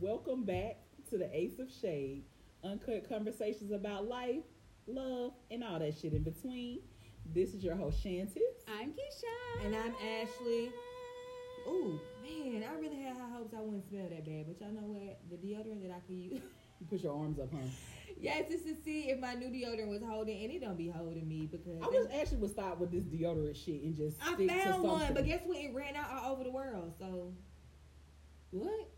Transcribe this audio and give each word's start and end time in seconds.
Welcome 0.00 0.44
back 0.44 0.78
to 1.10 1.18
the 1.18 1.28
Ace 1.36 1.58
of 1.58 1.70
Shade. 1.70 2.24
Uncut 2.64 3.06
conversations 3.06 3.70
about 3.70 4.08
life, 4.08 4.44
love, 4.86 5.32
and 5.50 5.62
all 5.62 5.78
that 5.78 5.94
shit 6.00 6.14
in 6.14 6.22
between. 6.22 6.78
This 7.34 7.52
is 7.52 7.62
your 7.62 7.76
host, 7.76 8.02
Shantis. 8.02 8.38
I'm 8.66 8.92
Keisha. 8.92 9.66
And 9.66 9.76
I'm 9.76 9.94
Ashley. 10.02 10.70
Ooh, 11.68 12.00
man, 12.22 12.64
I 12.64 12.80
really 12.80 12.96
had 13.02 13.14
high 13.14 13.28
hopes 13.28 13.52
I 13.54 13.60
wouldn't 13.60 13.86
smell 13.90 14.08
that 14.08 14.24
bad, 14.24 14.46
but 14.48 14.58
y'all 14.58 14.72
know 14.72 14.86
what? 14.88 15.20
The 15.28 15.36
deodorant 15.36 15.82
that 15.82 15.94
I 15.94 16.00
could 16.06 16.16
use. 16.16 16.40
You 16.80 16.86
put 16.88 17.02
your 17.02 17.14
arms 17.14 17.38
up, 17.38 17.50
huh? 17.52 17.58
yes, 18.18 18.48
just 18.50 18.64
to 18.64 18.74
see 18.74 19.10
if 19.10 19.20
my 19.20 19.34
new 19.34 19.48
deodorant 19.48 19.90
was 19.90 20.00
holding, 20.02 20.42
and 20.44 20.50
it 20.50 20.62
don't 20.62 20.78
be 20.78 20.88
holding 20.88 21.28
me 21.28 21.44
because 21.44 21.60
I 21.82 21.88
wish 21.88 22.10
Ashley 22.10 22.38
would 22.38 22.52
stop 22.52 22.78
with 22.78 22.90
this 22.90 23.04
deodorant 23.04 23.62
shit 23.62 23.82
and 23.82 23.94
just 23.94 24.16
I 24.22 24.32
stick 24.32 24.48
to 24.48 24.64
found 24.64 24.82
one, 24.84 25.12
but 25.12 25.26
guess 25.26 25.42
what? 25.44 25.58
It 25.58 25.74
ran 25.74 25.94
out 25.94 26.06
all 26.10 26.32
over 26.32 26.42
the 26.42 26.50
world. 26.50 26.94
So 26.98 27.34
What? 28.52 28.88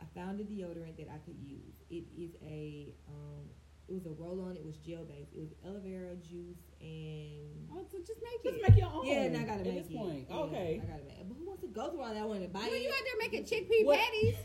I 0.00 0.04
found 0.18 0.40
a 0.40 0.44
deodorant 0.44 0.96
that 0.98 1.08
I 1.12 1.18
could 1.24 1.38
use. 1.40 1.76
It 1.90 2.04
is 2.16 2.32
a 2.44 2.94
um, 3.08 3.44
it 3.88 3.94
was 3.94 4.06
a 4.06 4.10
roll 4.10 4.40
on. 4.48 4.56
It 4.56 4.64
was 4.64 4.76
gel 4.78 5.04
based. 5.04 5.32
It 5.34 5.40
was 5.40 5.50
aloe 5.64 5.80
vera 5.84 6.16
juice 6.16 6.58
and 6.80 7.68
Oh, 7.72 7.84
so 7.90 7.98
just 8.06 8.20
make 8.22 8.40
it. 8.44 8.58
just 8.58 8.68
make 8.70 8.78
your 8.78 8.90
own. 8.92 9.06
yeah, 9.06 9.22
and 9.22 9.36
I 9.36 9.42
gotta 9.44 9.60
at 9.60 9.66
make 9.66 9.82
this 9.84 9.90
it. 9.92 9.96
point. 9.96 10.26
Okay. 10.30 10.80
I 10.82 10.86
gotta 10.86 11.04
make. 11.04 11.18
it. 11.20 11.28
But 11.28 11.36
who 11.38 11.46
wants 11.46 11.62
to 11.62 11.68
go 11.68 11.90
through 11.90 12.02
all 12.02 12.14
that 12.14 12.28
one 12.28 12.42
and 12.42 12.52
buy 12.52 12.60
Well, 12.60 12.72
it? 12.74 12.82
you 12.82 12.88
out 12.90 12.94
there 13.04 13.18
making 13.20 13.44
chickpea 13.44 13.84
What- 13.86 13.98
patties? 14.00 14.36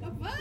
the 0.00 0.10
fuck? 0.22 0.38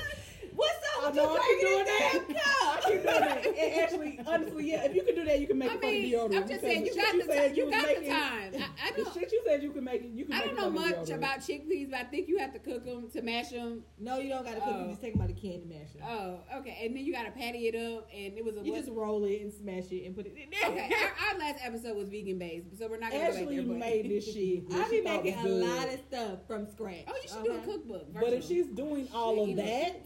What's 1.10 1.20
I 1.20 1.24
up 1.24 1.32
with 1.32 1.40
know 1.40 1.40
you 1.40 1.40
I 1.40 1.50
keep 1.50 1.60
doing 1.62 1.86
that. 1.86 2.46
I 2.62 2.90
keep 2.90 3.04
doing 3.04 3.20
that. 3.20 3.46
And 3.46 3.82
actually, 3.82 4.20
honestly, 4.26 4.72
yeah, 4.72 4.84
if 4.86 4.96
you 4.96 5.04
can 5.04 5.16
do 5.16 5.26
that, 5.26 5.40
you 5.40 5.48
can 5.48 5.58
make 5.58 5.72
I 5.72 5.74
a 5.74 5.78
fucking 5.78 5.90
mean, 5.90 6.14
deodorant. 6.14 6.36
I'm 6.36 6.48
just 6.48 6.62
saying, 6.62 6.86
you 6.86 6.96
got 6.96 7.14
the 7.14 7.34
time. 7.34 7.56
You 7.56 7.72
got 7.72 7.88
the 7.88 8.08
time. 8.08 8.54
I, 8.56 8.88
I 8.88 8.92
don't. 8.92 9.14
shit 9.14 9.32
you 9.32 9.42
said 9.46 9.64
you 9.64 9.72
can 9.72 9.84
make 9.84 10.02
it. 10.02 10.12
You 10.12 10.26
can 10.26 10.34
I 10.34 10.46
don't 10.46 10.56
know 10.56 10.70
much 10.70 11.10
about 11.10 11.40
chickpeas, 11.40 11.92
but 11.92 12.00
I 12.00 12.04
think 12.04 12.28
you 12.28 12.38
have 12.38 12.54
to 12.54 12.60
cook 12.60 12.86
them 12.86 13.10
to 13.12 13.22
mash 13.22 13.50
them. 13.50 13.84
No, 13.98 14.20
you 14.20 14.30
don't 14.30 14.44
gotta 14.44 14.62
cook. 14.62 14.70
Oh. 14.74 14.82
You 14.84 14.90
just 14.90 15.02
take 15.02 15.14
them 15.14 15.22
out 15.22 15.30
of 15.30 15.36
the 15.36 15.42
can 15.42 15.62
to 15.62 15.68
mash 15.68 15.94
them. 15.94 16.04
Oh, 16.08 16.58
okay. 16.58 16.78
And 16.84 16.96
then 16.96 17.04
you 17.04 17.14
got 17.14 17.24
to 17.26 17.32
patty 17.32 17.68
it 17.68 17.76
up, 17.76 18.08
and 18.14 18.38
it 18.38 18.44
was 18.44 18.58
a 18.58 18.62
You 18.62 18.76
just 18.76 18.90
roll 18.90 19.24
it 19.26 19.42
and 19.42 19.52
smash 19.52 19.92
it 19.92 20.06
and 20.06 20.16
put 20.16 20.26
it 20.26 20.36
in 20.36 20.50
there. 20.50 20.70
Okay, 20.70 20.94
our, 20.94 21.34
our 21.34 21.40
last 21.40 21.60
episode 21.64 21.96
was 21.96 22.10
vegan 22.10 22.40
based, 22.40 22.78
so 22.78 22.88
we're 22.88 22.98
not 22.98 23.12
gonna 23.12 23.24
go 23.24 23.32
back 23.34 23.42
Ashley 23.42 23.58
there. 23.58 23.78
Made 23.78 24.10
this 24.10 24.26
shit. 24.34 24.64
I 24.74 24.90
be 24.90 25.02
making 25.02 25.36
a 25.36 25.48
lot 25.48 25.94
of 25.94 26.00
stuff 26.08 26.40
from 26.48 26.68
scratch. 26.72 27.06
oh, 27.08 27.14
you 27.22 27.30
should 27.30 27.44
do 27.44 27.52
a 27.52 27.56
uh-huh. 27.56 27.66
cookbook. 27.66 28.14
But 28.14 28.34
if 28.34 28.46
she's 28.46 28.68
doing 28.68 29.08
all 29.14 29.50
of 29.50 29.56
that. 29.58 30.06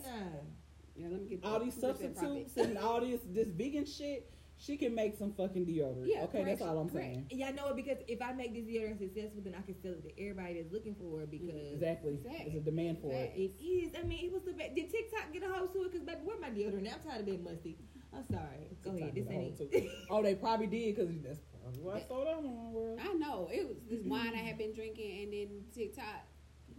Yeah, 0.95 1.07
let 1.09 1.21
me 1.21 1.27
get 1.27 1.43
all 1.43 1.59
these 1.59 1.77
let 1.81 1.99
me 1.99 2.07
get 2.07 2.15
that 2.15 2.21
substitutes 2.21 2.57
and 2.57 2.77
all 2.77 3.01
this 3.01 3.21
this 3.31 3.47
vegan 3.47 3.85
shit, 3.85 4.29
she 4.57 4.77
can 4.77 4.93
make 4.93 5.17
some 5.17 5.33
fucking 5.33 5.65
deodorant. 5.65 6.05
Yeah, 6.07 6.23
okay, 6.23 6.43
that's 6.43 6.61
all 6.61 6.77
I'm 6.77 6.89
correct. 6.89 7.07
saying. 7.13 7.27
And 7.31 7.39
y'all 7.39 7.53
know 7.53 7.69
it 7.69 7.75
because 7.75 7.97
if 8.07 8.21
I 8.21 8.31
make 8.33 8.53
this 8.53 8.63
deodorant 8.63 8.99
successful, 8.99 9.41
then 9.43 9.55
I 9.57 9.61
can 9.61 9.75
sell 9.81 9.91
it 9.93 10.03
to 10.03 10.21
everybody 10.21 10.61
that's 10.61 10.71
looking 10.71 10.95
for 10.95 11.21
it 11.21 11.31
because 11.31 11.73
Exactly. 11.73 12.13
Exactly. 12.13 12.45
There's 12.45 12.61
a 12.61 12.65
demand 12.65 12.99
for 13.01 13.11
it. 13.11 13.33
it 13.35 13.63
is. 13.63 13.91
I 13.99 14.03
mean, 14.05 14.25
it 14.25 14.31
was 14.31 14.43
the 14.43 14.53
best. 14.53 14.75
Did 14.75 14.91
TikTok 14.91 15.33
get 15.33 15.43
a 15.43 15.51
hold 15.51 15.73
to 15.73 15.83
it? 15.83 15.91
Because 15.91 16.05
baby, 16.05 16.19
where 16.23 16.39
my 16.39 16.49
deodorant? 16.49 16.93
I'm 16.93 16.99
tired 17.01 17.19
of 17.21 17.25
being 17.25 17.43
musty. 17.43 17.77
I'm 18.15 18.23
sorry. 18.29 18.69
Go 18.83 18.91
ahead. 18.95 19.15
This 19.15 19.25
ain't 19.29 19.59
it. 19.59 19.91
Oh, 20.09 20.21
they 20.21 20.35
probably 20.35 20.67
did 20.67 20.95
because 20.95 21.09
that's 21.23 21.39
probably 21.61 21.81
why 21.81 21.95
I 21.97 22.03
sold 22.07 22.27
out 22.27 22.37
in 22.37 22.43
the 22.43 22.49
world. 22.49 22.99
I 23.01 23.13
know 23.13 23.49
it 23.51 23.67
was 23.67 23.77
this 23.89 24.05
wine 24.05 24.33
I 24.35 24.37
had 24.37 24.57
been 24.59 24.73
drinking, 24.73 25.23
and 25.23 25.33
then 25.33 25.47
TikTok 25.73 26.27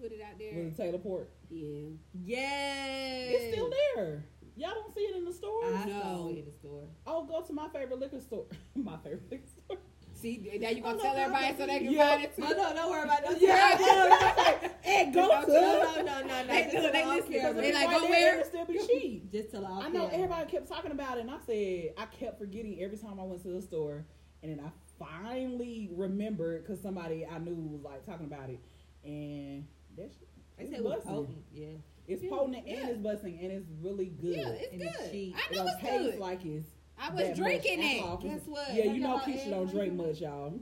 put 0.01 0.13
it 0.13 0.21
out 0.23 0.39
there. 0.39 0.55
With 0.65 0.77
the 0.77 0.83
Taylor 0.83 0.99
Port. 0.99 1.31
Yeah, 1.51 1.91
Yes. 2.25 3.31
It's 3.35 3.53
still 3.55 3.71
there. 3.97 4.25
Y'all 4.57 4.71
don't 4.75 4.95
see 4.95 5.01
it 5.01 5.17
in 5.17 5.25
the 5.25 5.33
store? 5.33 5.65
I 5.65 5.85
No. 5.85 6.01
saw 6.01 6.29
it 6.29 6.39
in 6.39 6.45
the 6.45 6.53
store. 6.53 6.85
oh, 7.07 7.25
go 7.25 7.43
to 7.43 7.53
my 7.53 7.69
favorite 7.69 7.99
liquor 7.99 8.21
store. 8.21 8.47
my 8.77 8.97
favorite 8.99 9.31
liquor 9.31 9.47
store. 9.47 9.79
see 10.15 10.59
now 10.61 10.69
you 10.71 10.83
oh, 10.85 10.93
gonna 10.93 10.95
Oh, 10.95 10.97
no, 10.97 11.03
tell 11.03 11.15
no, 11.15 11.21
everybody 11.23 11.53
no. 11.53 11.59
so 11.59 11.67
they 11.67 11.79
can 11.81 11.93
Yeah. 11.93 12.09
find 12.11 12.23
it 12.25 12.37
too. 12.37 12.43
No, 12.43 12.49
no, 12.51 12.75
don't 12.75 12.91
worry 12.91 13.03
about 13.03 13.23
that. 13.25 13.41
Yeah, 13.41 13.79
yeah. 13.81 14.69
Hey, 14.85 15.11
go 15.11 15.29
Don't 15.29 15.47
to 15.47 15.53
No, 15.53 15.61
no, 15.61 16.03
no, 16.03 16.03
no, 16.03 16.27
no. 16.27 16.47
They 16.47 16.63
Just 16.63 16.71
do, 16.77 16.81
till 16.83 16.93
they 16.93 17.05
listen. 17.07 17.33
They 17.33 17.73
like, 17.73 17.89
right 17.89 18.01
go 18.01 18.09
where? 18.09 18.35
It'll 18.39 18.47
still 18.49 18.65
be 18.67 18.79
cheap. 18.87 19.33
Just 19.33 19.51
till 19.51 19.67
off 19.67 19.83
I 19.83 19.89
know 19.89 20.01
camera. 20.09 20.15
everybody 20.15 20.51
kept 20.51 20.69
talking 20.69 20.91
about 20.93 21.17
it, 21.19 21.23
and 21.23 21.31
I 21.31 21.39
said 21.47 21.95
I 21.99 22.07
kept 22.07 22.39
forgetting 22.39 22.79
every 22.81 22.97
time 22.99 23.19
I 23.19 23.25
went 23.25 23.43
to 23.43 23.49
the 23.49 23.63
store, 23.63 24.05
and 24.43 24.53
then 24.53 24.65
I 24.65 24.71
finally 25.03 25.91
remembered 25.93 26.63
because 26.65 26.81
somebody 26.81 27.27
I 27.27 27.39
knew 27.39 27.55
was 27.55 27.83
like 27.83 28.05
talking 28.07 28.27
about 28.27 28.51
it, 28.51 28.61
and 29.05 29.67
that 29.97 30.11
shit, 30.13 30.29
I 30.59 30.63
it's 30.63 30.73
it 30.73 30.85
was 30.85 31.03
potent. 31.05 31.39
Yeah. 31.53 31.67
It's 32.07 32.23
Yeah, 32.23 32.31
potent 32.31 32.67
yeah. 32.67 32.81
and 32.81 32.89
it's 32.91 32.99
busting, 32.99 33.39
and 33.41 33.53
it's 33.53 33.67
really 33.83 34.07
good. 34.07 34.37
Yeah, 34.37 34.49
it's 34.51 34.73
And 34.73 34.83
it's 34.83 34.99
good. 34.99 35.11
cheap. 35.11 35.37
I 35.37 35.55
know 35.55 35.59
don't 35.65 35.69
it's 35.69 35.81
taste 35.81 36.11
good. 36.13 36.19
like 36.21 36.45
it's. 36.45 36.67
I 36.99 37.11
was 37.11 37.37
drinking 37.37 37.83
it. 37.83 38.03
alcohol. 38.03 38.17
Guess 38.19 38.47
what? 38.47 38.75
Yeah, 38.75 38.85
you 38.85 39.01
know 39.01 39.19
Keisha 39.19 39.51
don't 39.51 39.69
drink 39.71 39.95
much, 39.95 40.21
y'all. 40.21 40.53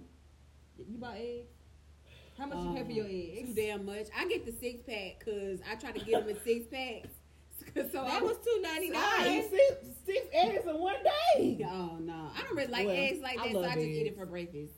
You 0.79 0.99
bought 0.99 1.17
eggs? 1.17 1.49
How 2.39 2.47
much 2.47 2.59
you 2.65 2.73
pay 2.75 2.85
for 2.85 2.91
your 2.93 3.05
um, 3.05 3.11
eggs? 3.13 3.49
Too 3.51 3.55
damn 3.55 3.85
much. 3.85 4.07
I 4.19 4.27
get 4.27 4.47
the 4.47 4.53
six 4.53 4.81
pack 4.83 5.19
because 5.19 5.61
I 5.71 5.75
try 5.75 5.93
to 5.93 5.99
get 6.05 6.27
them 6.27 6.35
in 6.35 6.43
six 6.43 6.67
packs. 6.73 7.09
so 7.93 8.01
I 8.03 8.09
That 8.09 8.23
was 8.25 8.37
two 8.45 8.61
ninety 8.63 8.89
Nine, 8.91 9.43
six, 9.51 9.87
six 10.07 10.27
eggs 10.33 10.65
in 10.67 10.79
one 10.81 10.97
day. 11.37 11.65
Oh 11.69 11.99
no, 12.01 12.31
I 12.37 12.43
don't 12.43 12.57
really 12.57 12.73
like 12.73 12.87
Well, 12.87 12.97
eggs 12.97 13.21
like 13.21 13.39
I 13.39 13.45
that, 13.49 13.53
so 13.53 13.59
love 13.61 13.71
I 13.71 13.75
just 13.75 13.87
eat 13.87 14.07
it 14.07 14.17
for 14.17 14.27
breakfast. 14.27 14.73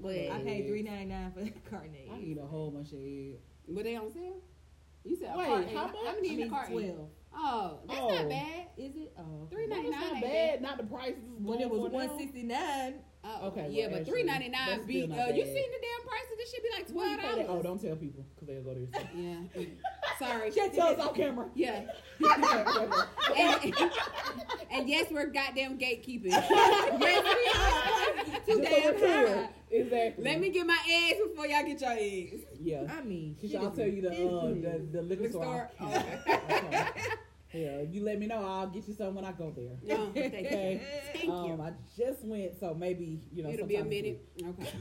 But 0.00 0.10
I 0.12 0.14
eggs. 0.14 0.44
paid 0.44 0.66
three 0.68 0.82
ninety 0.82 1.04
nine 1.06 1.32
for 1.32 1.40
the 1.44 1.52
carton 1.68 1.94
I 2.12 2.18
eat 2.20 2.38
a 2.38 2.46
whole 2.46 2.70
bunch 2.70 2.92
of 2.92 2.98
eggs. 3.02 3.42
Were 3.68 3.82
they 3.82 3.96
on 3.96 4.10
sale? 4.12 4.36
You 5.04 5.16
said 5.16 5.34
a 5.34 5.38
Wait, 5.38 5.46
carton. 5.46 5.68
how 5.76 5.86
How 5.88 5.92
much? 5.92 6.14
many 6.16 6.28
I 6.30 6.32
in 6.32 6.38
a 6.38 6.42
mean 6.42 6.50
carton? 6.50 6.72
twelve. 6.72 7.08
Oh, 7.38 7.78
that's 7.86 8.00
Oh. 8.00 8.08
not 8.14 8.28
bad. 8.28 8.66
Is 8.78 8.96
it? 8.96 9.12
Oh, 9.18 9.46
Three 9.50 9.66
Well, 9.68 9.76
ninety 9.76 9.90
not 9.90 10.20
bad. 10.22 10.62
Not 10.62 10.76
the 10.78 10.84
price. 10.84 11.14
When 11.38 11.60
it 11.60 11.68
was 11.70 11.78
going 11.80 11.92
for 11.92 11.98
now. 11.98 12.06
one 12.08 12.18
sixty 12.18 12.42
nine. 12.42 12.94
Oh, 13.28 13.48
Okay, 13.48 13.66
yeah, 13.70 13.82
well, 13.86 13.90
but 13.90 13.96
actually, 14.00 14.12
three 14.12 14.22
ninety 14.22 14.48
nine 14.48 14.86
beat. 14.86 15.02
Uh, 15.10 15.14
you 15.14 15.16
bad. 15.16 15.34
seen 15.34 15.70
the 15.70 15.80
damn 15.82 16.06
price 16.06 16.26
of 16.32 16.38
this? 16.38 16.50
Should 16.52 16.62
be 16.62 16.68
like 16.72 16.86
twelve 16.88 17.20
pay 17.20 17.42
that? 17.42 17.50
Oh, 17.50 17.60
don't 17.62 17.80
tell 17.80 17.96
people 17.96 18.24
because 18.34 18.48
they'll 18.48 18.62
go 18.62 18.74
there. 18.74 18.86
Yeah, 19.14 19.36
sorry. 20.18 20.50
Tell 20.50 20.86
us 20.88 20.98
off 20.98 21.14
camera. 21.14 21.48
Yeah, 21.54 21.82
Yeah. 22.20 23.04
and, 23.36 23.74
and 24.70 24.88
yes, 24.88 25.10
we're 25.10 25.26
goddamn 25.26 25.76
gatekeeping. 25.78 26.26
yes, 26.30 26.50
we 26.50 28.32
are. 28.32 28.40
Too 28.46 28.60
damn 28.62 28.82
we're 28.94 28.98
clear. 28.98 29.36
high. 29.36 29.48
Exactly. 29.70 30.24
Let 30.24 30.40
me 30.40 30.50
get 30.50 30.66
my 30.66 30.78
eggs 30.88 31.20
before 31.28 31.46
y'all 31.46 31.64
get 31.64 31.80
your 31.80 31.90
eggs. 31.92 32.42
Yeah. 32.60 32.84
I 32.88 33.02
mean, 33.02 33.36
Cause 33.40 33.50
shit 33.50 33.60
I'll 33.60 33.70
tell 33.70 33.86
you 33.86 34.02
the 34.02 34.10
uh, 34.10 34.46
the, 34.48 34.86
the 34.92 35.02
liquor 35.02 35.24
Liquor 35.24 35.32
store. 35.32 35.70
store? 35.76 35.90
Okay. 36.50 36.88
Yeah, 37.52 37.82
you 37.82 38.04
let 38.04 38.18
me 38.18 38.26
know, 38.26 38.44
I'll 38.44 38.66
get 38.66 38.86
you 38.86 38.92
some 38.92 39.14
when 39.14 39.24
I 39.24 39.32
go 39.32 39.50
there. 39.50 39.78
No, 39.96 40.10
thank 40.14 40.34
you. 40.34 40.80
Thank 41.14 41.30
um, 41.30 41.46
you. 41.46 41.62
I 41.62 41.72
just 41.96 42.22
went, 42.24 42.58
so 42.60 42.74
maybe 42.74 43.20
you 43.32 43.42
know. 43.42 43.50
It'll 43.50 43.66
be 43.66 43.76
a 43.76 43.84
minute. 43.84 44.28
Okay. 44.42 44.72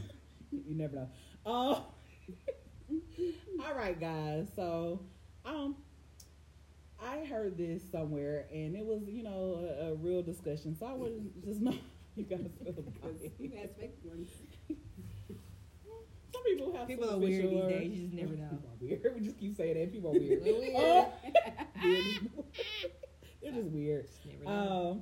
You, 0.51 0.61
you 0.67 0.75
never 0.75 0.95
know. 0.95 1.09
Um. 1.43 1.81
all 3.65 3.73
right, 3.75 3.99
guys. 3.99 4.47
So, 4.55 5.01
um, 5.43 5.75
I 7.03 7.25
heard 7.25 7.57
this 7.57 7.81
somewhere, 7.91 8.45
and 8.53 8.75
it 8.75 8.85
was 8.85 9.01
you 9.07 9.23
know 9.23 9.67
a, 9.81 9.87
a 9.87 9.95
real 9.95 10.21
discussion. 10.21 10.77
So 10.77 10.85
I 10.85 10.93
was 10.93 11.13
just 11.43 11.61
know 11.61 11.73
you 12.15 12.23
about 12.23 13.11
it. 13.21 13.33
You 13.39 13.49
guys 13.49 13.69
fake 13.79 13.95
ones. 14.03 14.29
Some 16.33 16.43
people 16.43 16.75
have 16.75 16.87
People 16.87 17.09
are 17.09 17.17
weird 17.17 17.49
these 17.49 17.63
days. 17.63 17.91
You 17.91 18.07
just 18.07 18.13
never 18.13 18.35
know. 18.37 18.49
People 18.49 18.69
are 18.69 18.77
weird. 18.81 19.15
We 19.15 19.21
just 19.21 19.39
keep 19.39 19.55
saying 19.55 19.73
that. 19.79 19.91
People 19.91 20.09
are 20.11 20.19
weird. 20.19 20.43
They're 20.43 20.53
weird. 20.59 20.73
Oh. 20.75 21.13
Weird. 21.83 22.29
They're 23.41 23.51
just 23.51 23.69
weird. 23.69 24.07
Just. 24.23 24.45
Um. 24.45 25.01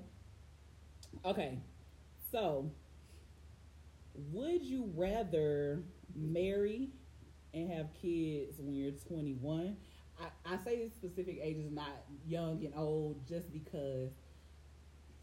Okay. 1.25 1.59
So, 2.31 2.71
would 4.31 4.63
you 4.63 4.91
rather 4.95 5.83
marry 6.15 6.89
and 7.53 7.71
have 7.71 7.87
kids 8.01 8.59
when 8.59 8.73
you're 8.73 8.91
21? 8.91 9.77
I, 10.19 10.53
I 10.53 10.57
say 10.63 10.83
this 10.83 10.93
specific 10.93 11.39
age 11.41 11.57
is 11.57 11.71
not 11.71 11.91
young 12.27 12.63
and 12.65 12.73
old, 12.75 13.27
just 13.27 13.51
because. 13.51 14.09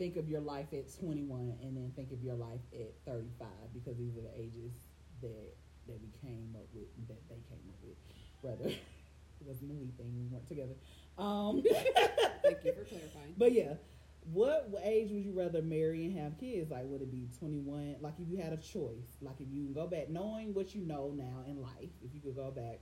Think 0.01 0.17
of 0.17 0.31
your 0.31 0.41
life 0.41 0.73
at 0.73 0.89
21, 0.99 1.59
and 1.61 1.77
then 1.77 1.93
think 1.95 2.11
of 2.11 2.23
your 2.23 2.35
life 2.35 2.65
at 2.73 2.89
35, 3.05 3.49
because 3.75 3.99
these 3.99 4.17
are 4.17 4.23
the 4.23 4.33
ages 4.35 4.73
that 5.21 5.55
that 5.87 6.01
we 6.01 6.09
came 6.23 6.57
up 6.57 6.65
with, 6.73 6.89
that 7.09 7.21
they 7.29 7.43
came 7.51 7.69
up 7.69 7.77
with. 7.85 7.99
Rather, 8.43 8.71
it 9.41 9.45
wasn't 9.45 9.73
a 9.73 9.75
we 9.75 9.91
thing; 9.99 10.11
we 10.17 10.25
weren't 10.33 10.49
together. 10.49 10.73
Um, 11.19 11.63
Thank 12.43 12.65
you 12.65 12.73
for 12.73 12.85
clarifying. 12.85 13.35
but 13.37 13.53
yeah, 13.53 13.75
what 14.33 14.73
age 14.83 15.11
would 15.11 15.23
you 15.23 15.33
rather 15.33 15.61
marry 15.61 16.07
and 16.07 16.19
have 16.19 16.39
kids? 16.39 16.71
Like, 16.71 16.85
would 16.87 17.03
it 17.03 17.13
be 17.13 17.29
21? 17.39 17.97
Like, 18.01 18.15
if 18.19 18.27
you 18.27 18.39
had 18.39 18.55
a 18.55 18.57
choice, 18.57 19.19
like, 19.21 19.39
if 19.39 19.49
you 19.53 19.65
can 19.65 19.75
go 19.75 19.87
back, 19.87 20.09
knowing 20.09 20.55
what 20.55 20.75
you 20.75 20.81
know 20.81 21.13
now 21.15 21.45
in 21.47 21.61
life, 21.61 21.91
if 22.03 22.15
you 22.15 22.21
could 22.21 22.37
go 22.37 22.51
back, 22.51 22.81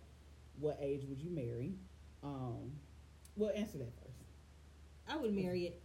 what 0.60 0.78
age 0.80 1.02
would 1.08 1.18
you 1.18 1.30
marry? 1.30 1.74
Um, 2.22 2.70
well, 3.34 3.50
answer 3.56 3.78
that 3.78 3.92
first. 4.04 4.18
I 5.08 5.16
would 5.16 5.34
marry 5.34 5.66
it. 5.66 5.82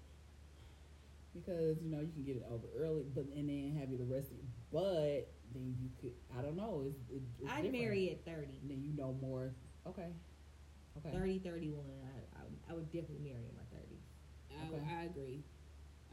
Because, 1.33 1.77
you 1.81 1.89
know, 1.89 1.99
you 2.01 2.11
can 2.13 2.23
get 2.23 2.35
it 2.37 2.45
over 2.51 2.67
early, 2.77 3.05
but 3.13 3.25
and 3.35 3.49
then 3.49 3.75
have 3.79 3.89
you 3.89 3.97
the 3.97 4.05
rest 4.05 4.27
of 4.31 4.37
it. 4.37 4.45
But 4.71 5.31
then 5.53 5.75
you 5.81 5.89
could, 5.99 6.13
I 6.37 6.41
don't 6.41 6.55
know. 6.55 6.83
It's, 6.85 6.97
it, 7.09 7.21
it's 7.41 7.51
I'd 7.51 7.63
different. 7.63 7.81
marry 7.83 8.09
at 8.11 8.25
30. 8.25 8.59
And 8.61 8.69
then 8.69 8.81
you 8.83 8.93
know 8.95 9.15
more. 9.21 9.53
Okay. 9.87 10.07
Okay. 10.97 11.11
30, 11.17 11.39
31. 11.39 11.79
I, 11.81 12.39
I, 12.39 12.43
would- 12.43 12.59
I 12.69 12.73
would 12.73 12.85
definitely 12.91 13.23
marry 13.23 13.45
in 13.49 13.55
my 13.55 13.65
30s. 13.75 14.03
I, 14.51 14.67
Okay. 14.75 14.95
I 14.95 15.03
agree. 15.05 15.43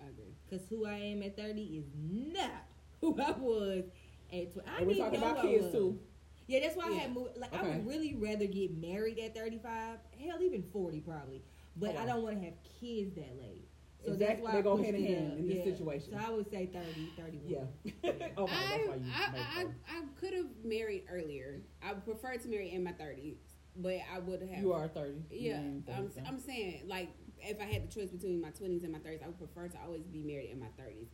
I 0.02 0.08
agree. 0.08 0.34
Because 0.48 0.66
who 0.68 0.86
I 0.86 0.94
am 0.94 1.22
at 1.22 1.36
30 1.36 1.62
is 1.62 1.84
not 2.02 2.64
who 3.02 3.14
I 3.20 3.32
was 3.32 3.84
at 4.32 4.52
20. 4.54 4.68
I 4.68 4.78
And 4.78 4.86
we're 4.86 4.94
talking 4.96 5.18
about 5.18 5.42
kids, 5.42 5.64
was. 5.64 5.72
too. 5.72 5.98
Yeah, 6.46 6.60
that's 6.60 6.76
why 6.76 6.86
I 6.86 6.90
Yeah. 6.92 6.98
had 7.00 7.14
moved. 7.14 7.36
Like, 7.36 7.54
I 7.54 7.62
would 7.62 7.86
really 7.86 8.14
rather 8.14 8.46
get 8.46 8.76
married 8.76 9.18
at 9.20 9.34
35. 9.36 9.98
Hell, 10.18 10.42
even 10.42 10.64
40 10.72 11.00
probably. 11.00 11.42
But 11.76 11.94
oh, 11.96 12.02
I 12.02 12.06
don't 12.06 12.22
want 12.22 12.38
to 12.40 12.44
have 12.46 12.54
kids 12.80 13.14
that 13.14 13.38
late. 13.40 13.68
So 14.04 14.12
Exactly. 14.12 14.26
that's 14.26 14.42
why 14.42 14.52
They 14.52 14.58
I 14.58 14.62
go 14.62 14.76
pushed 14.76 14.84
hand 14.86 14.96
in 14.96 15.04
hand 15.04 15.38
in 15.38 15.46
this 15.46 15.58
Yeah. 15.58 15.64
situation. 15.74 16.12
So 16.12 16.18
I 16.26 16.30
would 16.30 16.50
say 16.50 16.66
30, 16.66 17.12
31. 17.16 17.44
Yeah. 17.48 17.58
okay, 18.38 18.68
that's 18.70 18.88
why 18.88 18.94
I, 18.94 18.96
you 18.96 19.04
I, 19.14 19.32
make 19.32 19.42
I. 19.90 19.98
I 19.98 20.02
could 20.18 20.32
have 20.34 20.46
married 20.64 21.04
earlier. 21.10 21.60
I 21.82 21.92
prefer 21.94 22.36
to 22.36 22.48
marry 22.48 22.72
in 22.72 22.82
my 22.82 22.92
30s, 22.92 23.38
but 23.76 23.96
I 24.12 24.18
would 24.20 24.40
have. 24.42 24.62
You 24.62 24.72
are 24.72 24.88
thirty. 24.88 25.22
You 25.30 25.50
Yeah, 25.50 25.60
30, 25.86 25.98
I'm, 25.98 26.10
so. 26.10 26.20
I'm 26.26 26.38
saying 26.38 26.82
like 26.86 27.10
if 27.40 27.60
I 27.60 27.64
had 27.64 27.88
the 27.88 27.92
choice 27.94 28.10
between 28.10 28.40
my 28.40 28.50
20s 28.50 28.84
and 28.84 28.92
my 28.92 28.98
30s, 28.98 29.22
I 29.22 29.26
would 29.26 29.38
prefer 29.38 29.68
to 29.68 29.78
always 29.84 30.06
be 30.06 30.22
married 30.22 30.50
in 30.50 30.60
my 30.60 30.66
30s. 30.78 31.08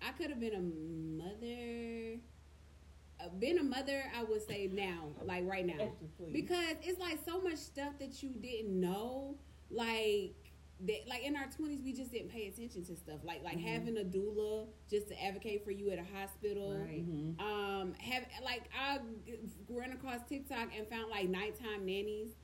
I 0.00 0.12
could 0.12 0.30
have 0.30 0.40
been 0.40 0.54
a 0.54 1.22
mother. 1.24 2.20
Uh, 3.20 3.28
been 3.40 3.58
a 3.58 3.64
mother, 3.64 4.04
I 4.16 4.22
would 4.22 4.46
say 4.46 4.68
now, 4.72 5.08
like 5.24 5.44
right 5.44 5.66
now, 5.66 5.90
because 6.32 6.76
it's 6.82 7.00
like 7.00 7.18
so 7.26 7.40
much 7.40 7.56
stuff 7.56 7.94
that 7.98 8.22
you 8.22 8.30
didn't 8.30 8.78
know, 8.80 9.36
like. 9.70 10.47
That, 10.86 11.08
like 11.08 11.24
in 11.24 11.34
our 11.34 11.46
twenties, 11.48 11.82
we 11.82 11.92
just 11.92 12.12
didn't 12.12 12.30
pay 12.30 12.46
attention 12.46 12.84
to 12.84 12.94
stuff 12.94 13.18
like 13.24 13.42
like 13.42 13.56
Mhm. 13.58 13.62
having 13.62 13.96
a 13.98 14.04
doula 14.04 14.68
just 14.88 15.08
to 15.08 15.20
advocate 15.22 15.64
for 15.64 15.72
you 15.72 15.90
at 15.90 15.98
a 15.98 16.04
hospital, 16.04 16.78
Right. 16.78 17.04
Mhm. 17.04 17.40
um 17.40 17.94
have 17.94 18.24
like 18.44 18.68
I 18.78 19.00
ran 19.68 19.90
across 19.92 20.20
TikTok 20.28 20.70
and 20.76 20.86
found 20.86 21.10
like 21.10 21.28
nighttime 21.28 21.84
nannies 21.84 22.36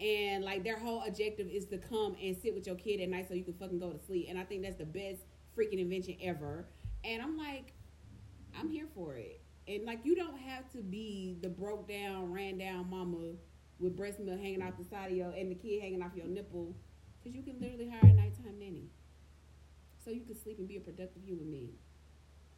and 0.00 0.44
like 0.44 0.64
their 0.64 0.76
whole 0.78 1.00
objective 1.06 1.48
is 1.48 1.66
to 1.66 1.78
come 1.78 2.16
and 2.20 2.36
sit 2.36 2.54
with 2.54 2.66
your 2.66 2.74
kid 2.76 3.00
at 3.00 3.08
night 3.08 3.28
so 3.28 3.34
you 3.34 3.44
can 3.44 3.54
fucking 3.54 3.78
go 3.78 3.92
to 3.92 3.98
sleep 4.00 4.26
and 4.28 4.36
I 4.38 4.42
think 4.44 4.62
that's 4.62 4.76
the 4.76 4.84
best 4.84 5.22
freaking 5.56 5.78
invention 5.78 6.16
ever 6.20 6.66
and 7.04 7.22
I'm 7.22 7.36
like 7.36 7.72
I'm 8.58 8.68
here 8.68 8.88
for 8.94 9.14
it 9.16 9.40
and 9.68 9.84
like 9.84 10.04
you 10.04 10.14
don't 10.16 10.36
have 10.38 10.68
to 10.72 10.82
be 10.82 11.38
the 11.40 11.48
broke 11.48 11.88
down 11.88 12.32
ran 12.32 12.58
down 12.58 12.90
mama 12.90 13.36
with 13.78 13.94
breast 13.96 14.18
milk 14.20 14.40
hanging 14.40 14.60
out 14.60 14.76
the 14.76 14.84
side 14.84 15.12
of 15.12 15.16
your 15.16 15.30
and 15.30 15.50
the 15.50 15.54
kid 15.54 15.80
hanging 15.80 16.02
off 16.02 16.14
your 16.16 16.26
nipple 16.26 16.74
because 17.26 17.36
you 17.36 17.42
can 17.42 17.60
literally 17.60 17.88
hire 17.88 18.10
a 18.10 18.14
nighttime 18.14 18.58
nanny 18.58 18.88
so 20.04 20.10
you 20.10 20.20
can 20.20 20.40
sleep 20.40 20.58
and 20.58 20.68
be 20.68 20.76
a 20.76 20.80
productive 20.80 21.22
human 21.24 21.50
being 21.50 21.72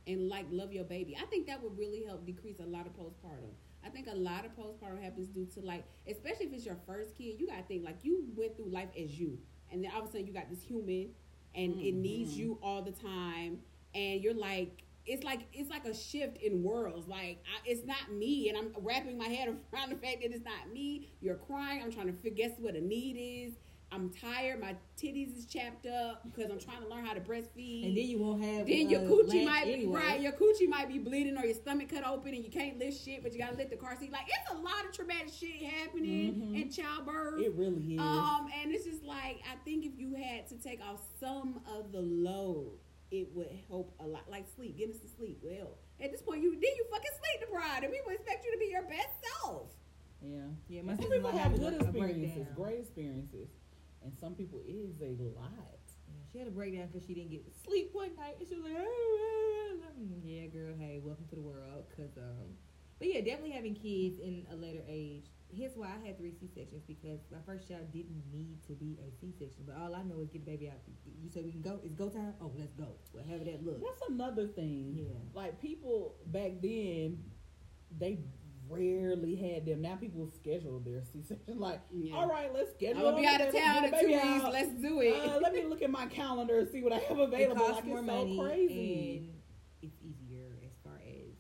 and 0.07 0.29
like 0.29 0.47
love 0.51 0.73
your 0.73 0.85
baby. 0.85 1.17
I 1.21 1.25
think 1.27 1.47
that 1.47 1.63
would 1.63 1.79
really 1.79 2.05
help 2.05 2.27
decrease 2.27 2.61
a 2.61 2.67
lot 2.67 2.87
of 2.87 2.93
postpartum. 2.93 3.53
I 3.85 3.89
think 3.89 4.09
a 4.11 4.15
lot 4.15 4.45
of 4.45 4.57
postpartum 4.57 5.03
happens 5.03 5.29
due 5.29 5.47
to 5.55 5.61
like, 5.61 5.85
especially 6.07 6.47
if 6.47 6.53
it's 6.53 6.67
your 6.67 6.77
first 6.87 7.17
kid, 7.17 7.37
you 7.39 7.47
gotta 7.47 7.63
think 7.63 7.85
like 7.85 7.99
you 8.03 8.25
went 8.37 8.57
through 8.57 8.71
life 8.71 8.89
as 8.99 9.19
you, 9.19 9.39
and 9.73 9.83
then 9.83 9.91
all 9.95 10.03
of 10.03 10.09
a 10.09 10.13
sudden 10.13 10.27
you 10.27 10.33
got 10.33 10.51
this 10.51 10.63
human, 10.63 11.11
and 11.55 11.75
it 11.75 11.95
mm-hmm. 11.95 12.03
needs 12.03 12.37
you 12.37 12.59
all 12.63 12.83
the 12.83 12.93
time, 12.93 13.61
and 13.95 14.23
you're 14.23 14.35
like. 14.35 14.85
It's 15.11 15.25
like 15.25 15.47
it's 15.55 15.71
like 15.71 15.87
a 15.87 15.95
shift 15.95 16.37
in 16.43 16.63
worlds. 16.63 17.09
Like 17.09 17.43
I, 17.47 17.67
it's 17.67 17.83
not 17.87 18.13
me, 18.13 18.51
and 18.51 18.59
I'm 18.59 18.75
wrapping 18.85 19.17
my 19.17 19.29
head 19.29 19.49
around 19.73 19.89
the 19.89 19.97
fact 19.97 20.19
that 20.21 20.35
it's 20.35 20.45
not 20.45 20.71
me. 20.71 21.09
You're 21.23 21.37
crying. 21.37 21.83
I'm 21.83 21.91
trying 21.91 22.09
to 22.09 22.13
figure 22.13 22.47
guess 22.47 22.59
what 22.59 22.75
a 22.75 22.81
need 22.83 23.17
is. 23.17 23.55
I'm 23.91 24.11
tired. 24.11 24.61
My 24.61 24.77
titties 25.01 25.37
is 25.37 25.47
chapped 25.47 25.87
up 25.87 26.23
because 26.25 26.51
I'm 26.51 26.59
trying 26.61 26.83
to 26.83 26.89
learn 26.89 27.07
how 27.07 27.15
to 27.15 27.21
breastfeed. 27.21 27.87
And 27.87 27.97
then 27.97 28.05
you 28.07 28.19
won't 28.19 28.45
have. 28.45 28.67
Then 28.67 28.91
your 28.91 29.01
uh, 29.01 29.05
coochie 29.05 29.45
might 29.47 29.65
be 29.65 29.73
anyway. 29.75 30.01
right. 30.01 30.21
Your 30.21 30.33
coochie 30.33 30.69
might 30.69 30.89
be 30.89 30.99
bleeding, 30.99 31.39
or 31.39 31.45
your 31.45 31.55
stomach 31.55 31.89
cut 31.89 32.07
open, 32.07 32.35
and 32.35 32.45
you 32.45 32.51
can't 32.51 32.79
lift 32.79 33.03
shit, 33.03 33.23
but 33.23 33.33
you 33.33 33.39
gotta 33.39 33.57
lift 33.57 33.71
the 33.71 33.77
car 33.77 33.97
seat. 33.99 34.13
Like 34.13 34.27
it's 34.29 34.51
a 34.53 34.57
lot 34.63 34.85
of 34.85 34.93
traumatic 34.93 35.31
shit 35.33 35.63
happening 35.63 36.35
Mhm. 36.53 36.63
in 36.63 36.71
childbirth. 36.71 37.41
It 37.41 37.55
really 37.55 37.95
is. 37.95 38.01
um, 38.01 38.49
and 38.61 38.73
it's 38.75 38.85
just 38.85 39.03
like 39.05 39.41
I 39.51 39.57
think 39.65 39.87
if 39.87 39.99
you 39.99 40.15
had 40.15 40.47
to 40.49 40.57
take 40.57 40.81
off 40.85 41.01
some 41.19 41.61
of 41.67 41.91
the 41.91 42.01
load, 42.03 42.73
it 43.11 43.35
would 43.35 43.49
help 43.69 43.95
a 44.01 44.07
lot. 44.07 44.31
Like 44.31 44.47
sleep, 44.55 44.77
getting 44.77 44.99
to 44.99 45.09
sleep 45.09 45.39
will 45.43 45.55
help. 45.57 45.81
At 45.99 46.13
this 46.13 46.21
point, 46.21 46.43
you 46.43 46.51
then 46.53 46.61
you 46.77 46.85
fucking 46.91 47.11
sleep 47.11 47.49
deprived, 47.49 47.85
and 47.85 47.93
people 47.93 48.13
expect 48.13 48.45
you 48.45 48.53
to 48.53 48.59
be 48.59 48.67
your 48.67 48.83
best 48.83 49.09
self. 49.43 49.71
yeah. 50.21 50.41
Yeah, 50.69 50.83
my 50.83 50.97
Some 50.97 51.11
people 51.11 51.31
have 51.31 51.59
good 51.59 51.75
experiences, 51.81 52.47
great 52.55 52.81
experiences, 52.81 53.49
and 54.03 54.13
some 54.19 54.35
people 54.35 54.61
it 54.67 54.73
is 54.73 55.01
a 55.01 55.17
lot. 55.39 55.79
Yeah, 56.09 56.25
she 56.33 56.39
had 56.39 56.49
a 56.49 56.51
breakdown 56.51 56.89
because 56.93 57.07
she 57.07 57.15
didn't 57.15 57.31
get 57.31 57.45
to 57.45 57.53
sleep 57.65 57.91
one 57.93 58.15
night, 58.17 58.37
and 58.39 58.49
she 58.49 58.55
was 58.55 58.65
like, 58.65 58.77
"Ah, 58.77 58.85
ah, 58.85 59.87
ah." 59.87 60.01
Mm, 60.01 60.21
"Yeah, 60.23 60.47
girl, 60.47 60.75
hey, 60.79 61.01
welcome 61.03 61.27
to 61.31 61.35
the 61.35 61.43
world." 61.43 61.85
Cause 61.97 62.17
um, 62.17 62.55
but 62.99 63.09
yeah, 63.09 63.21
definitely 63.21 63.53
having 63.53 63.75
kids 63.75 64.19
in 64.19 64.47
a 64.51 64.57
later 64.57 64.83
age. 64.89 65.27
Here's 65.51 65.77
why 65.77 65.87
I 65.87 66.07
had 66.07 66.19
three 66.19 66.33
C 66.33 66.49
sections 66.55 66.83
because 66.87 67.21
my 67.33 67.39
first 67.47 67.69
child 67.69 67.91
didn't 67.93 68.23
need 68.31 68.63
to 68.67 68.73
be 68.73 68.99
a 69.01 69.11
C 69.21 69.33
section, 69.39 69.65
but 69.67 69.77
all 69.81 69.95
I 69.95 70.03
know 70.03 70.21
is 70.21 70.29
get 70.29 70.45
the 70.45 70.51
baby 70.51 70.69
out. 70.69 70.77
You 71.23 71.31
say 71.31 71.41
we 71.41 71.53
can 71.53 71.63
go. 71.63 71.81
It's 71.83 71.95
go 71.95 72.09
time. 72.09 72.35
Oh, 72.43 72.53
let's 72.59 72.75
go. 72.75 72.89
Whatever 73.13 73.45
that 73.45 73.65
look. 73.65 73.81
That's 73.81 74.11
another 74.11 74.47
thing. 74.47 74.95
Yeah. 74.99 75.15
Like 75.33 75.61
people 75.61 76.17
back 76.27 76.61
then, 76.61 77.23
they 77.99 78.19
rarely 78.69 79.35
had 79.37 79.67
them. 79.67 79.83
Now 79.83 79.97
people 79.97 80.29
schedule 80.35 80.81
their 80.81 81.03
C 81.03 81.23
section. 81.23 81.59
Like, 81.59 81.81
Yeah. 81.93 82.15
all 82.17 82.29
right, 82.29 82.53
let's 82.53 82.71
I'm 82.71 82.75
schedule. 82.77 83.03
gonna 83.03 83.17
be 83.17 83.27
out 83.27 83.41
of 83.41 83.55
town 83.55 83.85
in 83.85 83.91
two 84.01 84.07
weeks. 84.09 84.45
Let's 84.53 84.73
do 84.81 85.01
it. 85.01 85.15
Uh, 85.29 85.39
let 85.43 85.53
me 85.55 85.65
look 85.65 85.83
at 85.83 85.91
my 85.91 86.07
calendar 86.07 86.59
and 86.61 86.69
see 86.69 86.83
what 86.83 86.93
I 86.93 86.99
have 86.99 87.19
available. 87.19 87.57
It 87.63 87.67
costs 87.67 87.75
like 87.77 87.85
more 87.87 87.99
it's 87.99 88.07
money 88.07 88.37
so 88.37 88.43
crazy. 88.45 89.17
and 89.19 89.35
it's 89.83 89.97
easier 90.03 90.59
as 90.65 90.73
far 90.85 91.01
as 91.07 91.35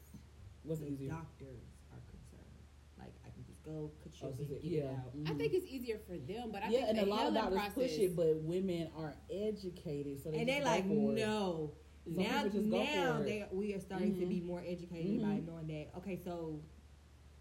What's 0.62 0.80
the 0.80 0.88
easier? 0.88 1.10
doctors 1.10 1.62
are 1.92 2.00
concerned. 2.10 2.62
Like 2.98 3.12
I 3.24 3.30
can 3.30 3.44
just 3.46 3.62
go 3.62 3.90
cut 4.02 4.12
Oh, 4.22 4.34
your 4.38 4.48
so 4.48 4.54
it- 4.54 4.64
yeah. 4.64 4.82
out. 4.90 5.12
I 5.26 5.34
think 5.34 5.52
it's 5.54 5.66
easier 5.66 5.98
for 6.06 6.16
them, 6.16 6.50
but 6.52 6.62
I 6.64 6.68
yeah, 6.70 6.86
think 6.86 6.98
and 6.98 6.98
a 7.00 7.06
lot 7.06 7.26
of 7.28 7.34
doctors 7.34 7.58
process, 7.58 7.74
push 7.74 7.92
it, 7.98 8.16
but 8.16 8.36
women 8.42 8.88
aren't 8.96 9.16
educated, 9.30 10.22
so 10.22 10.30
they 10.30 10.38
and 10.40 10.48
they 10.48 10.62
like 10.62 10.84
no. 10.86 11.72
Some 12.04 12.16
now, 12.22 12.44
now 12.44 13.20
they 13.22 13.44
we 13.52 13.74
are 13.74 13.80
starting 13.80 14.14
to 14.18 14.24
Mhm. 14.24 14.28
be 14.30 14.40
more 14.40 14.62
educated 14.66 15.20
by 15.20 15.28
Mhm. 15.28 15.46
knowing 15.46 15.66
that 15.66 15.88
okay, 15.98 16.16
so 16.24 16.58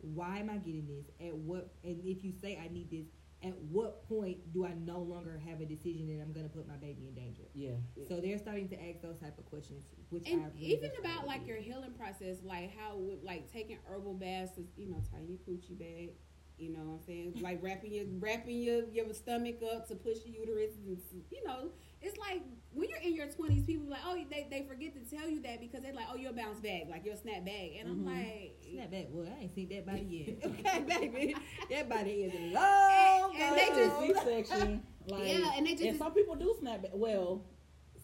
why 0.01 0.39
am 0.39 0.49
I 0.49 0.57
getting 0.57 0.87
this? 0.87 1.05
At 1.25 1.35
what? 1.35 1.73
And 1.83 1.99
if 2.03 2.23
you 2.23 2.31
say 2.31 2.59
I 2.63 2.71
need 2.73 2.89
this, 2.91 3.07
at 3.43 3.55
what 3.69 4.07
point 4.07 4.51
do 4.53 4.65
I 4.65 4.73
no 4.73 4.99
longer 4.99 5.39
have 5.47 5.61
a 5.61 5.65
decision 5.65 6.07
that 6.07 6.21
I'm 6.21 6.33
going 6.33 6.47
to 6.47 6.53
put 6.53 6.67
my 6.67 6.75
baby 6.75 7.07
in 7.07 7.13
danger? 7.13 7.43
Yeah. 7.53 7.71
So 8.07 8.19
they're 8.19 8.39
starting 8.39 8.67
to 8.69 8.89
ask 8.89 9.01
those 9.01 9.19
type 9.19 9.37
of 9.37 9.45
questions, 9.45 9.85
which 10.09 10.27
and 10.27 10.41
I 10.41 10.45
really 10.55 10.73
even 10.73 10.91
about 10.99 11.27
like 11.27 11.45
your 11.45 11.57
healing 11.57 11.93
process, 11.97 12.37
like 12.43 12.75
how 12.77 12.97
would 12.97 13.23
like 13.23 13.51
taking 13.51 13.77
herbal 13.87 14.15
baths 14.15 14.53
to 14.55 14.65
you 14.75 14.89
know 14.89 15.01
tie 15.11 15.21
your 15.27 15.37
coochie 15.47 15.77
bag, 15.77 16.11
you 16.57 16.73
know 16.73 16.79
what 16.79 16.99
I'm 16.99 17.05
saying, 17.05 17.33
like 17.41 17.59
wrapping 17.61 17.93
your 17.93 18.05
wrapping 18.19 18.61
your 18.61 18.85
your 18.89 19.13
stomach 19.13 19.61
up 19.73 19.87
to 19.89 19.95
push 19.95 20.19
the 20.19 20.31
uterus, 20.31 20.71
and 20.85 20.97
you 21.29 21.43
know 21.45 21.69
it's 22.01 22.17
like 22.17 22.41
when 22.73 22.89
you're 22.89 22.99
in 22.99 23.15
your 23.15 23.27
20s, 23.27 23.65
people 23.65 23.87
like 23.89 24.01
oh 24.05 24.15
they 24.29 24.47
they 24.51 24.65
forget 24.67 24.93
to 24.93 25.15
tell 25.15 25.27
you 25.29 25.41
that 25.41 25.59
because 25.59 25.81
they're 25.81 25.93
like 25.93 26.05
oh 26.11 26.15
you'll 26.15 26.33
bounce 26.33 26.59
back, 26.59 26.83
like 26.89 27.03
you'll 27.05 27.17
snap 27.17 27.43
back, 27.45 27.69
and 27.79 27.89
I'm 27.89 27.99
Mhm. 28.01 28.05
like 28.05 28.53
Snap 28.71 28.91
back. 28.91 29.05
Well, 29.09 29.27
I 29.35 29.43
ain't 29.43 29.55
seen 29.55 29.69
that 29.69 29.85
body 29.85 30.27
yet. 30.41 30.45
okay, 30.51 30.79
baby. 30.83 31.35
That 31.71 31.89
body 31.89 32.11
is 32.23 32.53
long. 32.53 33.33
And- 33.35 33.41
and 33.43 33.57
they 33.57 33.67
gone. 33.67 34.07
just- 34.07 34.25
C-section. 34.25 34.83
Like, 35.09 35.25
Yeah, 35.29 35.51
and 35.55 35.65
they 35.65 35.73
just- 35.75 35.99
some 35.99 36.13
people 36.13 36.35
do 36.35 36.53
snap 36.59 36.81
back. 36.81 36.91
Well, 36.93 37.45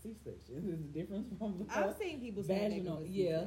C-section 0.02 0.70
is 0.70 0.80
the 0.80 1.00
difference 1.00 1.28
from 1.38 1.66
I've 1.70 1.96
seen 1.98 2.22
people 2.22 2.44
snap 2.44 2.62
back 2.62 2.72
Vaginal, 2.72 3.06
yeah. 3.10 3.46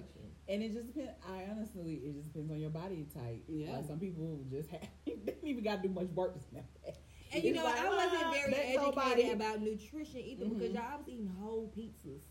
And 0.48 0.62
it 0.62 0.72
just 0.74 0.86
depends. 0.86 1.12
I 1.26 1.44
honestly, 1.50 1.94
it 2.04 2.14
just 2.14 2.32
depends 2.32 2.52
on 2.52 2.60
your 2.60 2.70
body 2.70 3.06
type. 3.12 3.42
Yeah. 3.48 3.76
Like 3.76 3.86
some 3.86 3.98
people 3.98 4.44
just 4.50 4.68
have, 4.70 4.82
they 5.06 5.12
don't 5.32 5.44
even 5.44 5.64
got 5.64 5.82
to 5.82 5.88
do 5.88 5.94
much 5.94 6.06
work 6.08 6.34
to 6.34 6.40
snap 6.50 6.64
back. 6.84 6.94
And 7.32 7.44
you 7.44 7.52
know, 7.52 7.64
like, 7.64 7.78
I 7.80 7.88
wasn't 7.88 8.32
very 8.32 8.54
educated 8.54 8.76
nobody. 8.96 9.30
about 9.30 9.60
nutrition 9.62 10.20
either 10.20 10.46
because 10.46 10.70
Mhm. 10.70 10.74
y'all 10.74 10.84
I 10.92 10.96
was 10.96 11.08
eating 11.08 11.26
whole 11.40 11.72
pizzas, 11.76 12.22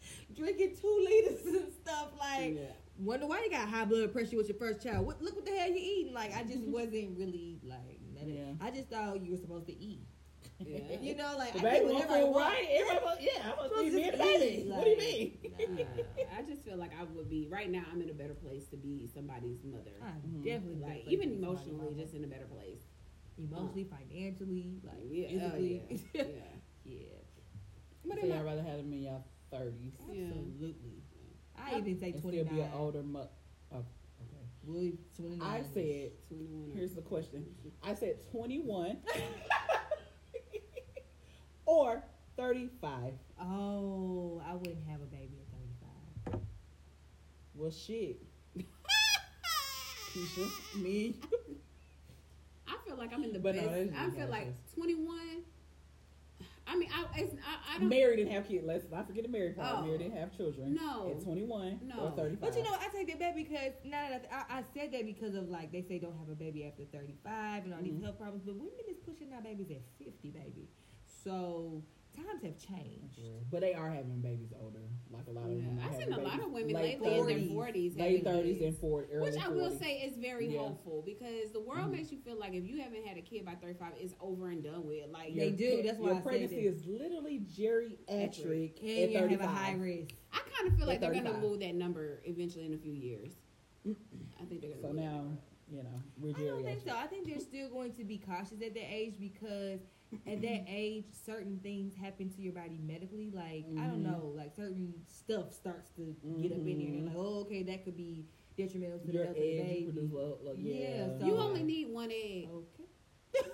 drinking 0.36 0.76
two 0.80 1.06
liters 1.08 1.44
and 1.62 1.72
stuff. 1.72 2.12
Like, 2.18 2.54
Yeah. 2.54 2.72
wonder 2.98 3.26
why 3.26 3.42
you 3.44 3.50
got 3.50 3.68
high 3.68 3.84
blood 3.84 4.12
pressure 4.12 4.36
with 4.36 4.48
your 4.48 4.56
first 4.58 4.82
child. 4.82 5.06
What, 5.06 5.22
look 5.22 5.36
what 5.36 5.44
the 5.44 5.52
hell 5.56 5.68
you 5.68 5.76
eating? 5.76 6.14
Like, 6.14 6.34
I 6.34 6.42
just 6.44 6.64
wasn't 6.64 7.16
really 7.18 7.58
like. 7.62 8.00
Yeah. 8.26 8.54
I 8.60 8.70
just 8.70 8.88
thought 8.88 9.22
you 9.22 9.30
were 9.32 9.36
supposed 9.36 9.66
to 9.66 9.78
eat. 9.78 10.00
Yeah. 10.64 10.78
You 11.02 11.14
know, 11.14 11.34
like 11.36 11.52
The 11.52 11.58
I 11.58 11.62
baby 11.62 11.86
do 11.88 11.92
whatever 11.94 12.12
I 12.14 12.20
food, 12.22 12.30
want. 12.30 12.44
right? 12.54 12.66
Everybody, 12.70 13.28
yeah, 13.30 13.42
I'm 13.44 13.50
Supposed 13.68 13.74
gonna 13.74 13.84
to 13.84 13.90
feed 13.90 13.94
me 13.94 14.10
just 14.10 14.18
baby. 14.18 14.56
eat, 14.56 14.66
what 14.66 14.84
do 14.84 14.90
you 14.90 14.98
mean? 14.98 15.38
Nah, 15.68 16.36
I 16.38 16.42
just 16.42 16.64
feel 16.64 16.76
like 16.78 16.90
I 16.98 17.04
would 17.04 17.28
be 17.28 17.46
right 17.50 17.70
now. 17.70 17.82
I'm 17.92 18.00
in 18.00 18.08
a 18.08 18.14
better 18.14 18.32
place 18.34 18.66
to 18.68 18.76
be 18.76 19.06
somebody's 19.12 19.62
mother. 19.64 19.92
I 20.00 20.06
Mhm. 20.26 20.42
definitely 20.44 20.80
Like 20.82 21.06
even 21.08 21.32
emotionally, 21.32 21.94
just 21.94 22.14
in 22.14 22.24
a 22.24 22.26
better 22.26 22.46
place. 22.46 22.85
Emotionally, 23.38 23.84
financially, 23.84 24.80
like 24.82 24.98
Yeah, 25.08 25.50
oh, 25.54 25.58
yeah, 25.58 25.78
yeah. 26.14 26.22
yeah. 26.84 26.96
But 28.04 28.18
in 28.18 28.30
y'all 28.30 28.44
rather 28.44 28.62
have 28.62 28.76
them 28.78 28.92
in 28.92 29.02
your 29.02 29.22
thirties 29.50 29.94
Yeah. 30.10 30.24
Absolutely. 30.26 31.02
I 31.56 31.78
even 31.78 31.98
say 31.98 32.10
and 32.10 32.20
twenty 32.22 32.38
still 32.44 32.54
be 32.54 32.60
an 32.60 32.70
older 32.74 33.02
mother. 33.02 33.28
Oh, 33.72 33.78
okay. 33.78 33.86
Well, 34.64 34.92
twenty 35.16 35.36
nine. 35.36 35.48
I 35.48 35.62
said 35.62 36.10
21 36.28 36.72
Here's 36.76 36.94
the 36.94 37.02
question. 37.02 37.46
I 37.84 37.94
said 37.94 38.16
21 38.30 38.98
or 41.66 42.02
35. 42.36 43.14
Oh, 43.40 44.42
I 44.46 44.54
wouldn't 44.54 44.86
have 44.88 45.00
a 45.00 45.06
baby 45.06 45.38
at 45.40 45.48
thirty 45.52 45.74
five. 45.80 46.40
Well, 47.54 47.70
shit. 47.70 48.22
Keisha, 50.12 50.80
me. 50.80 51.16
I 52.96 52.98
feel 52.98 53.08
like 53.08 53.14
I'm 53.14 53.24
in 53.24 53.32
the 53.32 53.38
But 53.38 53.54
best. 53.54 53.66
that's 53.66 53.90
I 53.98 54.10
feel 54.16 54.28
like 54.28 54.44
gorgeous. 54.44 54.74
21. 54.74 55.18
I 56.68 56.76
mean, 56.76 56.88
I, 56.92 57.20
it's, 57.20 57.34
I, 57.34 57.76
I 57.76 57.78
don't. 57.78 57.88
Married 57.88 58.18
and 58.18 58.30
have 58.32 58.48
kids. 58.48 58.64
Let's 58.66 58.90
not 58.90 59.06
forget 59.06 59.22
the 59.22 59.28
married 59.28 59.56
part. 59.56 59.76
Oh. 59.78 59.82
Married 59.86 60.00
and 60.00 60.12
have 60.14 60.36
children. 60.36 60.74
No. 60.74 61.10
At 61.16 61.22
21 61.22 61.80
No. 61.84 62.06
or 62.06 62.10
35. 62.10 62.40
But 62.40 62.56
you 62.56 62.64
know, 62.64 62.74
I 62.80 62.88
take 62.88 63.06
that 63.08 63.20
back 63.20 63.36
because 63.36 63.72
now 63.84 64.08
that 64.08 64.26
I, 64.32 64.56
I, 64.56 64.58
I 64.58 64.62
said 64.74 64.90
that 64.92 65.04
because 65.06 65.34
of 65.36 65.48
like 65.48 65.70
they 65.70 65.82
say 65.82 65.98
don't 66.00 66.18
have 66.18 66.28
a 66.28 66.34
baby 66.34 66.64
after 66.66 66.82
thirty 66.84 67.14
five 67.22 67.64
and 67.64 67.72
all 67.72 67.82
these 67.82 67.92
Mhm. 67.94 68.02
health 68.02 68.18
problems, 68.18 68.42
but 68.44 68.56
women 68.56 68.72
is 68.90 68.96
pushing 68.98 69.32
our 69.32 69.40
babies 69.42 69.70
at 69.70 69.82
fifty, 70.04 70.30
baby. 70.30 70.68
So 71.22 71.82
times 72.16 72.42
have 72.42 72.56
changed. 72.56 73.20
But 73.50 73.60
they 73.60 73.74
are 73.74 73.90
having 73.90 74.20
babies 74.20 74.52
older. 74.60 74.80
Like 75.10 75.26
a 75.28 75.30
lot 75.30 75.44
of 75.46 75.52
Yeah, 75.52 75.68
women. 75.68 75.84
I've 75.84 75.94
seen 75.94 76.12
a 76.12 76.20
lot 76.20 76.40
of 76.42 76.50
women 76.50 76.72
late 76.74 77.00
lately 77.00 77.18
in 77.18 77.26
their 77.26 77.38
40s, 77.38 77.48
forties, 77.54 77.96
late 77.96 78.24
30s 78.24 78.66
and 78.66 78.76
40, 78.78 79.12
early 79.12 79.30
Which 79.30 79.40
I 79.40 79.48
will 79.48 79.70
40s. 79.70 79.78
say 79.78 79.98
is 80.00 80.16
very 80.16 80.52
Yeah. 80.52 80.58
hopeful 80.60 81.02
because 81.06 81.52
the 81.52 81.60
world 81.60 81.88
Mhm. 81.88 81.92
makes 81.92 82.10
you 82.12 82.18
feel 82.18 82.36
like 82.36 82.54
if 82.54 82.64
you 82.66 82.80
haven't 82.80 83.04
had 83.06 83.16
a 83.16 83.22
kid 83.22 83.44
by 83.44 83.54
35, 83.54 83.94
it's 84.00 84.14
over 84.20 84.48
and 84.48 84.62
done 84.62 84.84
with. 84.86 85.08
Like, 85.10 85.34
They 85.34 85.52
do, 85.52 85.82
that's 85.82 85.98
why 85.98 86.08
your 86.08 86.16
I 86.16 86.20
pregnancy 86.20 86.66
is 86.66 86.84
literally 86.86 87.40
geriatric 87.40 88.80
And 88.82 88.98
at 89.04 89.10
you 89.10 89.28
have 89.28 89.40
a 89.40 89.46
high 89.46 89.74
risk. 89.74 90.14
I 90.32 90.40
kind 90.56 90.72
of 90.72 90.78
feel 90.78 90.86
like 90.86 91.00
they're 91.00 91.12
going 91.12 91.24
to 91.24 91.38
move 91.38 91.60
that 91.60 91.74
number 91.74 92.20
eventually 92.24 92.66
in 92.66 92.74
a 92.74 92.78
few 92.78 92.92
years. 92.92 93.32
I 94.40 94.44
think 94.44 94.60
they're 94.60 94.70
going 94.70 94.82
to 94.82 94.88
So 94.88 94.92
move 94.92 94.96
now, 94.96 95.38
you 95.70 95.82
know, 95.82 96.02
we're 96.18 96.34
I 96.36 96.40
don't 96.44 96.64
think 96.64 96.80
so. 96.84 96.94
I 96.96 97.06
think 97.06 97.26
they're 97.26 97.40
still 97.40 97.70
going 97.70 97.92
to 97.94 98.04
be 98.04 98.18
cautious 98.18 98.60
at 98.60 98.74
that 98.74 98.92
age 98.92 99.14
because 99.18 99.80
at 100.26 100.40
that 100.42 100.64
age, 100.68 101.04
certain 101.24 101.58
things 101.62 101.94
happen 101.94 102.30
to 102.30 102.40
your 102.42 102.52
body 102.52 102.78
medically. 102.82 103.30
Like 103.34 103.64
I 103.78 103.86
don't 103.86 104.02
Mhm. 104.04 104.10
know, 104.10 104.32
like 104.36 104.54
certain 104.54 104.94
stuff 105.06 105.52
starts 105.52 105.90
to 105.96 106.14
get 106.40 106.52
up 106.52 106.58
in 106.58 106.78
there. 106.78 106.88
And 106.88 106.98
they're 106.98 107.14
like, 107.14 107.16
oh, 107.16 107.40
okay, 107.40 107.62
that 107.64 107.84
could 107.84 107.96
be 107.96 108.26
detrimental 108.56 108.98
to 109.00 109.06
Your 109.12 109.22
the 109.22 109.26
health 109.26 109.36
of 109.36 109.42
the 109.42 109.58
egg, 109.58 109.58
you 109.58 109.64
baby. 109.86 109.92
produce 109.92 110.12
low, 110.12 110.38
low, 110.42 110.54
yeah. 110.56 110.74
Yeah, 110.74 111.18
so- 111.18 111.26
You 111.26 111.36
only 111.36 111.62
need 111.62 111.88
one 111.90 112.10
egg. 112.10 112.48
Okay. 112.50 113.50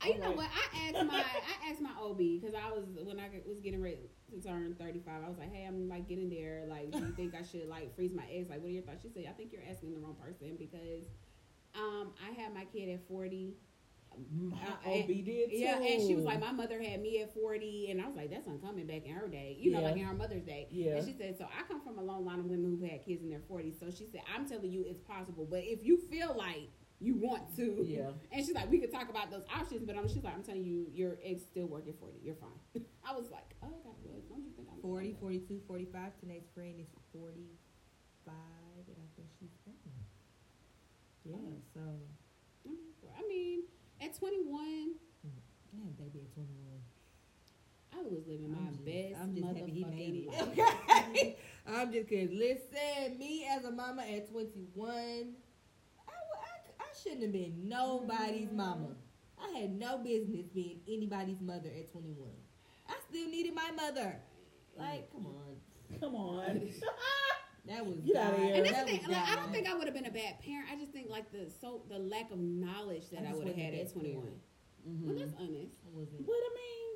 I, 0.00 0.08
you 0.12 0.18
know 0.18 0.32
what? 0.32 0.48
I 0.52 0.88
asked 0.90 1.06
my 1.06 1.24
I 1.24 1.70
asked 1.70 1.80
my 1.80 1.92
OB 1.98 2.18
because 2.18 2.54
I 2.54 2.70
was 2.70 2.84
when 3.02 3.18
I 3.18 3.30
was 3.46 3.58
getting 3.60 3.80
ready 3.82 3.98
to 4.30 4.40
turn 4.46 4.74
thirty 4.78 5.00
five. 5.00 5.22
I 5.24 5.28
was 5.28 5.38
like, 5.38 5.52
hey, 5.52 5.64
I'm 5.66 5.88
like 5.88 6.06
getting 6.08 6.28
there. 6.28 6.64
Like, 6.68 6.90
do 6.90 6.98
you 6.98 7.12
think 7.16 7.34
I 7.34 7.42
should 7.42 7.68
like 7.68 7.94
freeze 7.96 8.12
my 8.14 8.24
eggs? 8.30 8.50
Like, 8.50 8.60
what 8.60 8.68
are 8.68 8.72
your 8.72 8.82
thoughts? 8.82 9.02
She 9.02 9.08
said, 9.08 9.24
I 9.28 9.32
think 9.32 9.52
you're 9.52 9.62
asking 9.68 9.92
the 9.94 9.98
wrong 9.98 10.16
person 10.16 10.56
because 10.58 11.08
um 11.74 12.12
I 12.22 12.30
had 12.38 12.52
my 12.54 12.64
kid 12.66 12.90
at 12.90 13.08
forty. 13.08 13.54
My 14.30 14.56
OB 14.86 15.06
did 15.06 15.50
too. 15.50 15.56
Yeah, 15.56 15.78
and 15.78 16.00
she 16.06 16.14
was 16.14 16.24
like, 16.24 16.40
my 16.40 16.52
mother 16.52 16.80
had 16.82 17.00
me 17.02 17.22
at 17.22 17.32
forty, 17.34 17.88
and 17.90 18.00
I 18.00 18.06
was 18.06 18.16
like, 18.16 18.30
that's 18.30 18.46
uncommon 18.46 18.86
back 18.86 19.04
in 19.06 19.12
her 19.12 19.28
day. 19.28 19.56
You 19.58 19.70
know, 19.72 19.80
Yeah. 19.80 19.86
like 19.88 19.96
in 19.96 20.04
her 20.04 20.14
mother's 20.14 20.42
day. 20.44 20.68
Yeah. 20.70 20.96
And 20.96 21.06
she 21.06 21.12
said, 21.12 21.36
so 21.38 21.44
I 21.46 21.62
come 21.66 21.80
from 21.82 21.98
a 21.98 22.02
long 22.02 22.24
line 22.24 22.38
of 22.40 22.46
women 22.46 22.76
who 22.78 22.86
had 22.86 23.04
kids 23.04 23.22
in 23.22 23.30
their 23.30 23.40
forties. 23.48 23.74
So 23.80 23.90
she 23.90 24.06
said, 24.06 24.22
I'm 24.34 24.46
telling 24.48 24.70
you, 24.70 24.84
it's 24.86 25.00
possible, 25.00 25.46
but 25.48 25.60
if 25.64 25.84
you 25.84 25.98
feel 26.10 26.34
like 26.36 26.70
you 27.00 27.14
want 27.16 27.54
to, 27.56 27.84
Yeah. 27.86 28.10
and 28.32 28.44
she's 28.46 28.54
like, 28.54 28.70
we 28.70 28.78
could 28.78 28.92
talk 28.92 29.08
about 29.10 29.30
those 29.30 29.44
options, 29.54 29.84
but 29.84 29.96
I'm, 29.96 30.08
she's 30.08 30.22
like, 30.24 30.34
I'm 30.34 30.42
telling 30.44 30.64
you, 30.64 30.86
your 30.92 31.18
egg's 31.24 31.42
still 31.42 31.66
working 31.66 31.92
40. 31.98 32.18
You're 32.22 32.36
fine. 32.36 32.60
I 33.06 33.12
was 33.14 33.30
like, 33.30 33.54
oh, 33.62 33.66
okay, 33.66 34.06
well, 34.06 34.18
as 34.22 34.30
long 34.30 34.40
as 34.40 34.46
you 34.46 34.52
think 34.56 34.68
I'm 34.72 34.80
40, 34.80 35.16
42, 35.20 35.60
45. 35.66 36.12
Today's 36.20 36.46
friend 36.54 36.74
is 36.80 36.86
45, 37.12 38.34
and 38.88 38.96
I 38.96 39.08
think 39.16 39.28
she's 39.38 39.50
pregnant. 39.64 40.00
Oh. 41.26 41.30
Yeah, 41.30 41.36
Oh. 41.36 41.56
so 41.74 41.80
mm, 42.70 43.18
I 43.18 43.26
mean, 43.28 43.62
at 44.04 44.18
21, 44.18 44.94
mm-hmm. 45.26 45.88
I 45.88 46.02
baby 46.02 46.20
at 46.20 46.34
21. 46.34 46.64
I 47.92 48.02
was 48.02 48.26
living 48.26 48.50
my 48.50 48.58
I'm 48.58 48.72
just, 48.72 48.84
best 48.84 49.22
I'm 49.22 49.34
just 49.34 49.46
happy 49.46 49.70
he 49.70 49.84
motherfucking 49.84 49.96
made 49.96 50.26
life. 50.26 50.58
it. 51.14 51.38
Okay, 51.64 51.78
I'm 51.78 51.92
just 51.92 52.08
cause 52.08 52.28
listen, 52.32 53.18
me 53.18 53.46
as 53.48 53.64
a 53.64 53.70
mama 53.70 54.02
at 54.02 54.30
21, 54.30 55.34
I 56.08 56.84
shouldn't 57.02 57.22
have 57.22 57.32
been 57.32 57.68
nobody's 57.68 58.48
mm-hmm. 58.48 58.56
mama. 58.56 58.88
I 59.40 59.58
had 59.58 59.78
no 59.78 59.98
business 59.98 60.46
being 60.54 60.80
anybody's 60.88 61.40
mother 61.40 61.68
at 61.68 61.90
21. 61.92 62.28
I 62.88 62.94
still 63.08 63.28
needed 63.28 63.54
my 63.54 63.70
mother. 63.76 64.16
Like, 64.76 65.10
come 65.12 65.26
on, 65.26 66.00
Come 66.00 66.14
on. 66.16 66.60
that 67.66 67.86
was 67.86 67.96
Get 68.00 68.16
outta 68.16 68.36
God. 68.36 68.40
here. 68.44 68.54
And 68.54 68.64
that's 68.66 68.76
That 68.76 68.86
the 68.86 68.92
thing. 68.92 69.00
was 69.08 69.16
Like, 69.16 69.28
I 69.30 69.36
don't 69.36 69.52
think 69.52 69.66
I 69.68 69.74
would 69.74 69.86
have 69.86 69.94
been 69.94 70.06
a 70.06 70.10
bad 70.10 70.40
parent. 70.44 70.68
I 70.70 70.76
just 70.76 70.92
think 70.92 71.08
like 71.10 71.30
the 71.32 71.48
so 71.50 71.82
the 71.88 71.98
lack 71.98 72.30
of 72.30 72.38
knowledge 72.38 73.08
that 73.10 73.24
I 73.24 73.30
I, 73.30 73.34
would 73.34 73.46
have 73.46 73.56
had 73.56 73.74
at 73.74 73.92
21. 73.92 74.22
parent. 74.22 74.40
Mhm. 74.88 75.06
Well, 75.06 75.16
that's 75.16 75.34
honest. 75.40 75.74
I 75.86 75.90
wasn't. 75.96 76.26
But 76.26 76.36
I 76.36 76.50
mean, 76.54 76.90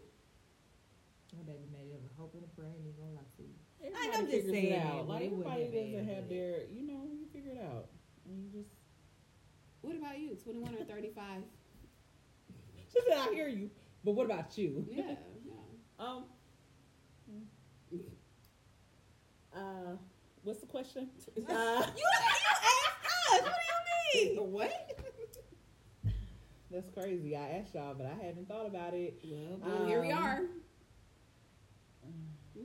My 1.39 1.43
baby 1.53 1.65
made 1.73 1.91
it 1.93 2.01
with 2.03 2.13
hope 2.19 2.35
and 2.35 2.45
a 2.45 2.49
prayer, 2.57 2.69
and 2.77 2.85
ain't 2.85 2.97
gonna 2.99 3.13
lie 3.17 3.31
to 3.37 3.43
you. 3.43 3.55
everybody 3.81 4.09
I'm 4.09 4.13
just 4.27 4.31
figures 4.33 4.51
saying 4.53 4.67
it 4.67 4.77
that, 4.77 4.87
out. 4.87 5.07
but 5.07 5.13
Like 5.15 5.23
it 5.25 5.31
wasn't 5.33 5.47
everybody 5.49 5.65
that 5.65 5.73
doesn't 5.93 6.07
bad, 6.07 6.15
have 6.15 6.25
but- 6.25 6.29
their, 6.35 6.55
you 6.73 6.83
know, 6.87 7.01
you 7.13 7.27
figure 7.33 7.53
it 7.53 7.61
out, 7.65 7.87
and 8.27 8.35
you 8.45 8.49
just. 8.61 8.71
What 9.81 9.97
about 9.97 10.19
you? 10.19 10.35
21 10.35 10.75
or 10.75 10.85
35? 10.85 11.43
She 12.93 13.01
said, 13.09 13.17
"I 13.17 13.33
hear 13.33 13.49
you," 13.49 13.71
but 14.05 14.13
what 14.13 14.25
about 14.27 14.59
you? 14.59 14.85
Yeah, 14.91 15.05
yeah. 15.47 15.53
Um. 15.99 16.25
Uh, 19.55 19.97
what's 20.49 20.61
the 20.61 20.67
question? 20.67 21.09
Uh, 21.37 21.41
You, 21.41 21.45
you 21.47 22.09
asked 22.17 23.07
us. 23.33 23.43
What 23.43 23.53
do 24.13 24.19
you 24.19 24.35
mean? 24.37 24.53
What? 24.53 24.99
that's 26.71 26.89
crazy. 26.95 27.37
I 27.37 27.49
asked 27.61 27.75
y'all, 27.75 27.95
but 27.95 28.07
I 28.07 28.15
hadn't 28.25 28.49
thought 28.49 28.67
about 28.67 28.95
it. 28.95 29.21
Well, 29.25 29.59
boom, 29.59 29.87
here 29.89 30.01
we 30.01 30.11
Um, 30.11 30.19
are. 30.23 30.41
Uh. 32.03 32.61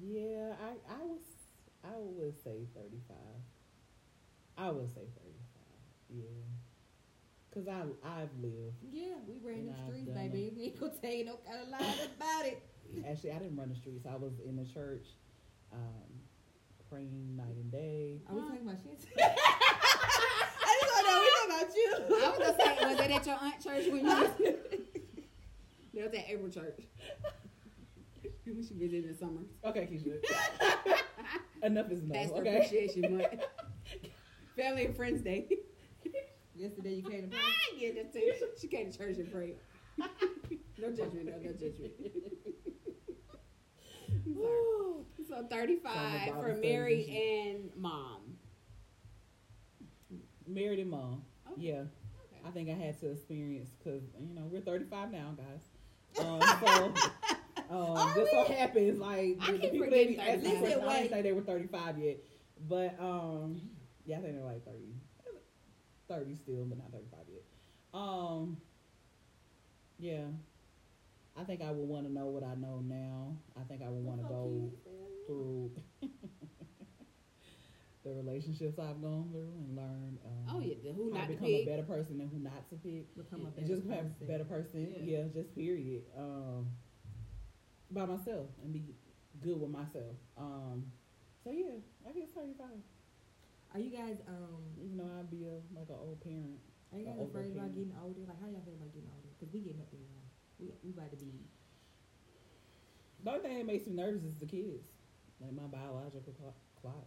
Yeah, 0.00 0.52
I 0.62 0.92
I 0.92 1.02
was 1.04 1.20
I 1.84 1.94
would 1.96 2.34
say 2.42 2.66
thirty 2.74 3.00
five. 3.08 3.40
I 4.58 4.70
would 4.70 4.88
say 4.94 5.02
thirty 5.16 5.44
five. 5.54 5.80
Yeah, 6.10 6.44
cause 7.52 7.66
I 7.68 7.82
I've 8.06 8.30
lived. 8.40 8.76
Yeah, 8.92 9.14
we 9.26 9.38
ran 9.42 9.66
the 9.66 9.74
streets, 9.86 10.10
baby. 10.10 10.52
We 10.56 10.64
ain't 10.66 10.80
gonna 10.80 10.92
tell 11.00 11.10
you 11.12 11.24
no 11.24 11.38
kind 11.46 11.62
of 11.62 11.68
lies 11.68 12.08
about 12.16 12.46
it. 12.46 12.62
Actually, 13.08 13.32
I 13.32 13.38
didn't 13.38 13.56
run 13.56 13.68
the 13.70 13.74
streets. 13.76 14.06
I 14.06 14.14
was 14.16 14.32
in 14.46 14.56
the 14.56 14.64
church, 14.64 15.06
um, 15.72 16.20
praying 16.90 17.36
night 17.36 17.56
and 17.56 17.70
day. 17.72 18.20
Are 18.28 18.34
we 18.34 18.40
talking 18.42 18.60
about 18.62 18.76
shit? 18.82 19.06
I 19.18 20.78
just 20.80 20.94
want 20.94 21.06
to 21.06 21.12
know 21.12 21.20
we 21.20 21.28
talking 21.30 21.50
about 21.50 21.76
you. 21.76 21.90
I 22.24 22.28
was 22.30 22.38
gonna 22.38 22.76
say, 22.76 22.84
was 22.86 23.00
it 23.00 23.10
at 23.10 23.26
your 23.26 23.36
aunt 23.40 23.62
church 23.62 23.86
when 23.92 24.04
you 24.04 24.10
was? 24.10 24.30
that 25.94 26.04
was 26.04 26.14
at 26.14 26.24
April 26.28 26.50
church. 26.50 26.80
We 28.46 28.62
should 28.62 28.76
visit 28.76 29.04
in 29.04 29.10
the 29.10 29.18
summer. 29.18 29.40
Okay, 29.64 29.88
Keisha. 29.92 30.20
enough 31.64 31.90
is 31.90 32.00
enough. 32.00 32.16
Pastor 32.16 32.36
Okay. 32.36 32.56
Appreciation 32.58 33.18
Month. 33.18 33.26
Family 34.56 34.84
and 34.86 34.94
Friends 34.96 35.20
Day. 35.20 35.48
Yesterday 36.54 36.94
you 36.94 37.02
came 37.02 37.22
to 37.22 37.28
pray. 37.28 37.40
yeah, 37.76 37.88
that's 37.96 38.14
it. 38.14 38.40
She 38.60 38.68
came 38.68 38.92
to 38.92 38.96
church 38.96 39.16
and 39.16 39.32
prayed. 39.32 39.56
no 39.98 40.90
judgment, 40.90 41.26
no, 41.26 41.32
no 41.42 41.52
judgment. 41.54 41.92
So 45.28 45.44
35 45.50 46.34
for 46.34 46.54
Mary 46.60 47.48
and 47.50 47.70
mom. 47.76 48.36
Married 50.46 50.78
and 50.78 50.90
mom. 50.90 51.22
Okay. 51.52 51.62
Yeah, 51.62 51.72
Okay. 51.72 52.40
I 52.46 52.50
think 52.50 52.68
I 52.70 52.74
had 52.74 52.98
to 53.00 53.10
experience 53.10 53.70
because 53.78 54.02
you 54.20 54.34
know 54.34 54.42
we're 54.50 54.60
thirty 54.60 54.84
five 54.84 55.10
now, 55.10 55.34
guys. 55.36 56.24
Um, 56.24 56.40
so. 56.64 56.94
Um, 57.68 58.12
this 58.14 58.30
so 58.30 58.44
happens 58.44 59.00
like 59.00 59.38
I 59.40 59.50
the, 59.50 59.58
the 59.58 59.68
people 59.68 59.90
that 59.90 60.20
asked 60.20 60.44
me 60.44 60.50
35. 60.50 60.54
questions, 60.54 60.84
I 60.86 60.98
didn't 60.98 61.10
say 61.10 61.22
they 61.22 61.32
were 61.32 61.40
35 61.40 61.98
yet, 61.98 62.16
but 62.68 62.94
um, 63.00 63.60
yeah, 64.04 64.18
I 64.18 64.20
think 64.20 64.34
they're 64.36 64.44
like 64.44 64.64
30, 64.64 64.78
30 66.08 66.34
still, 66.36 66.64
but 66.66 66.78
not 66.78 66.92
35 66.92 67.20
yet. 67.32 67.42
Um, 67.92 68.56
yeah, 69.98 70.26
I 71.36 71.42
think 71.42 71.60
I 71.60 71.72
would 71.72 71.88
want 71.88 72.06
to 72.06 72.12
know 72.12 72.26
what 72.26 72.44
I 72.44 72.54
know 72.54 72.80
now. 72.84 73.36
I 73.58 73.64
think 73.64 73.82
I 73.82 73.88
would 73.88 74.04
want 74.04 74.22
to 74.22 74.28
go 74.28 74.70
through 75.26 75.70
the 78.04 78.10
relationships 78.14 78.78
I've 78.78 79.02
gone 79.02 79.28
through 79.32 79.50
and 79.58 79.76
learned. 79.76 80.18
Um, 80.24 80.54
Oh, 80.56 80.60
yeah, 80.60 80.74
the 80.84 80.92
who 80.92 81.10
not 81.10 81.26
to 81.26 81.34
to 81.34 81.40
become 81.40 81.48
a 81.48 81.64
better 81.66 81.82
person 81.82 82.20
and 82.20 82.30
who 82.30 82.38
not 82.38 82.68
to 82.70 82.76
pick 82.76 83.14
Become 83.16 83.40
a 83.42 83.46
and 83.46 83.56
better 83.56 83.66
just 83.68 83.88
person. 83.88 84.14
a 84.22 84.24
better 84.24 84.44
person. 84.44 84.94
Yeah. 85.02 85.18
Yeah. 85.18 85.24
just 85.34 85.54
period. 85.54 86.02
Um, 86.16 86.68
by 87.90 88.04
myself 88.06 88.46
and 88.62 88.72
be 88.72 88.94
good 89.42 89.60
with 89.60 89.70
myself. 89.70 90.14
Um, 90.38 90.84
so 91.42 91.50
yeah, 91.50 91.78
I 92.08 92.12
guess 92.12 92.28
thirty 92.34 92.54
five. 92.58 92.78
Are 93.74 93.80
you 93.80 93.90
guys 93.90 94.16
um? 94.28 94.62
Even 94.82 94.96
though 94.98 95.10
I'd 95.18 95.30
be 95.30 95.44
a 95.46 95.58
like 95.76 95.88
an 95.90 95.98
old 95.98 96.20
parent. 96.22 96.58
Are 96.94 96.98
you 96.98 97.06
guys 97.06 97.18
afraid 97.18 97.50
about 97.52 97.74
getting 97.74 97.92
older? 98.00 98.22
Like, 98.26 98.38
how 98.40 98.46
y'all 98.46 98.62
feel 98.62 98.78
about 98.78 98.94
getting 98.94 99.10
older? 99.10 99.28
Because 99.34 99.52
we 99.52 99.60
getting 99.60 99.82
up 99.82 99.90
there, 99.90 100.00
y'all. 100.06 100.26
We 100.58 100.70
we 100.86 100.90
about 100.94 101.10
to 101.10 101.18
be. 101.18 101.34
The 103.24 103.30
only 103.30 103.42
thing 103.42 103.58
that 103.58 103.66
makes 103.66 103.86
me 103.86 103.94
nervous 103.94 104.22
is 104.22 104.38
the 104.38 104.46
kids, 104.46 104.86
like 105.40 105.52
my 105.52 105.64
biological 105.68 106.32
clock. 106.34 106.54
clock. 106.80 107.06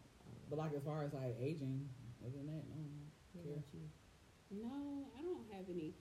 But 0.49 0.59
like 0.59 0.73
as 0.75 0.83
far 0.83 1.03
as 1.03 1.13
like 1.13 1.35
aging, 1.39 1.87
other 2.23 2.31
than 2.37 2.47
that, 2.47 2.63
no. 2.69 3.43
care. 3.43 3.63
you? 3.73 4.61
No, 4.63 5.05
I 5.17 5.21
don't 5.21 5.45
have 5.53 5.65
any. 5.69 5.93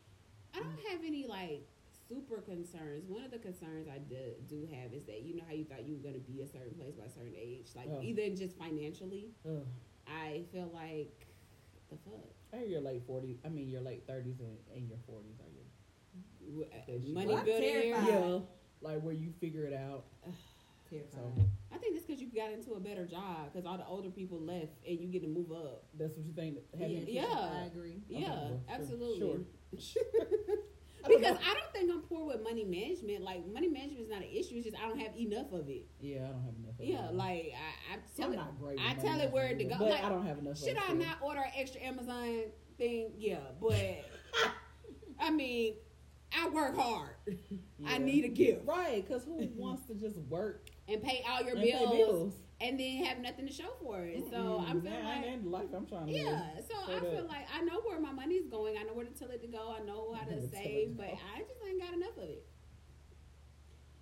I 0.54 0.60
don't 0.60 0.80
have 0.90 1.00
any 1.04 1.26
like 1.26 1.66
super 2.08 2.40
concerns. 2.40 3.04
One 3.08 3.22
of 3.24 3.30
the 3.30 3.38
concerns 3.38 3.86
I 3.88 3.98
do, 3.98 4.16
do 4.48 4.66
have 4.72 4.92
is 4.94 5.04
that 5.04 5.22
you 5.22 5.36
know 5.36 5.44
how 5.46 5.52
you 5.54 5.64
thought 5.64 5.86
you 5.86 5.94
were 5.96 6.00
going 6.02 6.14
to 6.14 6.20
be 6.32 6.40
a 6.40 6.46
certain 6.46 6.72
place 6.78 6.94
by 6.94 7.04
a 7.04 7.10
certain 7.10 7.34
age, 7.36 7.68
like 7.76 7.86
Oh. 7.90 8.00
either 8.02 8.28
just 8.34 8.56
financially. 8.56 9.28
Ugh. 9.46 9.62
I 10.06 10.44
feel 10.52 10.70
like 10.72 11.26
the 11.90 11.96
fuck. 12.04 12.24
I 12.54 12.58
hear 12.58 12.66
your 12.66 12.80
late 12.80 13.02
forties. 13.06 13.36
I 13.44 13.48
mean 13.50 13.68
your 13.68 13.82
late 13.82 14.04
thirties 14.06 14.40
and, 14.40 14.56
and 14.74 14.88
your 14.88 14.98
forties 15.06 15.36
uh, 15.38 15.44
are 15.44 15.52
your 15.52 16.64
w- 16.64 16.70
That 16.86 17.04
she- 17.06 17.12
money 17.12 17.34
Well, 17.34 17.44
good 17.44 17.60
terrified. 17.60 18.08
Yeah, 18.08 18.38
like 18.80 19.02
where 19.02 19.12
you 19.14 19.32
figure 19.38 19.64
it 19.66 19.74
out. 19.74 20.04
Terrified. 20.90 21.44
I 21.72 21.76
think 21.78 21.96
it's 21.96 22.04
because 22.06 22.20
you 22.20 22.28
got 22.34 22.50
into 22.52 22.72
a 22.74 22.80
better 22.80 23.04
job 23.06 23.52
because 23.52 23.66
all 23.66 23.76
the 23.76 23.86
older 23.86 24.08
people 24.10 24.40
left 24.40 24.72
and 24.86 24.98
you 25.00 25.06
get 25.08 25.22
to 25.22 25.28
move 25.28 25.52
up. 25.52 25.84
That's 25.98 26.16
what 26.16 26.24
you 26.26 26.32
think. 26.32 26.58
Having 26.78 27.04
Yeah, 27.08 27.22
Yeah. 27.22 27.50
I 27.62 27.66
agree. 27.66 28.00
Okay, 28.10 28.20
Yeah, 28.22 28.30
well, 28.30 28.62
absolutely. 28.70 29.18
sure. 29.20 30.00
I 31.04 31.08
Because 31.08 31.22
know. 31.34 31.40
I 31.46 31.54
don't 31.54 31.72
think 31.72 31.90
I'm 31.92 32.00
poor 32.02 32.26
with 32.26 32.42
money 32.42 32.64
management. 32.64 33.22
Like 33.22 33.46
money 33.52 33.68
management 33.68 34.00
is 34.00 34.08
not 34.08 34.18
an 34.22 34.28
issue. 34.32 34.56
It's 34.56 34.64
just 34.64 34.76
I 34.82 34.88
don't 34.88 34.98
have 34.98 35.16
enough 35.16 35.52
of 35.52 35.68
it. 35.68 35.86
yeah, 36.00 36.24
I 36.24 36.28
don't 36.28 36.44
have 36.44 36.54
enough. 36.58 36.78
Of 36.80 36.84
Yeah, 36.84 37.08
it. 37.08 37.14
like 37.14 37.52
I, 37.54 37.94
I 37.94 37.98
tell 38.16 38.26
I'm 38.28 38.32
it. 38.32 38.36
not 38.36 38.58
great. 38.58 38.78
I 38.80 38.94
tell 38.94 39.20
it 39.20 39.30
where 39.30 39.54
to 39.56 39.64
go. 39.64 39.76
but 39.78 39.90
Like, 39.90 40.04
I 40.04 40.08
don't 40.08 40.26
have 40.26 40.38
enough. 40.38 40.58
Should 40.58 40.76
of 40.76 40.82
I 40.88 40.92
it. 40.92 40.98
not 40.98 41.18
order 41.22 41.40
an 41.40 41.52
extra 41.56 41.82
Amazon 41.82 42.44
thing? 42.78 43.12
Yeah, 43.16 43.36
but 43.60 43.74
I 45.20 45.30
mean, 45.30 45.74
I 46.36 46.48
work 46.48 46.76
hard. 46.76 47.14
I 47.86 47.98
need 47.98 48.24
a 48.24 48.28
gift 48.28 48.66
Right, 48.66 49.06
because 49.06 49.24
who 49.24 49.48
wants 49.56 49.86
to 49.86 49.94
just 49.94 50.16
work 50.18 50.67
and 50.88 51.02
pay 51.02 51.22
all 51.28 51.42
your 51.42 51.56
and 51.56 51.62
bills, 51.62 51.90
bills? 51.96 52.34
and 52.60 52.80
then 52.80 53.04
have 53.04 53.18
nothing 53.18 53.46
to 53.46 53.52
show 53.52 53.70
for 53.82 54.00
it. 54.04 54.24
So 54.30 54.36
Mm-mm, 54.36 54.70
I'm 54.70 54.80
feeling 54.82 54.96
ain't 54.96 55.24
like. 55.26 55.42
the 55.42 55.48
life 55.48 55.66
I'm 55.74 55.86
trying 55.86 56.06
to 56.06 56.12
live. 56.12 56.22
Yeah, 56.24 56.60
so 56.68 56.74
I 56.80 56.96
Straight 56.96 57.12
feel 57.12 57.24
up. 57.24 57.28
like 57.28 57.46
I 57.54 57.60
know 57.62 57.80
where 57.84 58.00
my 58.00 58.12
money's 58.12 58.46
going. 58.46 58.76
I 58.78 58.82
know 58.84 58.94
where 58.94 59.04
to 59.06 59.12
tell 59.12 59.30
it 59.30 59.40
to 59.42 59.46
go. 59.48 59.74
I 59.78 59.84
know 59.84 60.12
how 60.14 60.24
to 60.24 60.34
to 60.34 60.36
tell 60.36 60.44
it 60.44 60.52
save, 60.64 60.96
but 60.96 61.06
go. 61.08 61.18
I 61.36 61.38
just 61.40 61.60
ain't 61.68 61.80
got 61.80 61.92
enough 61.94 62.16
of 62.16 62.24
it. 62.24 62.46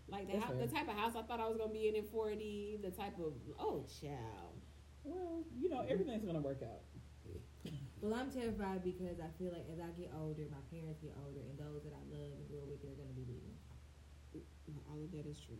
Like 0.08 0.30
the, 0.30 0.38
That's 0.38 0.54
the 0.60 0.66
type 0.68 0.88
of 0.88 0.94
house 0.94 1.14
I 1.16 1.22
thought 1.22 1.40
I 1.40 1.48
was 1.48 1.58
gonna 1.58 1.72
be 1.72 1.88
in 1.88 1.96
in 1.96 2.04
forty, 2.04 2.78
the 2.80 2.90
type 2.90 3.18
of 3.18 3.34
oh 3.58 3.84
child. 4.00 4.54
Well, 5.02 5.42
you 5.58 5.68
know, 5.68 5.84
everything's 5.88 6.24
gonna 6.24 6.40
work 6.40 6.62
out. 6.62 6.82
Well, 8.00 8.14
I'm 8.14 8.30
terrified 8.30 8.84
because 8.84 9.18
I 9.18 9.26
feel 9.38 9.50
like 9.50 9.66
as 9.72 9.80
I 9.80 9.88
get 9.98 10.12
older, 10.14 10.44
my 10.52 10.62
parents 10.70 11.00
get 11.02 11.16
older, 11.26 11.40
and 11.40 11.58
those 11.58 11.82
that 11.82 11.94
I 11.96 12.02
love 12.12 12.30
and 12.38 12.46
grew 12.46 12.60
up 12.62 12.68
with, 12.68 12.82
they're 12.82 12.94
going 12.94 13.08
to 13.08 13.16
be 13.18 13.24
leaving. 13.26 13.56
All 14.86 15.02
of 15.02 15.10
that 15.10 15.26
is 15.26 15.40
true. 15.40 15.58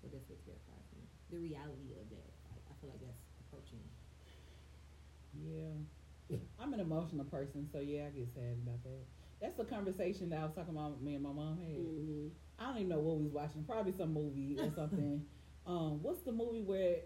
So 0.00 0.08
that's 0.12 0.28
what 0.28 0.40
terrifies 0.44 0.88
me. 0.96 1.04
The 1.30 1.38
reality 1.38 1.92
of 2.00 2.08
that. 2.10 2.30
Like, 2.50 2.64
I 2.68 2.72
feel 2.80 2.90
like 2.90 3.00
that's 3.04 3.20
approaching. 3.46 3.84
Yeah, 5.36 6.36
I'm 6.58 6.72
an 6.74 6.80
emotional 6.80 7.24
person, 7.24 7.68
so 7.70 7.80
yeah, 7.80 8.06
I 8.06 8.10
get 8.10 8.28
sad 8.34 8.58
about 8.62 8.82
that. 8.84 9.04
That's 9.40 9.56
the 9.56 9.64
conversation 9.64 10.30
that 10.30 10.40
I 10.40 10.42
was 10.44 10.52
talking 10.54 10.76
about. 10.76 11.02
Me 11.02 11.14
and 11.14 11.22
my 11.22 11.32
mom 11.32 11.58
had. 11.58 11.78
Mm-hmm. 11.78 12.28
I 12.58 12.66
don't 12.68 12.76
even 12.76 12.88
know 12.88 12.98
what 12.98 13.16
we 13.18 13.24
was 13.24 13.32
watching. 13.32 13.64
Probably 13.64 13.92
some 13.92 14.12
movie 14.12 14.56
or 14.58 14.70
something. 14.76 15.24
um, 15.66 16.02
what's 16.02 16.20
the 16.22 16.32
movie 16.32 16.62
where? 16.62 16.96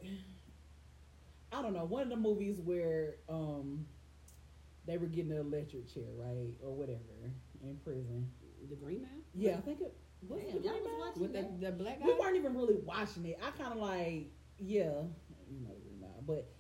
I 1.52 1.62
don't 1.62 1.72
know. 1.72 1.84
One 1.84 2.02
of 2.02 2.08
the 2.08 2.16
movies 2.16 2.60
where 2.60 3.16
um, 3.28 3.86
they 4.86 4.98
were 4.98 5.06
getting 5.06 5.30
an 5.32 5.38
electric 5.38 5.92
chair, 5.92 6.10
right, 6.16 6.54
or 6.62 6.74
whatever, 6.74 7.30
in 7.62 7.76
prison. 7.84 8.30
The 8.68 8.76
Green 8.76 9.02
Mile 9.02 9.10
Yeah, 9.34 9.58
I 9.58 9.60
think 9.60 9.80
it 9.80 9.94
was 10.28 10.42
Damn, 10.42 10.62
the 10.62 10.68
y'all 10.68 10.74
was 10.74 10.84
Mile? 10.84 10.98
watching 11.06 11.22
with 11.22 11.32
the, 11.32 11.42
that? 11.42 11.60
the 11.60 11.72
black 11.72 12.00
guy. 12.00 12.06
We 12.06 12.14
weren't 12.14 12.36
even 12.36 12.54
really 12.54 12.76
watching 12.84 13.26
it. 13.26 13.38
I 13.42 13.50
kind 13.50 13.72
of 13.72 13.78
like, 13.78 14.30
yeah, 14.58 15.02
you 15.50 15.60
know, 15.60 15.74
but 16.26 16.50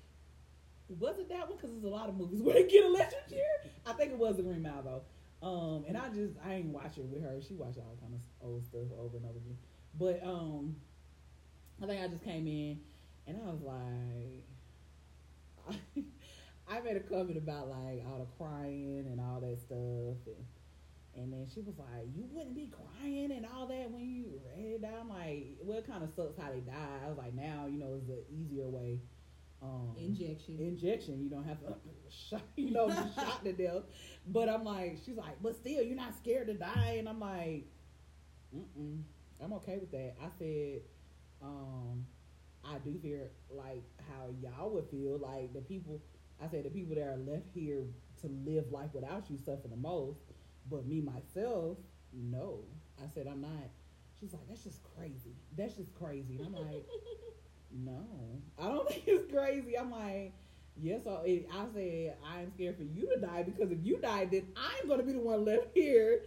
was 0.88 1.18
it 1.18 1.28
that 1.30 1.48
one? 1.48 1.56
Because 1.56 1.70
there's 1.70 1.84
a 1.84 1.88
lot 1.88 2.08
of 2.08 2.16
movies 2.16 2.42
where 2.44 2.54
they 2.54 2.68
get 2.68 2.84
electric 2.84 3.28
chair. 3.28 3.44
I 3.86 3.92
think 3.92 4.12
it 4.12 4.18
was 4.18 4.36
the 4.36 4.42
Green 4.42 4.62
Mile 4.62 4.82
though. 4.82 5.02
Um, 5.46 5.84
and 5.86 5.96
I 5.96 6.08
just 6.08 6.34
I 6.44 6.54
ain't 6.54 6.66
watch 6.68 6.96
it 6.96 7.04
with 7.04 7.22
her. 7.22 7.40
She 7.46 7.54
watched 7.54 7.78
all 7.78 7.96
kind 8.00 8.14
of 8.14 8.20
old 8.46 8.64
stuff 8.64 8.90
over 8.98 9.16
and 9.16 9.26
over 9.26 9.38
again. 9.38 9.58
But 9.98 10.22
um, 10.24 10.76
I 11.82 11.86
think 11.86 12.02
I 12.02 12.08
just 12.08 12.24
came 12.24 12.46
in 12.46 12.80
and 13.26 13.38
I 13.42 13.50
was 13.50 13.60
like, 13.62 14.44
I, 16.68 16.80
made 16.80 16.96
a 16.96 17.00
comment 17.00 17.36
about 17.36 17.68
like 17.68 18.04
all 18.06 18.18
the 18.18 18.26
crying 18.38 19.06
and 19.10 19.20
all 19.20 19.40
that 19.40 19.58
stuff 19.58 20.26
and. 20.26 20.44
And 21.16 21.32
then 21.32 21.46
she 21.52 21.60
was 21.60 21.78
like, 21.78 22.06
"You 22.14 22.24
wouldn't 22.32 22.56
be 22.56 22.68
crying 22.72 23.30
and 23.32 23.46
all 23.54 23.66
that 23.68 23.90
when 23.90 24.04
you 24.08 24.40
read 24.56 24.74
it 24.74 24.82
down." 24.82 25.08
Like, 25.08 25.58
well, 25.62 25.78
it 25.78 25.86
kind 25.86 26.02
of 26.02 26.10
sucks 26.14 26.36
how 26.36 26.50
they 26.50 26.60
die. 26.60 27.00
I 27.04 27.08
was 27.08 27.18
like, 27.18 27.34
now 27.34 27.66
you 27.68 27.78
know 27.78 27.94
it's 27.96 28.06
the 28.06 28.24
easier 28.34 28.68
way. 28.68 29.00
Um, 29.62 29.94
Injection. 29.98 30.58
injection. 30.58 31.22
You 31.22 31.30
don't 31.30 31.44
have 31.44 31.60
to, 31.60 31.74
shot, 32.10 32.42
you 32.56 32.70
know, 32.72 32.90
shot 33.14 33.44
to 33.44 33.52
death. 33.52 33.82
But 34.26 34.48
I'm 34.48 34.64
like, 34.64 34.98
she's 35.06 35.16
like, 35.16 35.40
but 35.42 35.54
still, 35.56 35.82
you're 35.82 35.96
not 35.96 36.14
scared 36.18 36.48
to 36.48 36.54
die. 36.54 36.96
And 36.98 37.08
I'm 37.08 37.20
like, 37.20 37.64
Mm-mm, 38.54 39.02
I'm 39.42 39.52
okay 39.54 39.78
with 39.78 39.90
that. 39.92 40.14
I 40.22 40.28
said, 40.38 40.80
um, 41.42 42.04
I 42.64 42.78
do 42.78 42.98
fear 43.02 43.30
like 43.50 43.82
how 44.10 44.26
y'all 44.42 44.70
would 44.70 44.88
feel. 44.90 45.18
Like 45.18 45.52
the 45.54 45.60
people, 45.60 46.00
I 46.42 46.48
said, 46.48 46.64
the 46.64 46.70
people 46.70 46.94
that 46.96 47.06
are 47.06 47.16
left 47.16 47.46
here 47.54 47.84
to 48.20 48.26
live 48.44 48.70
life 48.70 48.90
without 48.92 49.30
you 49.30 49.38
suffer 49.38 49.68
the 49.68 49.76
most. 49.76 50.33
But 50.70 50.86
me 50.86 51.00
myself, 51.00 51.78
no. 52.12 52.60
I 53.02 53.08
said 53.14 53.26
I'm 53.26 53.40
not. 53.40 53.70
She's 54.18 54.32
like, 54.32 54.46
that's 54.48 54.64
just 54.64 54.80
crazy. 54.96 55.36
That's 55.56 55.74
just 55.74 55.94
crazy. 55.94 56.36
And 56.36 56.46
I'm 56.46 56.54
like, 56.54 56.86
no, 57.72 58.06
I 58.58 58.68
don't 58.68 58.88
think 58.90 59.04
it's 59.06 59.32
crazy. 59.32 59.78
I'm 59.78 59.90
like, 59.90 60.32
yes. 60.80 61.04
so 61.04 61.22
I 61.24 61.66
said 61.74 62.16
I'm 62.24 62.50
scared 62.52 62.76
for 62.76 62.84
you 62.84 63.08
to 63.14 63.20
die 63.20 63.42
because 63.42 63.70
if 63.70 63.78
you 63.82 63.98
die, 63.98 64.26
then 64.26 64.48
I'm 64.56 64.88
gonna 64.88 65.02
be 65.02 65.12
the 65.12 65.20
one 65.20 65.44
left 65.44 65.68
here, 65.74 66.22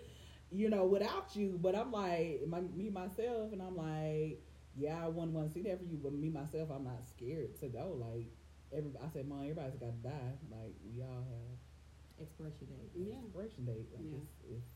you 0.51 0.69
know, 0.69 0.85
without 0.85 1.35
you. 1.35 1.57
But 1.61 1.75
I'm 1.75 1.91
like, 1.91 2.41
my, 2.47 2.61
me 2.61 2.89
myself, 2.89 3.53
and 3.53 3.61
I'm 3.61 3.77
like, 3.77 4.41
yeah, 4.75 5.03
I 5.03 5.07
wouldn't 5.07 5.33
want 5.33 5.47
to 5.47 5.53
see 5.53 5.63
that 5.63 5.79
for 5.79 5.85
you, 5.85 5.97
but 6.01 6.13
me 6.13 6.29
myself, 6.29 6.69
I'm 6.73 6.83
not 6.83 7.03
scared 7.09 7.59
to 7.61 7.67
go. 7.67 7.97
Like, 7.99 8.27
everybody, 8.71 9.03
I 9.03 9.09
said, 9.11 9.27
mom, 9.27 9.41
everybody's 9.41 9.75
got 9.75 10.03
to 10.03 10.09
die. 10.09 10.33
Like, 10.51 10.75
we 10.85 11.01
all 11.01 11.25
have 11.25 11.56
Expiration 12.21 12.65
date. 12.67 12.91
Yeah. 12.95 13.15
expiration 13.23 13.65
date. 13.65 13.87
Like 13.93 14.05
Yeah. 14.05 14.17
it's, 14.17 14.33
it's, 14.49 14.69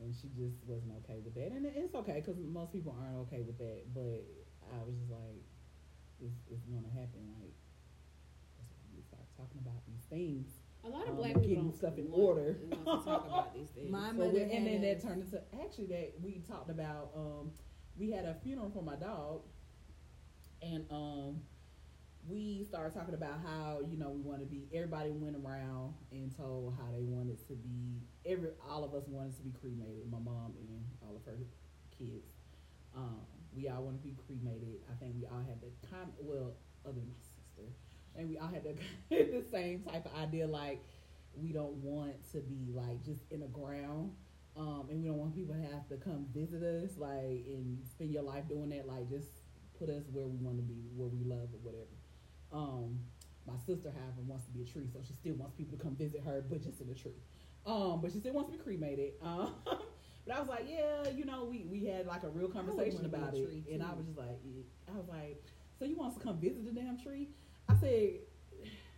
and 0.00 0.14
she 0.14 0.28
just 0.34 0.56
wasn't 0.66 0.92
okay 1.04 1.20
with 1.24 1.34
that, 1.34 1.52
and 1.52 1.64
it's 1.66 1.94
okay 1.94 2.20
because 2.24 2.36
most 2.40 2.72
people 2.72 2.96
aren't 2.98 3.16
okay 3.28 3.42
with 3.42 3.58
that. 3.58 3.84
But 3.94 4.24
I 4.74 4.82
was 4.82 4.96
just 4.98 5.10
like, 5.10 5.44
it's, 6.20 6.34
it's 6.50 6.64
gonna 6.66 6.88
happen. 6.90 7.22
Like 7.38 7.54
that's 8.58 8.72
when 8.82 8.96
we 8.96 9.02
start 9.02 9.22
talking 9.36 9.60
about 9.62 9.84
these 9.86 10.02
things. 10.10 10.48
A 10.84 10.88
lot 10.88 11.04
of 11.04 11.10
Um, 11.10 11.16
black 11.16 11.34
getting 11.34 11.48
people 11.48 11.64
don't 11.64 11.76
stuff 11.76 11.96
in 11.98 12.10
want- 12.10 12.22
order. 12.22 12.54
to 12.54 12.76
talk 13.04 13.26
about 13.26 13.54
these 13.54 13.68
things. 13.70 13.90
My 13.94 14.08
So 14.08 14.14
mother 14.24 14.40
and 14.50 14.66
then 14.66 14.80
that 14.82 15.00
turned 15.00 15.22
into 15.22 15.40
actually 15.62 15.86
that 15.86 16.14
we 16.22 16.40
talked 16.48 16.70
about. 16.70 17.10
Um, 17.16 17.52
we 17.96 18.10
had 18.10 18.24
a 18.24 18.34
funeral 18.42 18.70
for 18.70 18.82
my 18.82 18.96
dog, 18.96 19.42
and 20.60 20.84
um, 20.90 21.40
we 22.28 22.64
started 22.64 22.94
talking 22.94 23.14
about 23.14 23.40
how 23.44 23.80
you 23.86 23.98
know 23.98 24.10
we 24.10 24.20
want 24.20 24.40
to 24.40 24.46
be. 24.46 24.64
Everybody 24.72 25.10
went 25.10 25.36
around 25.36 25.94
and 26.10 26.34
told 26.36 26.74
how 26.78 26.90
they 26.90 27.02
wanted 27.02 27.38
to 27.48 27.54
be. 27.54 28.00
Every 28.24 28.50
all 28.68 28.84
of 28.84 28.94
us 28.94 29.04
wanted 29.08 29.36
to 29.36 29.42
be 29.42 29.52
cremated. 29.60 30.10
My 30.10 30.18
mom 30.18 30.54
and 30.56 30.84
all 31.02 31.16
of 31.16 31.24
her 31.26 31.38
kids. 31.98 32.32
Um, 32.96 33.20
we 33.54 33.68
all 33.68 33.82
want 33.82 34.00
to 34.00 34.08
be 34.08 34.14
cremated. 34.26 34.80
I 34.90 34.94
think 34.98 35.14
we 35.18 35.26
all 35.26 35.44
had 35.46 35.60
the 35.60 35.68
com 35.88 36.12
well, 36.18 36.54
other 36.84 36.94
than 36.94 37.08
my 37.08 37.20
sister, 37.20 37.68
and 38.16 38.28
we 38.28 38.38
all 38.38 38.48
had 38.48 38.64
the 38.64 38.74
the 39.10 39.44
same 39.52 39.82
type 39.82 40.06
of 40.06 40.12
idea. 40.16 40.46
Like 40.46 40.82
we 41.36 41.52
don't 41.52 41.74
want 41.76 42.14
to 42.32 42.38
be 42.38 42.72
like 42.72 43.04
just 43.04 43.20
in 43.30 43.40
the 43.40 43.48
ground. 43.48 44.12
Um, 44.56 44.86
and 44.88 45.02
we 45.02 45.08
don't 45.08 45.18
want 45.18 45.34
people 45.34 45.56
to 45.56 45.62
have 45.74 45.88
to 45.88 45.96
come 45.96 46.26
visit 46.32 46.62
us, 46.62 46.92
like, 46.96 47.42
and 47.50 47.84
spend 47.90 48.12
your 48.12 48.22
life 48.22 48.46
doing 48.48 48.68
that. 48.68 48.86
Like, 48.86 49.10
just 49.10 49.26
put 49.76 49.88
us 49.88 50.04
where 50.12 50.28
we 50.28 50.36
want 50.38 50.58
to 50.58 50.62
be, 50.62 50.78
where 50.94 51.08
we 51.08 51.24
love 51.24 51.48
or 51.50 51.58
whatever. 51.64 51.90
Um, 52.54 53.00
my 53.46 53.58
sister, 53.66 53.90
however, 53.90 54.22
wants 54.26 54.46
to 54.46 54.52
be 54.52 54.62
a 54.62 54.64
tree, 54.64 54.88
so 54.90 55.00
she 55.06 55.12
still 55.12 55.34
wants 55.34 55.54
people 55.54 55.76
to 55.76 55.82
come 55.82 55.96
visit 55.96 56.22
her, 56.24 56.42
but 56.48 56.62
just 56.62 56.80
in 56.80 56.88
a 56.88 56.94
tree. 56.94 57.20
Um, 57.66 58.00
but 58.00 58.12
she 58.12 58.20
still 58.20 58.32
wants 58.32 58.50
to 58.52 58.56
be 58.56 58.62
cremated. 58.62 59.12
Um, 59.22 59.54
but 60.26 60.36
I 60.36 60.40
was 60.40 60.48
like, 60.48 60.66
yeah, 60.66 61.10
you 61.10 61.26
know, 61.26 61.44
we, 61.44 61.66
we 61.70 61.84
had 61.84 62.06
like 62.06 62.22
a 62.22 62.30
real 62.30 62.48
conversation 62.48 62.94
wanna 62.94 63.08
be 63.08 63.14
a 63.16 63.18
about 63.18 63.34
it, 63.34 63.64
and 63.70 63.82
I 63.82 63.92
was 63.92 64.06
just 64.06 64.16
like, 64.16 64.40
I 64.88 64.96
was 64.96 65.06
like, 65.06 65.44
so 65.78 65.84
you 65.84 65.96
want 65.96 66.14
to 66.16 66.20
come 66.24 66.38
visit 66.38 66.64
the 66.64 66.72
damn 66.72 66.98
tree? 66.98 67.28
I 67.68 67.74
said, 67.76 68.20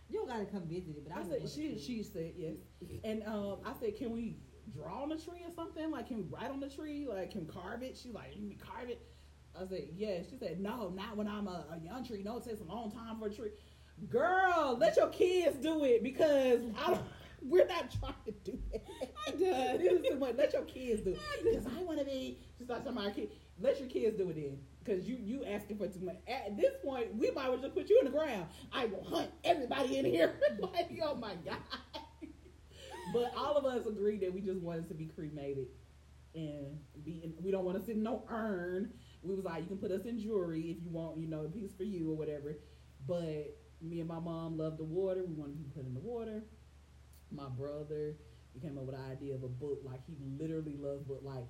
You 0.07 0.13
don't 0.13 0.29
gotta 0.29 0.45
come 0.45 0.67
visit 0.67 0.95
it, 0.95 1.03
but 1.05 1.17
I, 1.17 1.19
I 1.19 1.23
said 1.27 1.49
she 1.49 1.77
she 1.77 2.01
said 2.01 2.31
yes, 2.37 2.55
and 3.03 3.23
um, 3.25 3.57
I 3.65 3.73
said, 3.77 3.97
can 3.97 4.11
we 4.13 4.37
draw 4.73 5.03
on 5.03 5.09
the 5.09 5.17
tree 5.17 5.43
or 5.45 5.51
something? 5.53 5.91
Like, 5.91 6.07
can 6.07 6.17
we 6.17 6.23
write 6.23 6.49
on 6.49 6.61
the 6.61 6.69
tree? 6.69 7.05
Like, 7.09 7.31
can 7.31 7.41
we 7.41 7.47
carve 7.47 7.83
it? 7.83 7.97
She's 7.97 8.13
like, 8.13 8.31
you 8.35 8.49
can 8.49 8.59
carve 8.59 8.89
it. 8.89 9.01
I 9.59 9.67
said, 9.67 9.87
yes. 9.95 10.25
She 10.29 10.37
said, 10.37 10.59
no, 10.59 10.89
not 10.89 11.17
when 11.17 11.27
I'm 11.27 11.47
a, 11.47 11.65
a 11.71 11.79
young 11.83 12.05
tree. 12.05 12.21
No, 12.23 12.37
it 12.37 12.45
takes 12.45 12.61
a 12.61 12.63
long 12.63 12.91
time 12.91 13.19
for 13.19 13.27
a 13.27 13.33
tree. 13.33 13.49
Girl, 14.09 14.77
let 14.79 14.95
your 14.95 15.07
kids 15.09 15.57
do 15.57 15.83
it 15.83 16.03
because 16.03 16.61
I 16.79 16.91
don't, 16.91 17.01
we're 17.41 17.67
not 17.67 17.93
trying 17.99 18.13
to 18.25 18.31
do 18.31 18.59
that. 18.71 18.85
I'm 19.27 19.39
done. 19.39 19.77
This 19.79 19.93
is 19.93 20.07
too 20.07 20.17
much. 20.17 20.35
Let 20.37 20.53
your 20.53 20.63
kids 20.63 21.01
do 21.01 21.11
it 21.11 21.19
because 21.43 21.65
I 21.77 21.81
want 21.83 21.99
to 21.99 22.05
be. 22.05 22.37
She's 22.57 22.69
like, 22.69 22.83
somebody, 22.83 23.11
kid. 23.11 23.31
Let 23.59 23.79
your 23.79 23.89
kids 23.89 24.17
do 24.17 24.29
it 24.29 24.35
then. 24.35 24.59
Because 24.83 25.07
you 25.07 25.17
you 25.19 25.43
asking 25.45 25.77
for 25.77 25.87
too 25.87 26.05
much. 26.05 26.17
At 26.27 26.57
this 26.57 26.73
point, 26.83 27.15
we 27.15 27.31
might 27.31 27.45
as 27.45 27.49
well 27.49 27.57
just 27.57 27.73
put 27.73 27.89
you 27.89 27.99
in 27.99 28.05
the 28.05 28.17
ground. 28.17 28.45
I 28.71 28.85
will 28.85 29.03
hunt 29.03 29.31
everybody 29.43 29.97
in 29.97 30.05
here. 30.05 30.35
like, 30.59 30.89
oh 31.03 31.15
my 31.15 31.33
God. 31.43 31.57
but 33.13 33.33
all 33.35 33.57
of 33.57 33.65
us 33.65 33.85
agreed 33.87 34.21
that 34.21 34.33
we 34.33 34.41
just 34.41 34.61
wanted 34.61 34.87
to 34.89 34.93
be 34.93 35.05
cremated 35.05 35.67
and 36.35 36.77
be. 37.03 37.21
In, 37.23 37.33
we 37.43 37.51
don't 37.51 37.65
want 37.65 37.79
to 37.79 37.85
sit 37.85 37.95
in 37.95 38.03
no 38.03 38.23
urn. 38.29 38.93
We 39.23 39.35
was 39.35 39.45
like, 39.45 39.61
you 39.61 39.67
can 39.67 39.77
put 39.77 39.91
us 39.91 40.05
in 40.05 40.19
jewelry 40.19 40.61
if 40.71 40.83
you 40.83 40.89
want, 40.89 41.17
you 41.17 41.27
know, 41.27 41.43
a 41.43 41.49
piece 41.49 41.73
for 41.73 41.83
you 41.83 42.11
or 42.11 42.15
whatever. 42.15 42.57
But 43.07 43.57
me 43.81 43.99
and 43.99 44.07
my 44.07 44.19
mom 44.19 44.57
love 44.57 44.77
the 44.77 44.83
water. 44.83 45.23
We 45.25 45.33
want 45.33 45.51
to 45.51 45.57
be 45.57 45.69
put 45.73 45.85
in 45.85 45.93
the 45.93 45.99
water. 45.99 46.43
My 47.31 47.49
brother 47.49 48.15
he 48.57 48.67
came 48.67 48.77
up 48.77 48.85
with 48.85 48.95
the 48.95 49.01
idea 49.01 49.35
of 49.35 49.43
a 49.43 49.47
book. 49.47 49.81
Like 49.83 50.01
he 50.05 50.15
literally 50.39 50.75
loves 50.77 51.03
book. 51.03 51.21
Like 51.23 51.45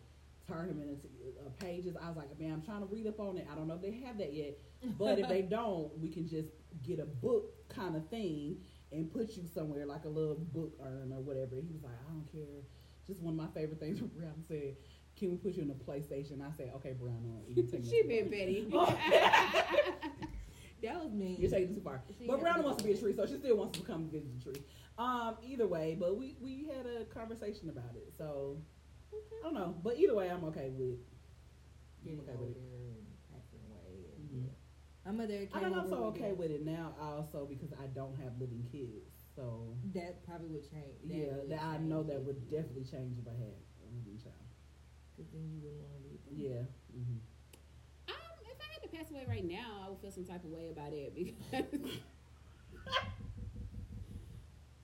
turn 0.48 0.70
him 0.70 0.82
into 0.82 1.08
uh, 1.46 1.50
pages. 1.60 1.96
I 2.02 2.08
was 2.08 2.18
like, 2.18 2.40
man, 2.40 2.54
I'm 2.54 2.62
trying 2.62 2.82
to 2.82 2.86
read 2.86 3.08
up 3.08 3.20
on 3.20 3.38
it. 3.38 3.48
I 3.52 3.56
don't 3.56 3.68
know 3.68 3.76
if 3.76 3.82
they 3.82 3.92
have 4.06 4.18
that 4.18 4.34
yet, 4.34 4.58
but 4.98 5.20
if 5.20 5.28
they 5.28 5.42
don't, 5.50 5.98
we 6.00 6.10
can 6.10 6.28
just 6.28 6.50
get 6.84 7.00
a 7.00 7.06
book 7.06 7.68
kind 7.70 7.96
of 7.96 8.08
thing 8.10 8.58
and 8.92 9.12
put 9.12 9.36
you 9.36 9.44
somewhere 9.54 9.86
like 9.86 10.06
a 10.06 10.10
little 10.10 10.36
book 10.36 10.74
urn 10.82 11.12
or 11.14 11.22
whatever. 11.22 11.56
He 11.56 11.74
was 11.74 11.84
like, 11.84 11.98
I 12.08 12.12
don't 12.12 12.32
care. 12.32 12.64
Just 13.08 13.22
one 13.22 13.34
of 13.34 13.38
my 13.38 13.54
favorite 13.60 13.80
things. 13.80 14.00
Brown 14.18 14.44
said, 14.48 14.76
"Can 15.18 15.32
we 15.32 15.38
put 15.38 15.54
you 15.54 15.64
in 15.64 15.72
a 15.72 15.74
PlayStation?" 15.74 16.42
I 16.42 16.52
said, 16.56 16.72
"Okay, 16.76 16.94
Brown, 16.94 17.16
on." 17.26 17.44
You 17.48 17.64
take 17.64 17.84
she 17.90 18.04
been 18.04 18.70
far." 18.72 18.86
petty. 18.96 19.28
That 20.84 21.04
was 21.04 21.12
me. 21.12 21.36
You're 21.40 21.50
taking 21.50 21.72
it 21.72 21.76
too 21.76 21.82
far. 21.82 22.02
She 22.18 22.28
But 22.28 22.40
Brown 22.40 22.62
wants 22.64 22.82
to 22.84 22.88
be 22.88 22.94
a 22.94 22.98
tree, 22.98 23.14
so 23.14 23.26
she 23.26 23.38
still 23.38 23.58
wants 23.58 23.80
to 23.80 23.84
come 23.84 24.10
visit 24.10 24.38
the 24.38 24.44
tree. 24.52 24.62
Um, 24.98 25.36
either 25.44 25.68
way, 25.68 25.98
but 26.00 26.18
we 26.18 26.36
we 26.40 26.70
had 26.72 26.86
a 26.86 27.06
conversation 27.06 27.70
about 27.70 27.96
it, 27.96 28.14
so 28.18 28.58
I 29.12 29.44
don't 29.44 29.54
know. 29.54 29.76
But 29.84 29.98
either 29.98 30.16
way, 30.16 30.30
I'm 30.30 30.44
okay 30.46 30.70
with. 30.70 31.00
Getting 32.04 32.20
okay 32.22 32.36
with 32.38 32.50
it. 32.50 32.58
and 32.58 33.06
passing 33.34 33.60
away. 33.70 34.06
And, 34.16 34.30
Mhm. 34.30 34.46
yeah. 34.46 34.52
My 35.06 35.12
mother 35.12 35.48
I'm 35.54 35.74
also 35.74 36.04
okay 36.06 36.34
with 36.34 36.52
it 36.52 36.64
now, 36.66 36.96
also 37.02 37.46
because 37.46 37.74
I 37.74 37.88
don't 37.88 38.16
have 38.18 38.40
living 38.40 38.64
kids. 38.72 39.10
So 39.36 39.76
That 39.94 40.24
probably 40.26 40.50
would 40.50 40.70
change. 40.70 41.02
That 41.06 41.16
yeah, 41.16 41.38
would 41.38 41.50
that 41.50 41.64
I 41.64 41.78
know 41.78 42.04
that 42.04 42.22
would 42.24 42.50
definitely 42.50 42.84
change 42.84 43.18
if 43.18 43.28
I 43.28 43.32
had 43.32 43.40
a 43.40 43.46
living 43.46 43.66
child. 43.74 43.77
Cause 45.18 45.26
then 45.34 45.50
you 45.52 45.60
wouldn't 45.62 45.82
want 45.82 45.94
to 45.98 46.00
leave. 46.08 46.22
them. 46.26 46.36
Yeah. 46.38 46.64
hmm 46.94 47.18
Um, 48.08 48.38
if 48.46 48.58
I 48.62 48.68
had 48.72 48.82
to 48.84 48.90
pass 48.96 49.10
away 49.12 49.26
right 49.28 49.44
now, 49.46 49.82
I 49.86 49.90
would 49.90 50.00
feel 50.00 50.12
some 50.12 50.26
type 50.26 50.44
of 50.44 50.52
way 50.52 50.70
about 50.70 50.94
it 50.94 51.16
because 51.16 51.66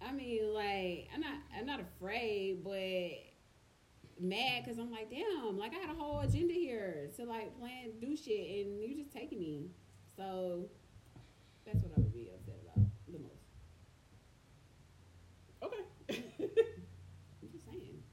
I 0.02 0.12
mean, 0.12 0.54
like, 0.54 1.08
I'm 1.13 1.22
not, 1.22 1.36
I'm 1.58 1.65
not 1.65 1.80
afraid, 1.80 2.63
but 2.63 3.12
mad 4.19 4.63
because 4.63 4.78
I'm 4.80 4.91
like, 4.91 5.10
damn, 5.10 5.58
like 5.58 5.74
I 5.74 5.78
had 5.78 5.89
a 5.89 5.93
whole 6.00 6.19
agenda 6.19 6.54
here 6.54 7.10
to 7.17 7.26
like 7.26 7.58
plan, 7.60 7.91
do 8.02 8.15
shit, 8.17 8.65
and 8.65 8.82
you 8.82 8.96
just 8.98 9.12
taking 9.13 9.39
me. 9.39 9.69
So 10.17 10.65
that's 11.65 11.82
what 11.84 11.91
I 11.98 12.02
would 12.02 12.13
be 12.13 12.30
upset 12.36 12.56
about 12.63 12.86
the 13.08 13.19
most. 13.19 13.43
Okay. 15.63 15.84
I'm 17.41 17.50
just 17.52 17.65
saying. 17.65 18.04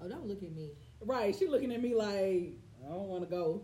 Oh, 0.00 0.08
don't 0.08 0.26
look 0.26 0.42
at 0.42 0.52
me. 0.54 0.72
Right. 1.06 1.34
She 1.34 1.46
looking 1.46 1.72
at 1.72 1.82
me 1.82 1.94
like 1.94 2.58
I 2.84 2.88
don't 2.88 3.08
want 3.08 3.22
to 3.24 3.30
go. 3.30 3.62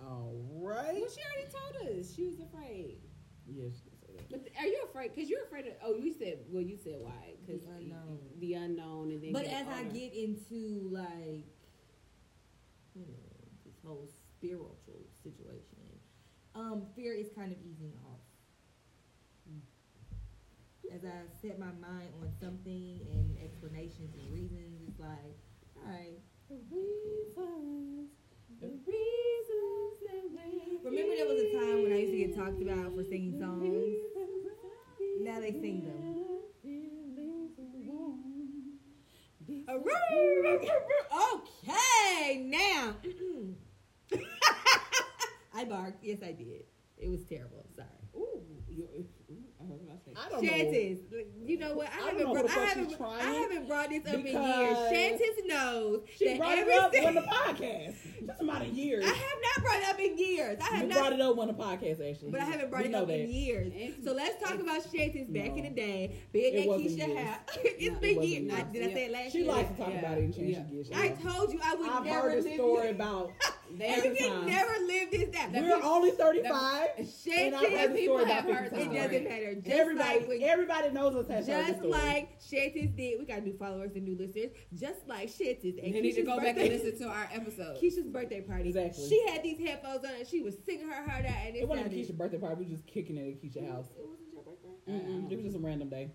All 0.00 0.34
right. 0.52 0.94
Well, 1.00 1.10
she 1.10 1.20
already 1.22 1.50
told 1.52 1.98
us 1.98 2.14
she 2.14 2.24
was 2.24 2.40
afraid. 2.40 2.98
Yeah, 3.46 3.64
she 3.70 3.82
did 3.84 4.00
say 4.00 4.12
that. 4.16 4.30
But 4.30 4.48
are 4.58 4.66
you 4.66 4.82
afraid? 4.88 5.14
Because 5.14 5.30
you're 5.30 5.44
afraid 5.44 5.66
of. 5.66 5.74
Oh, 5.84 5.94
you 5.94 6.12
said. 6.12 6.38
Well, 6.48 6.62
you 6.62 6.76
said 6.76 6.96
why? 7.00 7.34
Because 7.44 7.62
The 7.62 7.70
unknown. 7.76 8.18
The 8.38 8.54
unknown, 8.54 9.10
and 9.10 9.22
then. 9.22 9.32
But 9.32 9.44
get 9.44 9.60
as 9.60 9.66
I 9.68 9.82
get 9.84 10.14
into 10.14 10.88
like, 10.90 11.46
you 12.94 13.06
know, 13.06 13.30
this 13.64 13.74
whole 13.84 14.08
spiritual 14.36 14.76
situation, 15.22 15.98
um, 16.54 16.82
fear 16.94 17.14
is 17.14 17.28
kind 17.34 17.52
of 17.52 17.58
easing 17.58 17.92
off. 18.06 18.18
As 20.92 21.04
I 21.06 21.24
set 21.40 21.58
my 21.58 21.72
mind 21.80 22.12
on 22.20 22.28
something 22.38 23.00
and 23.10 23.38
explanations 23.42 24.12
and 24.12 24.30
reasons, 24.30 24.82
it's 24.86 25.00
like, 25.00 25.38
all 25.76 25.88
right. 25.88 26.20
The 26.52 26.58
reasons, 26.76 28.10
the 28.60 28.68
reasons 28.68 29.96
that 30.04 30.20
we 30.84 30.90
Remember 30.90 31.16
there 31.16 31.26
was 31.26 31.40
a 31.40 31.52
time 31.56 31.82
when 31.82 31.92
I 31.94 32.00
used 32.00 32.12
to 32.12 32.18
get 32.18 32.36
talked 32.36 32.60
about 32.60 32.94
for 32.94 33.04
singing 33.04 33.40
songs? 33.40 33.64
Now 35.22 35.40
they 35.40 35.52
sing 35.52 35.84
them. 35.86 36.12
Okay, 41.32 42.42
now. 42.44 42.96
I 45.54 45.64
barked. 45.64 46.04
Yes, 46.04 46.18
I 46.22 46.32
did. 46.32 46.64
It 46.98 47.08
was 47.08 47.22
terrible. 47.24 47.64
Sorry. 47.74 47.88
Ooh, 48.14 48.42
ooh, 48.78 49.06
I 49.60 49.64
was 49.64 49.80
about 49.82 50.04
to 50.04 50.10
say. 50.10 50.16
I 50.16 50.28
don't 50.28 50.42
know. 50.42 51.16
You 51.46 51.58
know 51.58 51.74
what? 51.74 51.88
I, 51.88 52.00
I 52.02 52.06
haven't, 52.10 52.32
brought, 52.32 52.50
I, 52.50 52.64
haven't, 52.64 53.00
I 53.00 53.32
haven't 53.32 53.68
brought 53.68 53.90
this 53.90 54.06
up 54.06 54.14
in 54.14 54.26
years. 54.26 54.36
Shantis 54.36 55.46
knows 55.46 56.00
She 56.16 56.28
that 56.28 56.38
brought 56.38 56.58
it 56.58 56.68
up 56.78 56.92
on 57.06 57.14
the 57.14 57.20
podcast. 57.22 57.94
Just 58.26 58.42
about 58.42 58.62
a 58.62 58.66
year. 58.66 59.00
I 59.02 59.06
have 59.06 59.14
not 59.16 59.64
brought 59.64 59.78
it 59.80 59.88
up 59.88 60.00
in 60.00 60.18
years. 60.18 60.58
I 60.60 60.64
have 60.64 60.82
You 60.82 60.88
not, 60.88 60.98
brought 60.98 61.12
it 61.12 61.20
up 61.20 61.38
on 61.38 61.46
the 61.48 61.54
podcast, 61.54 62.10
actually. 62.10 62.30
but 62.30 62.40
I 62.40 62.44
haven't 62.44 62.70
brought 62.70 62.82
We 62.82 62.88
it 62.88 62.94
up 62.94 63.08
in 63.08 63.30
years. 63.30 63.72
So 64.04 64.12
let's 64.12 64.42
talk 64.42 64.58
about 64.58 64.82
Shantis 64.82 65.32
back 65.32 65.56
in 65.56 65.64
the 65.64 65.70
day, 65.70 66.16
being 66.32 66.54
It 66.54 66.58
at 66.60 66.66
Keisha 66.66 67.16
house. 67.24 67.38
it's 67.56 67.94
No, 67.94 68.00
been 68.00 68.22
it 68.22 68.24
years. 68.24 68.52
I, 68.52 68.62
did 68.72 68.90
I 68.90 68.92
say 68.94 69.04
it 69.06 69.10
last 69.12 69.32
She 69.32 69.38
year? 69.38 69.46
She 69.46 69.52
likes 69.52 69.70
to 69.70 69.76
talk 69.76 69.88
Yeah. 69.92 69.98
about 69.98 70.18
it 70.18 70.24
and 70.24 70.34
change 70.34 70.56
Yeah. 70.56 70.62
gets. 70.62 70.90
I 70.92 71.08
told 71.10 71.52
you 71.52 71.60
I 71.64 71.74
would 71.74 71.88
I've 71.88 72.04
never 72.04 72.30
heard 72.30 72.38
a 72.44 72.54
story 72.54 72.90
about 72.90 73.32
every 73.80 74.10
you 74.10 74.16
can 74.16 74.46
never 74.46 74.72
live 74.86 75.10
this 75.10 75.28
down. 75.30 75.52
That 75.52 75.62
we're 75.62 75.82
only 75.82 76.10
35. 76.12 76.88
and 76.98 77.06
Shantis, 77.06 77.54
I've 77.54 77.70
heard 77.72 77.90
the 77.90 77.94
people 77.96 78.18
have 78.18 78.44
about 78.44 78.56
heard 78.56 78.72
it 78.72 78.92
doesn't 78.92 79.21
matter. 79.24 79.54
Just 79.54 79.68
Everybody, 79.68 80.18
like 80.20 80.28
when 80.28 80.42
everybody 80.42 80.90
knows 80.90 81.14
us 81.16 81.28
has 81.28 81.46
Just 81.46 81.78
story. 81.78 81.90
like 81.90 82.40
Shantis 82.40 82.96
did, 82.96 83.18
we 83.18 83.24
got 83.26 83.42
new 83.42 83.54
followers 83.56 83.92
and 83.94 84.04
new 84.04 84.16
listeners. 84.16 84.50
Just 84.74 85.06
like 85.08 85.28
Shantis 85.28 85.82
and 85.84 85.94
They 85.94 86.00
need 86.00 86.12
to 86.14 86.20
Keisha's 86.22 86.26
go 86.26 86.36
back 86.38 86.56
and 86.56 86.68
listen 86.68 86.98
to 86.98 87.08
our 87.08 87.28
episode. 87.32 87.76
Keisha's 87.80 88.06
birthday 88.06 88.40
party. 88.40 88.68
Exactly. 88.68 89.08
She 89.08 89.26
had 89.28 89.42
these 89.42 89.58
headphones 89.58 90.04
on 90.04 90.14
and 90.18 90.26
she 90.26 90.40
was 90.40 90.54
singing 90.66 90.88
her 90.88 91.08
heart 91.08 91.24
out. 91.26 91.34
And 91.46 91.56
it, 91.56 91.60
it 91.60 91.68
wasn't 91.68 91.88
sounded- 91.90 91.98
Keisha's 92.06 92.12
birthday 92.16 92.38
party. 92.38 92.56
We 92.56 92.64
were 92.64 92.70
just 92.70 92.86
kicking 92.86 93.16
it 93.16 93.28
at 93.28 93.42
Keisha's 93.42 93.70
house. 93.70 93.86
It 93.96 94.06
wasn't 94.06 94.32
your 94.32 94.42
birthday. 94.42 94.68
Mm-mm. 94.90 95.30
It 95.30 95.36
was 95.36 95.44
just 95.44 95.56
a 95.56 95.60
random 95.60 95.88
day. 95.88 96.10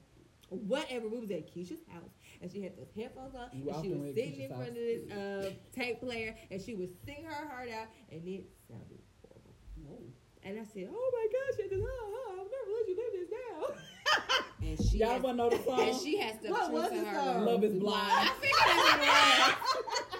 Whatever. 0.49 1.09
We 1.09 1.19
was 1.19 1.29
at 1.31 1.53
Keisha's 1.53 1.83
house 1.91 2.11
and 2.41 2.49
she 2.49 2.61
had 2.61 2.77
those 2.77 2.87
headphones 2.95 3.35
on 3.35 3.49
You 3.51 3.69
and 3.69 3.83
she 3.83 3.89
was 3.89 3.97
went 3.99 4.09
at 4.09 4.15
sitting 4.15 4.33
in 4.41 4.49
Keisha's 4.49 4.55
front 4.55 4.69
of 4.69 4.75
this 4.75 5.11
uh, 5.11 5.51
tape 5.75 5.99
player 5.99 6.35
and 6.49 6.61
she 6.61 6.73
was 6.75 6.89
singing 7.05 7.25
her 7.25 7.47
heart 7.49 7.69
out 7.69 7.87
and 8.11 8.25
it 8.25 8.45
sounded 8.69 8.99
horrible. 9.21 9.55
Whoa. 9.83 9.99
And 10.43 10.57
I 10.59 10.63
said, 10.63 10.87
"Oh 10.89 11.11
my 11.11 11.27
gosh, 11.27 11.59
Shantis, 11.59 11.81
oh, 11.83 11.89
oh, 11.89 12.35
I'll 12.39 12.47
never 12.47 12.71
let 12.71 12.87
you 12.87 12.95
live 12.95 13.13
this 13.19 13.29
down." 13.35 14.45
And 14.67 14.79
she 14.89 14.97
Y'all 14.99 15.09
has, 15.13 15.21
want 15.21 15.37
to 15.37 15.43
know 15.43 15.49
the 15.49 15.63
song? 15.65 15.79
and 15.81 15.97
she 15.99 16.17
has 16.17 16.35
to 16.41 16.49
What 16.49 16.71
was 16.71 16.89
to 16.89 16.95
her 16.99 17.15
song? 17.15 17.45
Love 17.45 17.63
is 17.63 17.73
blind. 17.73 18.11
I 18.11 18.31
figured 18.39 18.53
that's 18.65 18.77
what 18.77 18.95
it 18.95 18.99
was. 18.99 20.17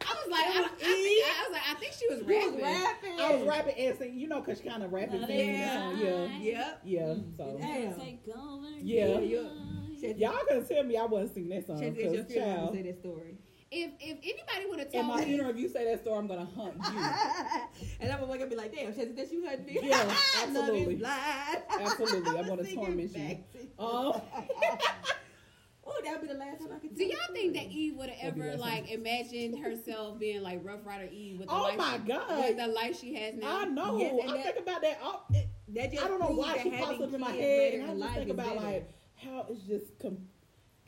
I 0.00 0.14
was 0.14 0.30
like, 0.30 0.46
I, 0.46 0.64
I, 0.64 0.68
think, 0.68 1.24
I 1.24 1.42
was 1.48 1.52
like, 1.52 1.62
I 1.70 1.74
think 1.74 1.92
she 1.92 2.06
was 2.08 2.18
She 2.18 2.24
was 2.24 2.54
rapping. 2.54 2.62
rapping. 2.62 3.20
I 3.20 3.36
was 3.36 3.46
rapping 3.48 3.74
and 3.76 3.98
singing, 3.98 4.18
you 4.18 4.28
know, 4.28 4.40
because 4.40 4.60
she 4.60 4.68
kind 4.68 4.82
of 4.82 4.92
rapping 4.92 5.20
Love 5.20 5.28
singing 5.28 5.54
is 5.54 5.68
the 5.70 5.74
song. 5.74 5.98
Yeah. 5.98 6.38
Yep. 6.38 6.80
Yeah. 6.84 7.00
Mm. 7.02 7.36
So, 7.36 7.56
Damn. 7.58 8.18
Yeah. 8.82 9.18
Yeah. 9.20 10.12
Y'all 10.16 10.38
gonna 10.48 10.62
tell 10.64 10.84
me 10.84 10.96
I 10.96 11.04
wasn't 11.04 11.34
singing 11.34 11.50
that 11.50 11.66
song. 11.66 11.80
Shantis, 11.80 11.96
it's 11.96 12.02
your 12.02 12.10
Because, 12.12 12.26
funeral 12.32 12.50
to 12.52 12.56
child, 12.56 12.74
say 12.74 12.82
that 12.82 12.98
story. 13.00 13.34
If 13.70 13.90
if 14.00 14.18
anybody 14.22 14.66
would 14.70 14.78
have 14.78 14.88
in 14.88 14.92
told 15.02 15.06
my 15.06 15.24
me, 15.24 15.60
you 15.60 15.68
say 15.68 15.84
that 15.84 16.00
story, 16.02 16.18
I'm 16.18 16.26
gonna 16.26 16.48
hunt 16.56 16.74
you. 16.76 17.86
and 18.00 18.10
I'm 18.10 18.20
gonna 18.20 18.32
wake 18.32 18.40
up 18.40 18.42
and 18.42 18.50
be 18.50 18.56
like, 18.56 18.74
damn, 18.74 18.92
Shantis, 18.92 19.16
that 19.16 19.30
you 19.30 19.46
hunting 19.46 19.66
me? 19.66 19.80
Yeah, 19.82 20.16
absolutely. 20.42 21.02
Absolutely. 21.80 22.38
I'm 22.38 22.46
gonna 22.46 22.64
torment 22.64 23.14
you. 23.16 23.38
Um, 23.78 24.20
oh, 25.86 26.00
that'll 26.04 26.20
be 26.22 26.28
the 26.28 26.34
last 26.34 26.60
time 26.60 26.68
I 26.74 26.78
can 26.78 26.94
do 26.94 27.04
y'all 27.04 27.18
think 27.32 27.54
that. 27.54 27.66
Eve 27.66 27.94
would 27.96 28.08
have 28.10 28.34
ever 28.38 28.56
like 28.56 28.90
imagined 28.90 29.58
herself 29.62 30.18
being 30.18 30.42
like 30.42 30.60
Ruff 30.64 30.80
Ryder 30.84 31.10
Eve 31.12 31.38
with 31.38 31.48
the 31.48 31.54
oh 31.54 31.62
life, 31.64 31.76
my 31.78 31.98
with 31.98 32.56
the 32.56 32.66
life 32.68 32.98
she 32.98 33.14
has 33.16 33.34
now? 33.34 33.60
I 33.60 33.64
know. 33.66 33.98
Yes, 33.98 34.14
I 34.28 34.32
that- 34.36 34.44
think 34.44 34.58
about 34.66 34.82
that. 34.82 34.98
all- 35.02 35.26
it- 35.34 35.48
That 35.74 35.92
just 35.92 36.04
I 36.04 36.08
don't 36.08 36.20
know 36.20 36.28
why 36.28 36.58
she 36.62 36.70
pops 36.70 37.00
up 37.02 37.12
in 37.12 37.20
my 37.20 37.30
head, 37.32 37.74
and 37.74 37.82
I 37.84 37.92
in 37.92 38.00
just 38.00 38.14
think 38.14 38.30
about 38.30 38.46
better. 38.54 38.60
like 38.66 38.90
how 39.16 39.46
it's 39.50 39.62
just 39.64 39.98
com- 39.98 40.26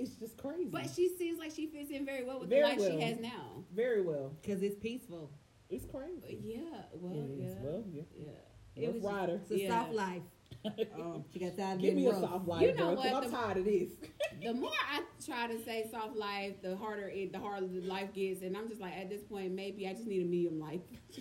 it's 0.01 0.15
just 0.17 0.37
crazy. 0.37 0.65
But 0.71 0.91
she 0.95 1.09
seems 1.17 1.39
like 1.39 1.53
she 1.55 1.67
fits 1.67 1.91
in 1.91 2.05
very 2.05 2.25
well 2.25 2.41
with 2.41 2.49
Very 2.51 2.63
the 2.63 2.69
life 2.69 2.79
well. 2.81 2.91
she 2.91 3.01
has 3.01 3.19
now. 3.19 3.65
very 3.75 4.03
well. 4.03 4.33
Cause 4.47 4.63
it's 4.63 4.77
peaceful. 4.79 5.31
It's 5.69 5.85
crazy. 5.87 6.39
Yeah, 6.43 6.63
well, 6.95 7.13
It 7.15 7.31
yeah. 7.39 7.55
Well, 7.61 7.85
yeah. 7.93 8.03
yeah. 8.77 8.87
Rough 8.87 8.95
was 8.95 9.03
Rider. 9.05 9.41
It's 9.43 9.51
a 9.53 9.59
Yeah. 9.59 9.69
soft 9.69 9.93
life. 9.93 10.23
Um, 10.95 11.25
She 11.33 11.39
got 11.39 11.57
tired 11.57 11.77
of 11.77 11.81
Give 11.81 11.95
being 11.95 12.07
me 12.07 12.11
a 12.11 12.21
soft 12.21 12.47
life, 12.47 12.61
You 12.63 12.75
know 12.75 12.89
girl, 12.95 12.97
'cause 12.97 13.13
what? 13.13 13.25
I'm 13.25 13.31
tired 13.31 13.57
of 13.59 13.65
this. 13.65 13.91
the 14.45 14.53
more 14.53 14.71
I 14.93 15.03
try 15.25 15.47
to 15.47 15.59
say 15.65 15.89
soft 15.91 16.17
life, 16.17 16.61
the 16.61 16.77
harder 16.77 17.09
it, 17.09 17.33
the 17.33 17.39
harder 17.39 17.67
the 17.67 17.81
life 17.83 18.13
gets, 18.13 18.43
and 18.43 18.55
I'm 18.57 18.69
just 18.69 18.81
like, 18.81 18.95
at 18.95 19.09
this 19.09 19.23
point, 19.23 19.53
maybe 19.53 19.87
I 19.89 19.93
just 19.95 20.07
need 20.07 20.23
a 20.23 20.27
medium 20.27 20.59
life. 20.61 20.81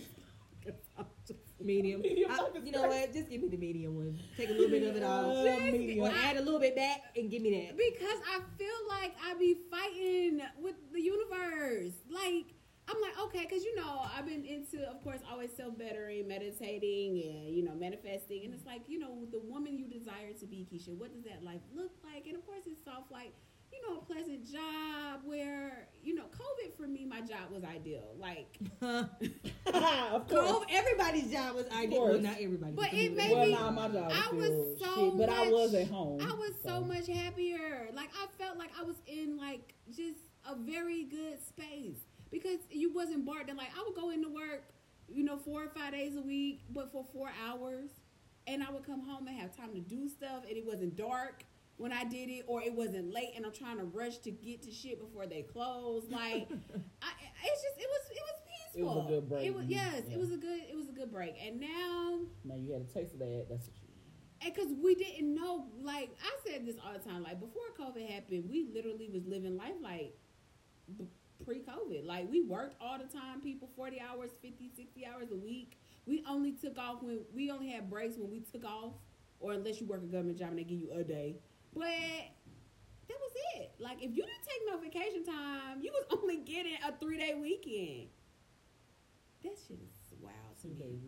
Medium. 1.59 2.01
Medium 2.01 2.31
I- 2.31 2.49
you 2.63 2.71
know 2.71 2.87
what? 2.87 3.13
Just 3.13 3.29
give 3.29 3.41
me 3.41 3.49
the 3.49 3.57
medium 3.57 3.95
one. 3.95 4.19
Take 4.37 4.49
a 4.49 4.53
little 4.53 4.69
bit 4.69 4.83
of 4.83 4.95
it 4.95 5.03
off. 5.03 5.25
Uh, 5.25 5.43
Just- 5.45 5.61
medium. 5.71 5.99
Or 6.05 6.09
add 6.09 6.37
a 6.37 6.41
little 6.41 6.59
bit 6.59 6.75
back 6.75 7.01
and 7.17 7.29
give 7.29 7.41
me 7.41 7.51
that. 7.67 7.77
Because 7.77 8.19
I 8.27 8.39
feel 8.57 8.79
like 8.87 9.13
I 9.23 9.33
be 9.37 9.57
fighting 9.69 10.41
with 10.61 10.75
the 10.91 11.01
universe. 11.01 11.93
Like 12.09 12.55
I'm 12.87 12.99
like, 13.01 13.19
okay, 13.25 13.45
because 13.47 13.63
you 13.63 13.75
know 13.75 14.01
I've 14.17 14.25
been 14.25 14.43
into, 14.45 14.81
of 14.89 15.03
course, 15.03 15.19
always 15.29 15.51
self 15.55 15.77
bettering, 15.77 16.27
meditating, 16.27 17.21
and 17.23 17.55
you 17.55 17.63
know 17.63 17.75
manifesting, 17.75 18.45
and 18.45 18.53
it's 18.53 18.65
like 18.65 18.81
you 18.87 18.97
know 18.97 19.25
the 19.31 19.39
woman 19.39 19.77
you 19.77 19.87
desire 19.87 20.33
to 20.39 20.45
be, 20.47 20.65
Keisha. 20.71 20.97
What 20.97 21.13
does 21.13 21.23
that 21.25 21.43
life 21.43 21.61
look 21.75 21.91
like? 22.03 22.25
And 22.25 22.35
of 22.35 22.45
course, 22.45 22.63
it's 22.65 22.83
soft, 22.83 23.11
like 23.11 23.33
you 23.71 23.81
know, 23.87 23.99
a 23.99 24.05
pleasant 24.05 24.51
job 24.51 25.21
where 25.23 25.87
you 26.03 26.15
know, 26.15 26.23
COVID 26.23 26.75
for 26.77 26.87
me, 26.87 27.05
my 27.05 27.21
job 27.21 27.51
was 27.51 27.63
ideal. 27.63 28.15
Like, 28.17 28.57
of 28.81 30.27
course. 30.27 30.65
Everybody's 30.71 31.31
job 31.31 31.55
was 31.55 31.65
ideal. 31.69 32.05
Well, 32.05 32.19
not 32.19 32.37
everybody. 32.39 32.73
But 32.73 32.93
it 32.93 33.15
made 33.15 33.31
Well, 33.31 33.45
me- 33.45 33.53
nah, 33.53 33.71
my 33.71 33.89
job 33.89 34.11
I 34.11 34.33
was 34.33 34.79
so 34.79 34.95
shit, 34.95 35.17
but 35.17 35.29
I 35.29 35.49
was 35.49 35.73
at 35.73 35.87
home. 35.87 36.21
I 36.21 36.33
was 36.33 36.53
so 36.63 36.81
much 36.81 37.07
happier. 37.07 37.89
Like 37.93 38.09
I 38.15 38.27
felt 38.41 38.57
like 38.57 38.71
I 38.79 38.83
was 38.83 38.95
in 39.07 39.37
like 39.37 39.73
just 39.89 40.19
a 40.49 40.55
very 40.55 41.03
good 41.03 41.37
space 41.45 41.99
because 42.31 42.59
you 42.71 42.93
wasn't 42.93 43.25
barred. 43.25 43.47
Like 43.55 43.69
I 43.77 43.83
would 43.85 43.95
go 43.95 44.09
into 44.11 44.29
work, 44.29 44.63
you 45.07 45.23
know, 45.23 45.37
four 45.37 45.65
or 45.65 45.69
five 45.69 45.91
days 45.91 46.15
a 46.15 46.21
week, 46.21 46.61
but 46.69 46.91
for 46.91 47.05
four 47.13 47.29
hours, 47.47 47.89
and 48.47 48.63
I 48.63 48.71
would 48.71 48.85
come 48.85 49.01
home 49.05 49.27
and 49.27 49.37
have 49.37 49.55
time 49.55 49.73
to 49.73 49.79
do 49.79 50.07
stuff, 50.07 50.43
and 50.47 50.57
it 50.57 50.65
wasn't 50.65 50.95
dark 50.95 51.43
when 51.79 51.93
I 51.93 52.03
did 52.03 52.29
it, 52.29 52.43
or 52.45 52.61
it 52.61 52.73
wasn't 52.73 53.13
late, 53.13 53.31
and 53.37 53.45
I'm 53.45 53.53
trying 53.53 53.77
to 53.77 53.85
rush 53.85 54.17
to 54.19 54.31
get 54.31 54.61
to 54.63 54.71
shit 54.71 54.99
before 54.99 55.25
they 55.25 55.43
close. 55.43 56.03
Like 56.09 56.49
I, 57.01 57.09
it's 57.45 57.61
just 57.63 57.77
it 57.79 57.87
was 57.89 58.01
it 58.11 58.23
was 58.27 58.39
peaceful. 58.45 58.81
It 58.81 58.83
was 58.83 59.05
a 59.05 59.09
good 59.09 59.29
break. 59.29 59.45
It 59.47 59.53
was 59.55 59.63
mm-hmm. 59.63 59.71
yes, 59.71 60.03
Yeah. 60.07 60.15
it 60.15 60.19
was 60.19 60.31
a 60.31 60.37
good 60.37 60.61
it 60.69 60.75
was 60.75 60.89
a 60.89 60.91
good 60.91 61.11
break, 61.11 61.35
and 61.43 61.59
now 61.61 62.19
Now 62.43 62.55
you 62.55 62.73
had 62.73 62.81
a 62.81 62.93
taste 62.93 63.13
of 63.13 63.19
that. 63.19 63.45
That's 63.49 63.67
what 63.67 63.75
you. 63.81 63.87
and 64.45 64.53
because 64.53 64.73
we 64.83 64.93
didn't 64.95 65.33
know, 65.33 65.67
like 65.81 66.09
I 66.21 66.49
said 66.49 66.65
this 66.67 66.75
all 66.85 66.91
the 66.93 66.99
time, 66.99 67.23
like 67.23 67.39
before 67.39 67.63
COVID 67.79 68.09
happened, 68.09 68.49
we 68.49 68.67
literally 68.73 69.09
was 69.11 69.25
living 69.25 69.55
life 69.57 69.79
like 69.81 70.13
b- 70.97 71.05
pre-COVID. 71.45 72.05
Like 72.05 72.29
we 72.29 72.41
worked 72.41 72.75
all 72.81 72.97
the 72.97 73.05
time, 73.05 73.39
people 73.41 73.69
40 73.77 74.01
hours, 74.01 74.31
50, 74.41 74.69
60 74.75 75.05
hours 75.05 75.31
a 75.31 75.35
week. 75.37 75.79
We 76.05 76.23
only 76.27 76.51
took 76.51 76.77
off 76.77 77.01
when 77.01 77.21
we 77.33 77.51
only 77.51 77.69
had 77.69 77.89
breaks 77.89 78.17
when 78.17 78.29
we 78.29 78.41
took 78.41 78.65
off, 78.65 78.93
or 79.39 79.53
unless 79.53 79.79
you 79.79 79.87
work 79.87 80.01
a 80.03 80.07
government 80.07 80.37
job 80.39 80.49
and 80.49 80.59
they 80.59 80.63
give 80.63 80.79
you 80.79 80.91
a 80.93 81.03
day. 81.03 81.37
But 81.73 81.83
that 83.07 83.17
was 83.19 83.31
it. 83.57 83.71
Like 83.79 83.97
if 84.03 84.15
you 84.15 84.23
didn't 84.23 84.43
take 84.43 84.61
no 84.67 84.77
vacation 84.79 85.25
time, 85.25 85.81
you 85.81 85.91
was 85.91 86.05
only 86.21 86.37
getting 86.37 86.75
a 86.87 86.91
three 86.99 87.17
day 87.17 87.35
weekend. 87.39 88.09
That 89.43 89.53
shit 89.67 89.79
is 89.81 90.13
wild 90.19 90.57
to 90.61 90.67
me. 90.67 90.99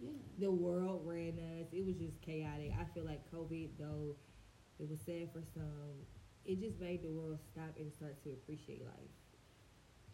Yeah. 0.00 0.10
the 0.38 0.50
world 0.50 1.02
ran 1.04 1.38
us. 1.60 1.66
It 1.72 1.84
was 1.84 1.96
just 1.96 2.20
chaotic. 2.22 2.72
I 2.80 2.84
feel 2.94 3.04
like 3.04 3.20
COVID, 3.32 3.70
though, 3.78 4.14
it 4.78 4.88
was 4.88 5.00
sad 5.00 5.28
for 5.32 5.42
some. 5.54 6.06
It 6.44 6.60
just 6.60 6.78
made 6.80 7.02
the 7.02 7.08
world 7.10 7.38
stop 7.52 7.74
and 7.78 7.92
start 7.92 8.22
to 8.24 8.30
appreciate 8.30 8.84
life. 8.84 8.94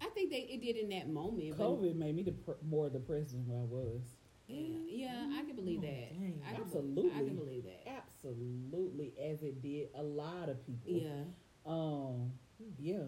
I 0.00 0.06
think 0.14 0.30
they 0.30 0.38
it 0.38 0.62
did 0.62 0.76
in 0.76 0.88
that 0.90 1.08
moment. 1.08 1.56
but- 1.56 1.64
COVID 1.64 1.96
made 1.96 2.16
me 2.16 2.22
dep- 2.22 2.62
more 2.68 2.88
depressed 2.90 3.32
than 3.32 3.46
I 3.54 3.64
was. 3.64 4.00
Yeah, 4.48 4.78
yeah, 4.88 5.38
I 5.38 5.44
can 5.44 5.54
believe 5.56 5.78
Oh, 5.82 5.86
that. 5.86 6.12
dang. 6.12 6.42
I 6.46 6.52
can, 6.54 6.62
Absolutely. 6.62 7.10
I 7.12 7.18
can 7.24 7.36
believe 7.36 7.64
that. 7.64 7.80
Absolutely, 7.88 8.13
as 8.28 9.42
it 9.42 9.62
did 9.62 9.88
a 9.94 10.02
lot 10.02 10.48
of 10.48 10.64
people. 10.66 10.92
Yeah, 10.92 11.24
Um, 11.66 12.32
yeah. 12.78 13.04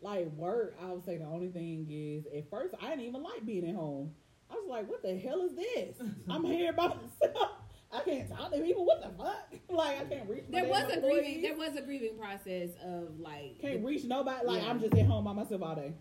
Like 0.00 0.30
work, 0.32 0.76
I 0.82 0.92
would 0.92 1.04
say 1.04 1.16
the 1.16 1.24
only 1.24 1.48
thing 1.48 1.86
is 1.90 2.26
at 2.36 2.50
first 2.50 2.74
I 2.80 2.90
didn't 2.90 3.04
even 3.06 3.22
like 3.22 3.44
being 3.46 3.68
at 3.68 3.74
home. 3.74 4.12
I 4.50 4.54
was 4.54 4.66
like, 4.68 4.88
what 4.88 5.02
the 5.02 5.16
hell 5.16 5.42
is 5.42 5.54
this? 5.56 5.96
I'm 6.28 6.44
here 6.52 6.72
by 6.72 6.88
myself. 6.88 7.50
I 7.92 8.00
can't 8.02 8.28
talk 8.28 8.52
to 8.52 8.60
people. 8.60 8.84
What 8.84 9.00
the 9.02 9.10
fuck? 9.22 9.52
Like 9.68 10.00
I 10.00 10.04
can't 10.04 10.28
reach. 10.28 10.44
there 10.48 10.64
was 10.66 10.84
a 10.90 11.00
grieving. 11.00 11.42
There 11.42 11.56
was 11.56 11.76
a 11.76 11.82
grieving 11.82 12.16
process 12.18 12.70
of 12.84 13.18
like. 13.18 13.58
Can't 13.60 13.80
the- 13.80 13.86
reach 13.86 14.04
nobody. 14.04 14.46
Like 14.46 14.62
Yeah. 14.62 14.70
I'm 14.70 14.80
just 14.80 14.94
at 14.94 15.06
home 15.06 15.24
by 15.24 15.32
myself 15.32 15.62
all 15.62 15.74
day. 15.74 15.92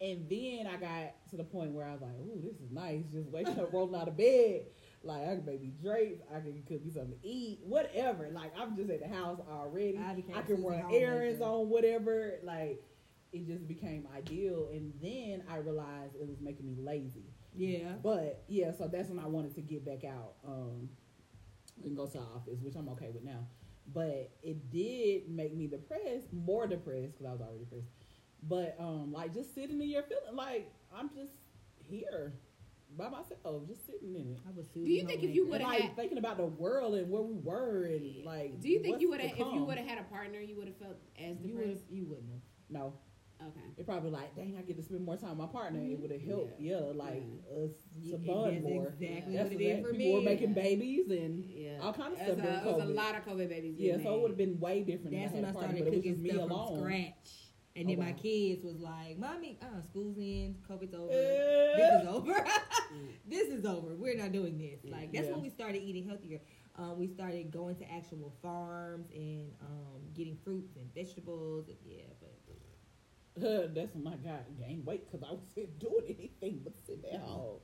And 0.00 0.28
then 0.28 0.66
I 0.66 0.76
got 0.76 1.14
to 1.30 1.36
the 1.36 1.44
point 1.44 1.72
where 1.72 1.86
I 1.86 1.92
was 1.92 2.02
like, 2.02 2.12
"Ooh, 2.12 2.40
this 2.42 2.56
is 2.60 2.70
nice." 2.70 3.02
Just 3.12 3.30
waking 3.30 3.58
up, 3.58 3.72
rolling 3.72 3.98
out 3.98 4.08
of 4.08 4.16
bed. 4.16 4.66
Like 5.06 5.22
I 5.22 5.36
can 5.36 5.44
maybe 5.46 5.72
drapes. 5.82 6.22
I 6.34 6.40
can 6.40 6.62
cook 6.66 6.84
me 6.84 6.90
something 6.90 7.18
to 7.18 7.26
eat. 7.26 7.60
Whatever. 7.62 8.28
Like 8.32 8.52
I'm 8.58 8.76
just 8.76 8.90
at 8.90 9.00
the 9.00 9.08
house 9.08 9.40
already. 9.50 9.98
I 9.98 10.16
I 10.36 10.42
can 10.42 10.62
run 10.62 10.84
errands 10.92 11.40
on 11.40 11.68
whatever. 11.68 12.38
Like 12.42 12.82
it 13.32 13.46
just 13.46 13.68
became 13.68 14.06
ideal. 14.16 14.68
And 14.72 14.92
then 15.00 15.42
I 15.50 15.58
realized 15.58 16.16
it 16.16 16.26
was 16.26 16.40
making 16.40 16.66
me 16.66 16.76
lazy. 16.78 17.24
Yeah. 17.54 17.92
But 18.02 18.44
yeah, 18.48 18.72
so 18.76 18.88
that's 18.88 19.08
when 19.08 19.18
I 19.18 19.26
wanted 19.26 19.54
to 19.54 19.60
get 19.62 19.84
back 19.84 20.04
out 20.04 20.34
um, 20.46 20.88
and 21.84 21.96
go 21.96 22.06
to 22.06 22.12
the 22.12 22.18
office, 22.20 22.60
which 22.60 22.74
I'm 22.74 22.88
okay 22.90 23.10
with 23.12 23.24
now. 23.24 23.46
But 23.94 24.32
it 24.42 24.70
did 24.70 25.30
make 25.30 25.54
me 25.54 25.68
depressed, 25.68 26.32
more 26.32 26.66
depressed 26.66 27.12
because 27.12 27.26
I 27.26 27.32
was 27.32 27.40
already 27.40 27.60
depressed. 27.60 27.88
But 28.42 28.76
um, 28.78 29.12
like 29.12 29.32
just 29.32 29.54
sitting 29.54 29.80
in 29.80 29.88
your 29.88 30.02
feeling, 30.02 30.34
like 30.34 30.70
I'm 30.94 31.08
just 31.14 31.32
here 31.78 32.34
by 32.96 33.08
myself, 33.08 33.66
just 33.66 33.86
sitting 33.86 34.14
in 34.14 34.32
it. 34.32 34.38
I 34.46 34.52
was 34.56 34.66
Do 34.68 34.80
you 34.80 35.04
think 35.06 35.22
if 35.22 35.34
you 35.34 35.46
would've 35.46 35.66
like 35.66 35.80
had- 35.80 35.96
thinking 35.96 36.18
about 36.18 36.36
the 36.36 36.46
world 36.46 36.94
and 36.94 37.10
where 37.10 37.22
we 37.22 37.34
were 37.34 37.84
and 37.84 38.24
like. 38.24 38.60
Do 38.60 38.68
you 38.68 38.80
think 38.80 39.00
you 39.00 39.10
would 39.10 39.20
have, 39.20 39.32
if 39.32 39.38
you 39.54 39.64
would 39.64 39.78
have 39.78 39.86
had 39.86 39.98
a 39.98 40.04
partner, 40.04 40.38
you 40.40 40.56
would 40.56 40.68
have 40.68 40.76
felt 40.76 40.96
as 41.18 41.40
you 41.42 41.54
would 41.56 41.62
depressed? 41.64 41.90
you 41.90 42.04
wouldn't 42.06 42.30
have. 42.30 42.40
No, 42.68 42.94
Okay. 43.40 43.60
it 43.76 43.86
probably 43.86 44.10
like, 44.10 44.34
dang, 44.34 44.56
I 44.58 44.62
get 44.62 44.76
to 44.78 44.82
spend 44.82 45.04
more 45.04 45.16
time 45.16 45.30
with 45.30 45.38
my 45.38 45.46
partner. 45.46 45.78
It 45.78 45.82
mm-hmm. 45.92 46.02
would 46.02 46.10
have 46.10 46.22
helped, 46.22 46.58
Yeah. 46.60 46.78
yeah, 46.78 46.84
like 46.94 47.22
us 47.54 47.70
to 48.10 48.16
bond 48.18 48.62
more. 48.62 48.94
exactly 48.98 49.36
That's 49.36 49.44
what 49.50 49.52
it 49.52 49.58
did 49.58 49.66
exact- 49.68 49.82
for 49.86 49.92
people 49.92 50.06
me. 50.06 50.14
were 50.14 50.20
making 50.22 50.48
Yeah. 50.48 50.62
babies 50.62 51.10
and 51.10 51.44
Yeah. 51.44 51.78
all 51.82 51.92
kind 51.92 52.12
of 52.14 52.18
stuff. 52.18 52.38
a, 52.38 52.68
it 52.68 52.76
was 52.76 52.82
a 52.88 52.92
lot 52.92 53.14
of 53.14 53.24
COVID 53.26 53.48
babies. 53.50 53.74
Yeah, 53.78 53.98
so 54.02 54.14
it 54.14 54.22
would 54.22 54.30
have 54.30 54.38
been 54.38 54.58
way 54.58 54.82
different. 54.84 55.12
That's 55.14 55.34
when 55.34 55.44
I 55.44 55.50
I 55.50 55.52
partner, 55.52 55.76
started 55.76 55.86
it 55.86 55.90
was 55.90 55.94
cooking 55.98 56.12
just 56.12 56.22
me 56.22 56.30
alone. 56.30 56.66
from 56.68 56.78
scratch. 56.80 57.45
And 57.76 57.88
then 57.88 57.98
Oh, 58.00 58.02
my 58.04 58.12
kids 58.12 58.64
was 58.64 58.80
like, 58.80 59.18
"Mommy, 59.18 59.58
uh, 59.60 59.82
school's 59.82 60.16
in, 60.16 60.56
COVID's 60.68 60.94
over. 60.94 61.12
Eh. 61.12 61.76
This 61.76 62.02
is 62.02 62.08
over. 62.08 62.44
this 63.28 63.48
is 63.48 63.64
over. 63.66 63.94
We're 63.96 64.16
not 64.16 64.32
doing 64.32 64.56
this." 64.58 64.80
Like 64.90 65.12
that's 65.12 65.26
Yeah. 65.26 65.32
when 65.32 65.42
we 65.42 65.50
started 65.50 65.82
eating 65.82 66.08
healthier. 66.08 66.40
Um, 66.78 66.98
we 66.98 67.06
started 67.06 67.50
going 67.50 67.76
to 67.76 67.90
actual 67.90 68.32
farms 68.42 69.08
and 69.14 69.50
um, 69.62 70.00
getting 70.14 70.36
fruits 70.44 70.76
and 70.76 70.92
vegetables. 70.94 71.68
And, 71.68 71.76
yeah, 71.86 72.02
but 72.20 72.32
That's 73.74 73.94
when 73.94 74.06
I 74.06 74.16
got 74.16 74.44
gained 74.58 74.86
weight 74.86 75.10
because 75.10 75.26
I 75.26 75.32
wasn't 75.34 75.78
doing 75.78 76.04
anything 76.18 76.60
but 76.64 76.74
sitting 76.86 77.04
at 77.12 77.20
home. 77.20 77.58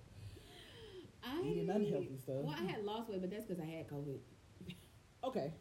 I, 1.24 1.40
eating 1.42 1.70
unhealthy 1.70 2.18
stuff. 2.22 2.36
Well, 2.42 2.54
I 2.58 2.64
had 2.70 2.84
lost 2.84 3.08
weight, 3.08 3.20
but 3.22 3.30
that's 3.30 3.46
because 3.46 3.62
I 3.62 3.66
had 3.66 3.88
COVID, 3.88 4.18
Okay. 5.24 5.52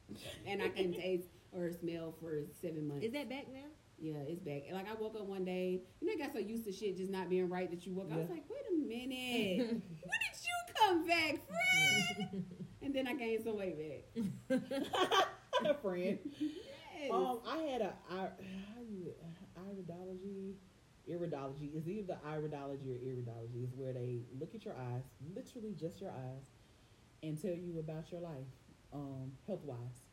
and 0.46 0.62
I 0.62 0.68
couldn't 0.68 0.94
taste 0.94 1.28
or 1.52 1.70
smell 1.72 2.14
for 2.20 2.40
seven 2.62 2.88
months. 2.88 3.04
is 3.04 3.12
that 3.12 3.28
back 3.28 3.46
now? 3.52 3.68
Yeah, 4.00 4.18
it's 4.28 4.40
back. 4.40 4.62
And, 4.68 4.76
Like 4.76 4.86
I 4.88 4.94
woke 5.00 5.16
up 5.16 5.26
one 5.26 5.44
day, 5.44 5.82
you 6.00 6.06
know, 6.06 6.12
I 6.22 6.26
got 6.26 6.32
so 6.32 6.38
used 6.38 6.64
to 6.66 6.72
shit 6.72 6.96
just 6.96 7.10
not 7.10 7.28
being 7.28 7.48
right 7.48 7.68
that 7.70 7.84
you 7.86 7.92
woke. 7.94 8.06
up. 8.10 8.14
I 8.14 8.18
was 8.18 8.30
like, 8.30 8.44
wait 8.48 8.60
a 8.70 8.74
minute, 8.86 9.58
when 9.68 9.80
did 9.80 10.38
you 10.44 10.74
come 10.76 11.06
back, 11.06 11.38
friend? 11.48 12.44
and 12.82 12.94
then 12.94 13.08
I 13.08 13.14
gained 13.14 13.42
some 13.44 13.56
weight 13.58 13.76
back. 14.48 14.60
A 15.64 15.74
friend. 15.82 16.18
Yes. 16.40 17.10
Um, 17.12 17.40
I 17.46 17.58
had 17.58 17.80
a 17.82 17.92
I- 18.10 18.28
iridology, 19.60 20.54
iridology. 21.10 21.74
is 21.76 21.88
either 21.88 22.16
iridology 22.26 22.90
or 22.94 22.98
iridology. 23.04 23.64
Is 23.64 23.74
where 23.76 23.92
they 23.92 24.20
look 24.38 24.54
at 24.54 24.64
your 24.64 24.74
eyes, 24.74 25.02
literally 25.34 25.74
just 25.78 26.00
your 26.00 26.10
eyes, 26.10 26.44
and 27.22 27.40
tell 27.40 27.54
you 27.54 27.78
about 27.80 28.10
your 28.12 28.20
life, 28.20 28.46
um, 28.92 29.32
health 29.46 29.64
wise, 29.64 30.06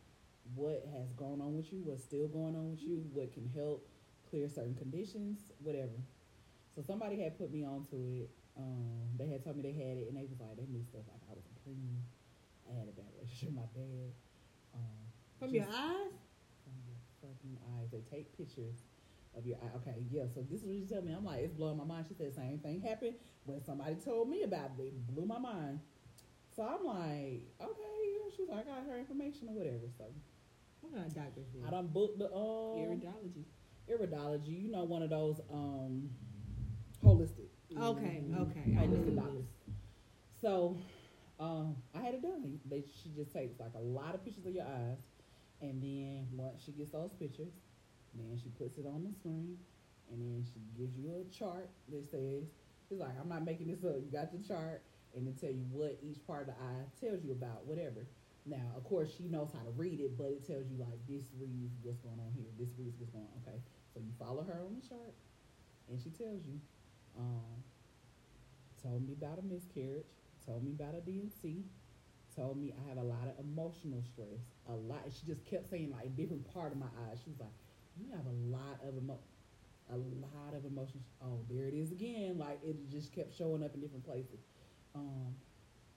what 0.54 0.86
has 0.94 1.12
gone 1.14 1.42
on 1.42 1.56
with 1.58 1.72
you, 1.74 1.82
what's 1.84 2.04
still 2.04 2.28
going 2.28 2.56
on 2.56 2.70
with 2.72 2.82
you, 2.82 3.04
what 3.14 3.34
can 3.34 3.50
help 3.56 3.88
clear 4.30 4.48
certain 4.48 4.76
conditions, 4.76 5.52
whatever. 5.60 5.98
So 6.76 6.82
somebody 6.82 7.20
had 7.22 7.38
put 7.38 7.52
me 7.52 7.64
onto 7.66 7.96
it. 7.96 8.30
Um, 8.58 9.10
they 9.18 9.28
had 9.28 9.44
told 9.44 9.58
me 9.58 9.64
they 9.64 9.74
had 9.74 9.98
it, 9.98 10.08
and 10.08 10.16
they 10.16 10.24
was 10.28 10.40
like 10.40 10.56
they 10.56 10.68
knew 10.70 10.84
stuff 10.84 11.04
like 11.12 11.22
I 11.30 11.34
was 11.34 11.44
a 11.48 11.56
preemie. 11.68 12.04
I 12.70 12.78
had 12.78 12.88
a 12.88 12.92
bad 12.96 13.10
relationship 13.18 13.50
with 13.50 13.58
my 13.64 13.70
dad. 13.74 14.12
Um, 14.76 15.02
From 15.40 15.52
just- 15.52 15.68
your 15.68 15.76
eyes? 15.76 16.14
from 16.64 16.76
your 16.88 17.00
fucking 17.22 17.58
eyes. 17.78 17.88
They 17.92 18.02
take 18.10 18.36
pictures 18.38 18.84
of 19.38 19.46
your 19.46 19.58
eye. 19.58 19.72
Okay, 19.78 20.04
yeah. 20.10 20.24
So 20.34 20.42
this 20.42 20.62
is 20.62 20.66
what 20.66 20.76
you 20.76 20.86
tell 20.86 21.02
me. 21.02 21.12
I'm 21.14 21.26
like, 21.26 21.42
it's 21.42 21.54
blowing 21.54 21.78
my 21.78 21.84
mind. 21.84 22.06
She 22.08 22.14
said 22.14 22.32
the 22.32 22.36
same 22.36 22.60
thing 22.60 22.82
happened 22.82 23.16
when 23.46 23.62
somebody 23.64 23.96
told 23.96 24.30
me 24.30 24.44
about 24.44 24.72
it. 24.80 24.84
It 24.84 25.08
blew 25.08 25.26
my 25.26 25.40
mind. 25.40 25.80
So 26.56 26.64
I'm 26.64 26.86
like, 26.86 27.44
okay. 27.60 27.96
yeah. 28.08 28.32
She 28.36 28.42
was 28.44 28.50
like, 28.50 28.66
I 28.68 28.70
got 28.80 28.88
her 28.88 28.98
information 28.98 29.50
or 29.50 29.54
whatever. 29.56 29.88
So 29.98 30.06
What 30.86 30.94
kind 30.94 31.06
of 31.08 31.16
doctors 31.16 31.46
do? 31.54 31.60
I 31.66 31.72
done 31.72 31.88
booked 31.88 32.20
the 32.20 32.26
um 32.32 32.78
Iridology. 32.78 33.44
iridology. 33.90 34.64
You 34.66 34.72
know, 34.72 34.84
one 34.84 35.02
of 35.02 35.10
those 35.10 35.42
um 35.52 36.10
holistic. 37.04 37.50
Okay, 37.76 38.24
Mhm. 38.30 38.42
okay. 38.52 38.76
I 38.78 38.88
Holistic 38.88 39.06
knew 39.08 39.16
doctors. 39.16 39.46
So 40.40 40.78
um, 41.40 41.76
I 41.94 42.00
had 42.02 42.14
it 42.14 42.22
done. 42.22 42.60
They, 42.66 42.82
she 42.82 43.10
just 43.10 43.34
takes 43.34 43.60
like 43.60 43.74
a 43.76 43.80
lot 43.82 44.16
of 44.16 44.24
pictures 44.24 44.46
of 44.46 44.54
your 44.54 44.66
eyes, 44.66 45.00
and 45.62 45.82
then 45.82 46.28
once 46.34 46.62
she 46.64 46.72
gets 46.72 46.92
those 46.92 47.12
pictures, 47.14 47.52
then 48.14 48.38
she 48.42 48.50
puts 48.50 48.78
it 48.78 48.86
on 48.86 49.04
the 49.04 49.12
screen, 49.12 49.58
and 50.12 50.22
then 50.22 50.46
she 50.46 50.62
gives 50.80 50.96
you 50.98 51.12
a 51.12 51.24
chart 51.34 51.70
that 51.90 52.06
says, 52.06 52.44
"She's 52.88 53.00
like, 53.00 53.20
I'm 53.20 53.28
not 53.28 53.44
making 53.44 53.68
this 53.68 53.84
up. 53.84 53.96
You 53.98 54.12
got 54.12 54.32
the 54.32 54.40
chart, 54.48 54.84
and 55.16 55.28
it 55.28 55.38
tell 55.40 55.52
you 55.52 55.66
what 55.72 55.98
each 56.04 56.26
part 56.26 56.42
of 56.42 56.48
the 56.48 56.54
eye 56.62 56.86
tells 57.02 57.24
you 57.26 57.32
about 57.32 57.66
whatever." 57.66 58.06
Now, 58.46 58.78
of 58.78 58.84
course, 58.84 59.10
she 59.18 59.28
knows 59.28 59.50
how 59.54 59.64
to 59.64 59.72
read 59.72 60.00
it, 60.00 60.18
but 60.18 60.28
it 60.28 60.46
tells 60.46 60.70
you 60.70 60.78
like 60.78 61.02
this 61.08 61.26
reads 61.40 61.74
what's 61.82 62.00
going 62.00 62.20
on 62.20 62.32
here. 62.36 62.46
This 62.60 62.70
reads 62.78 62.96
what's 63.00 63.12
going 63.12 63.26
on. 63.26 63.42
Okay, 63.42 63.58
so 63.94 64.00
you 64.00 64.14
follow 64.20 64.44
her 64.44 64.62
on 64.62 64.78
the 64.80 64.88
chart, 64.88 65.14
and 65.90 66.00
she 66.00 66.10
tells 66.10 66.46
you. 66.46 66.60
Um, 67.18 67.64
told 68.86 69.08
me 69.08 69.14
about 69.14 69.40
a 69.40 69.42
miscarriage, 69.42 70.06
told 70.46 70.64
me 70.64 70.74
about 70.78 70.94
a 70.94 71.02
D&C, 71.02 71.64
told 72.36 72.58
me 72.58 72.74
I 72.86 72.90
have 72.90 72.98
a 72.98 73.04
lot 73.04 73.28
of 73.28 73.44
emotional 73.44 74.04
stress, 74.04 74.46
a 74.70 74.74
lot. 74.74 75.02
She 75.10 75.26
just 75.26 75.46
kept 75.46 75.70
saying 75.70 75.92
like 75.92 76.16
different 76.16 76.46
part 76.54 76.72
of 76.72 76.78
my 76.78 76.92
eyes. 77.08 77.18
She 77.24 77.30
was 77.30 77.40
like, 77.40 77.54
"You 77.98 78.06
have 78.12 78.26
a 78.26 78.38
lot 78.52 78.80
of 78.84 78.98
emo, 78.98 79.18
a 79.90 79.98
lot 79.98 80.54
of 80.54 80.66
emotions." 80.66 81.04
Oh, 81.22 81.40
there 81.50 81.68
it 81.68 81.74
is 81.74 81.92
again. 81.92 82.38
Like 82.38 82.60
it 82.64 82.90
just 82.92 83.12
kept 83.14 83.34
showing 83.36 83.64
up 83.64 83.74
in 83.74 83.82
different 83.82 84.06
places. 84.06 84.40
Um, 84.94 85.36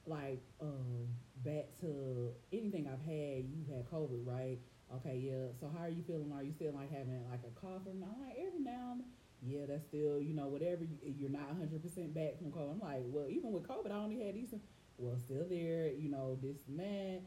like 0.09 0.43
um 0.61 1.09
back 1.45 1.67
to 1.81 2.33
anything 2.53 2.89
I've 2.89 3.05
had, 3.05 3.45
you've 3.49 3.69
had 3.69 3.85
COVID, 3.91 4.27
right? 4.27 4.59
Okay, 4.97 5.17
yeah. 5.17 5.53
So 5.61 5.71
how 5.73 5.85
are 5.85 5.91
you 5.91 6.03
feeling? 6.03 6.33
Are 6.33 6.43
you 6.43 6.53
still 6.53 6.73
like 6.73 6.91
having 6.91 7.23
like 7.31 7.41
a 7.45 7.61
cough? 7.61 7.87
And 7.87 8.03
I'm 8.03 8.21
like 8.27 8.37
every 8.39 8.61
now 8.61 8.93
and 8.93 9.05
yeah, 9.43 9.67
that's 9.69 9.85
still 9.85 10.21
you 10.21 10.35
know 10.35 10.49
whatever. 10.49 10.85
You, 10.85 10.97
you're 11.03 11.31
not 11.31 11.49
100 11.49 11.83
percent 11.83 12.15
back 12.15 12.39
from 12.39 12.51
COVID. 12.51 12.73
I'm 12.73 12.81
like, 12.81 13.03
well, 13.07 13.27
even 13.29 13.53
with 13.53 13.69
COVID, 13.69 13.93
I 13.93 13.97
only 13.97 14.25
had 14.25 14.35
these. 14.35 14.55
Well, 14.97 15.17
still 15.17 15.47
there. 15.49 15.93
You 15.93 16.11
know 16.11 16.39
this 16.43 16.59
man. 16.69 17.21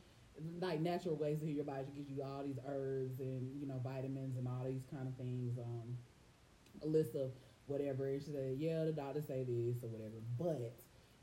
Like 0.60 0.82
natural 0.82 1.15
ways 1.15 1.39
to 1.39 1.46
heal 1.46 1.56
your 1.56 1.65
body 1.65 1.86
to 1.86 1.91
give 1.91 2.10
you 2.10 2.24
all 2.24 2.44
these 2.44 2.58
herbs 2.67 3.20
and 3.20 3.60
you 3.60 3.67
know 3.67 3.80
vitamins 3.84 4.38
and 4.38 4.48
all 4.48 4.65
these 4.65 4.86
kind 4.91 5.08
of 5.08 5.15
things. 5.15 5.58
Um, 5.58 5.98
a 6.84 6.88
list 6.88 7.15
of 7.15 7.32
whatever. 7.67 8.12
She 8.20 8.32
said, 8.32 8.56
yeah, 8.58 8.86
the 8.86 8.91
doctor 8.91 9.22
say 9.22 9.44
this 9.44 9.84
or 9.84 9.88
whatever, 9.88 10.20
but 10.38 10.81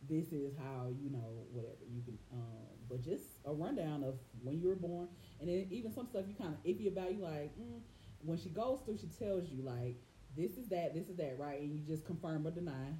this 0.09 0.33
is 0.33 0.55
how 0.57 0.89
you 1.01 1.11
know 1.11 1.47
whatever 1.51 1.85
you 1.91 2.03
can. 2.05 2.19
Um, 2.33 2.77
but 2.89 3.03
just 3.03 3.25
a 3.45 3.53
rundown 3.53 4.03
of 4.05 4.15
when 4.43 4.61
you 4.61 4.69
were 4.69 4.77
born, 4.77 5.09
and 5.41 5.49
then 5.49 5.67
even 5.71 5.93
some 5.93 6.07
stuff 6.07 6.25
you 6.29 6.35
kind 6.35 6.55
of 6.55 6.63
iffy 6.65 6.89
about. 6.89 7.15
You 7.15 7.23
like 7.23 7.57
mm, 7.59 7.81
when 8.23 8.39
she 8.39 8.51
goes 8.51 8.81
through, 8.85 8.99
she 8.99 9.09
tells 9.09 9.49
you 9.51 9.63
like 9.63 9.97
this 10.37 10.57
is 10.57 10.69
that, 10.69 10.95
this 10.95 11.09
is 11.09 11.17
that, 11.17 11.37
right, 11.39 11.61
and 11.61 11.73
you 11.73 11.81
just 11.81 12.07
confirm 12.07 12.47
or 12.47 12.51
deny. 12.51 12.95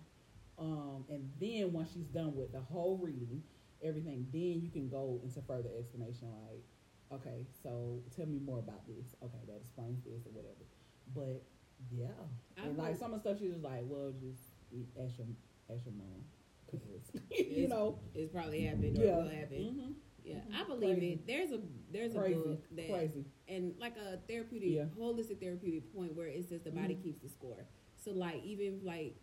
Um, 0.59 1.05
and 1.09 1.31
then 1.41 1.73
once 1.73 1.91
she's 1.93 2.07
done 2.07 2.35
with 2.35 2.53
the 2.53 2.61
whole 2.61 2.99
reading, 2.99 3.43
everything, 3.83 4.27
then 4.33 4.61
you 4.61 4.71
can 4.73 4.89
go 4.89 5.21
into 5.23 5.41
further 5.43 5.71
explanation. 5.79 6.29
Like, 6.49 7.21
okay, 7.21 7.47
so 7.63 8.01
tell 8.15 8.27
me 8.27 8.41
more 8.41 8.59
about 8.59 8.87
this. 8.87 9.15
Okay, 9.23 9.39
that 9.47 9.57
explains 9.57 10.03
this 10.03 10.27
or 10.27 10.33
whatever. 10.33 10.67
But 11.15 11.43
yeah, 11.93 12.11
I 12.61 12.67
and 12.67 12.77
like 12.77 12.97
some 12.97 13.15
of 13.15 13.23
the 13.23 13.29
stuff 13.29 13.39
she's 13.41 13.53
just 13.53 13.63
like, 13.65 13.85
well, 13.87 14.13
just 14.19 14.43
ask 14.99 15.19
your 15.19 15.29
ask 15.71 15.87
your 15.87 15.95
mom, 15.95 16.27
you 17.31 17.45
It's- 17.65 17.69
know, 17.71 17.99
it's 18.15 18.33
probably 18.33 18.63
happened 18.63 18.99
or 18.99 19.05
yeah, 19.05 19.17
will 19.17 19.29
happen. 19.29 19.59
Mhm. 19.59 19.93
Yeah. 20.25 20.41
I 20.55 20.65
believe 20.65 20.99
Crazy. 20.99 21.13
it. 21.15 21.27
There's 21.27 21.53
a 21.53 21.61
there's 21.91 22.15
a 22.15 22.19
crazy, 22.19 22.35
book 22.41 22.63
that 22.77 22.91
crazy. 22.91 23.25
and 23.49 23.75
like 23.81 23.97
a 23.97 24.19
therapeutic 24.29 24.71
Yeah. 24.71 24.85
holistic 24.99 25.41
therapeutic 25.41 25.95
point 25.95 26.15
where 26.15 26.27
it 26.27 26.47
says 26.49 26.61
the 26.63 26.71
body 26.71 26.95
Mhm. 26.97 27.03
keeps 27.03 27.21
the 27.21 27.29
score. 27.31 27.65
So 27.97 28.13
like 28.13 28.45
even 28.45 28.81
like 28.85 29.17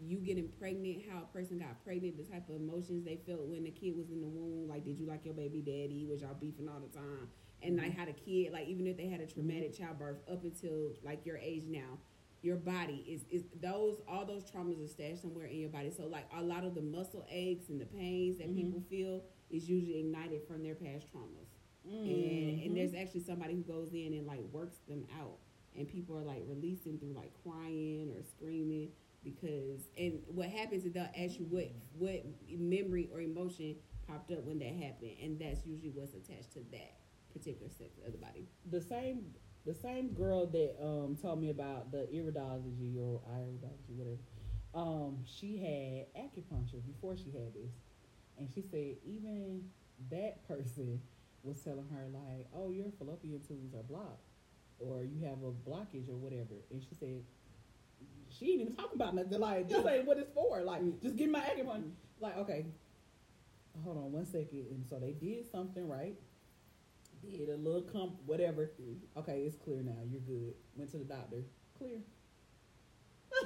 you 0.00 0.18
getting 0.18 0.48
pregnant, 0.58 1.02
how 1.08 1.22
a 1.22 1.26
person 1.32 1.58
got 1.58 1.82
pregnant, 1.84 2.16
the 2.16 2.22
type 2.24 2.48
of 2.48 2.56
emotions 2.56 3.04
they 3.04 3.16
felt 3.26 3.46
when 3.48 3.64
the 3.64 3.70
kid 3.70 3.96
was 3.96 4.10
in 4.10 4.20
the 4.20 4.26
womb, 4.28 4.68
like 4.68 4.84
did 4.84 4.98
you 4.98 5.06
like 5.06 5.24
your 5.24 5.34
baby 5.34 5.60
daddy? 5.60 6.04
Was 6.08 6.22
y'all 6.22 6.34
beefing 6.34 6.68
all 6.68 6.80
the 6.80 6.88
time? 6.96 7.28
And 7.62 7.76
like 7.76 7.90
Mm-hmm. 7.92 7.98
how 7.98 8.04
the 8.06 8.12
kid, 8.12 8.52
like 8.52 8.66
even 8.68 8.86
if 8.88 8.96
they 8.96 9.06
had 9.08 9.20
a 9.20 9.26
traumatic 9.26 9.74
childbirth 9.74 10.18
up 10.28 10.42
until 10.44 10.92
like 11.04 11.24
your 11.26 11.36
age 11.38 11.64
now, 11.68 11.98
your 12.42 12.56
body 12.56 13.04
is 13.08 13.22
is 13.30 13.44
those 13.60 14.00
all 14.08 14.24
those 14.24 14.44
traumas 14.44 14.82
are 14.84 14.88
stashed 14.88 15.22
somewhere 15.22 15.46
in 15.46 15.58
your 15.58 15.70
body. 15.70 15.90
So 15.90 16.06
like 16.06 16.28
a 16.36 16.42
lot 16.42 16.64
of 16.64 16.74
the 16.74 16.82
muscle 16.82 17.26
aches 17.30 17.68
and 17.68 17.80
the 17.80 17.86
pains 17.86 18.38
that 18.38 18.48
Mhm. 18.50 18.54
people 18.56 18.80
feel 18.88 19.24
is 19.50 19.68
usually 19.68 19.98
ignited 20.00 20.42
from 20.46 20.62
their 20.62 20.74
past 20.74 21.06
traumas 21.12 21.48
and 21.84 22.04
Mhm. 22.04 22.66
and 22.66 22.76
there's 22.76 22.94
actually 22.94 23.20
somebody 23.20 23.54
who 23.54 23.62
goes 23.62 23.92
in 23.92 24.12
and 24.14 24.26
like 24.26 24.40
works 24.52 24.78
them 24.88 25.06
out 25.18 25.38
and 25.74 25.88
people 25.88 26.16
are 26.16 26.22
like 26.22 26.42
releasing 26.46 26.98
through 26.98 27.12
like 27.12 27.32
crying 27.42 28.10
or 28.10 28.22
screaming 28.22 28.92
because 29.24 29.88
and 29.96 30.22
what 30.28 30.48
happens 30.48 30.84
is 30.84 30.92
they'll 30.92 31.08
ask 31.16 31.38
you 31.38 31.46
what 31.46 31.70
what 31.98 32.24
memory 32.50 33.08
or 33.12 33.20
emotion 33.20 33.74
popped 34.06 34.30
up 34.30 34.44
when 34.44 34.58
that 34.58 34.72
happened 34.74 35.16
and 35.22 35.38
that's 35.38 35.66
usually 35.66 35.90
what's 35.90 36.14
attached 36.14 36.52
to 36.52 36.60
that 36.70 36.98
particular 37.32 37.68
section 37.70 38.04
of 38.06 38.12
the 38.12 38.18
body 38.18 38.46
the 38.70 38.80
same 38.80 39.34
the 39.66 39.74
same 39.74 40.08
girl 40.12 40.46
that 40.46 40.76
um 40.82 41.16
told 41.20 41.40
me 41.40 41.50
about 41.50 41.90
the 41.90 42.08
iridology 42.12 42.96
or 42.98 43.20
iridology 43.30 43.96
whatever 43.96 44.18
um 44.74 45.18
she 45.24 45.58
had 45.58 46.22
acupuncture 46.22 46.84
before 46.86 47.16
she 47.16 47.30
had 47.30 47.54
this. 47.54 47.72
And 48.38 48.48
she 48.54 48.62
said 48.62 48.96
even 49.04 49.64
that 50.10 50.46
person 50.46 51.00
was 51.42 51.60
telling 51.60 51.86
her 51.92 52.06
like 52.12 52.46
oh 52.54 52.70
your 52.70 52.86
fallopian 52.98 53.40
tubes 53.40 53.74
are 53.74 53.82
blocked 53.82 54.24
or 54.78 55.04
you 55.04 55.24
have 55.26 55.38
a 55.42 55.50
blockage 55.68 56.08
or 56.08 56.16
whatever. 56.16 56.54
And 56.70 56.82
she 56.82 56.94
said 56.98 57.22
she 58.30 58.46
didn't 58.46 58.60
even 58.60 58.76
talk 58.76 58.94
about 58.94 59.14
nothing. 59.14 59.40
Like 59.40 59.68
this 59.68 59.84
ain't 59.84 60.06
what 60.06 60.18
it's 60.18 60.32
for. 60.32 60.62
Like 60.62 61.00
just 61.02 61.16
give 61.16 61.30
my 61.30 61.40
acupuncture. 61.40 61.90
Like 62.20 62.36
okay 62.38 62.66
hold 63.84 63.96
on 63.96 64.12
one 64.12 64.26
second. 64.26 64.66
And 64.70 64.84
so 64.88 64.98
they 64.98 65.12
did 65.12 65.50
something 65.50 65.88
right 65.88 66.16
did 67.22 67.48
a 67.48 67.56
little 67.56 67.82
comp 67.82 68.20
whatever 68.26 68.70
Okay, 69.16 69.42
it's 69.46 69.56
clear 69.56 69.82
now. 69.82 69.96
You're 70.10 70.20
good. 70.20 70.54
Went 70.76 70.90
to 70.92 70.98
the 70.98 71.04
doctor. 71.04 71.44
Clear. 71.78 71.98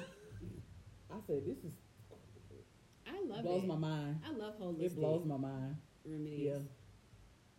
I 1.11 1.17
said, 1.27 1.43
this 1.47 1.59
is 1.59 1.73
i 3.07 3.11
love 3.27 3.43
blows 3.43 3.63
it 3.63 3.67
Blows 3.67 3.81
my 3.81 3.89
mind. 3.89 4.21
i 4.27 4.33
love 4.33 4.59
holistic 4.61 4.85
It 4.87 4.97
blows 4.97 5.25
my 5.27 5.37
mind. 5.37 5.77
remedies 6.05 6.41
Yeah. 6.41 6.59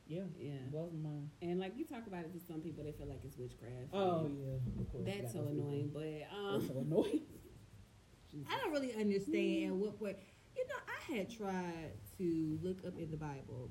Yeah. 0.07 0.23
yeah 0.39 0.51
blows 0.71 0.91
my 0.93 1.09
mind. 1.09 1.29
and 1.41 1.59
like 1.59 1.73
you 1.77 1.85
talk 1.85 2.07
about 2.07 2.21
it 2.25 2.33
to 2.33 2.39
some 2.39 2.61
people 2.61 2.83
they 2.83 2.91
feel 2.93 3.07
like 3.07 3.19
it's 3.23 3.37
witchcraft 3.37 3.89
Oh 3.93 4.29
yeah. 4.39 4.81
Of 4.81 4.91
course. 4.91 5.03
that's 5.05 5.33
so 5.33 5.39
Got 5.39 5.45
those 5.49 5.53
people. 5.55 5.69
annoying 5.69 5.91
but 5.93 6.03
That's 6.03 6.63
um 6.63 6.67
so 6.67 6.79
annoying. 6.79 7.21
I 8.49 8.57
don't 8.63 8.71
really 8.71 8.93
understand 8.95 9.65
at 9.71 9.75
what 9.75 9.99
point. 9.99 10.17
You 10.57 10.65
know, 10.67 10.75
I 10.87 11.17
had 11.17 11.29
tried 11.29 11.91
to 12.17 12.57
look 12.63 12.79
up 12.87 12.97
in 12.97 13.11
the 13.11 13.17
Bible 13.17 13.69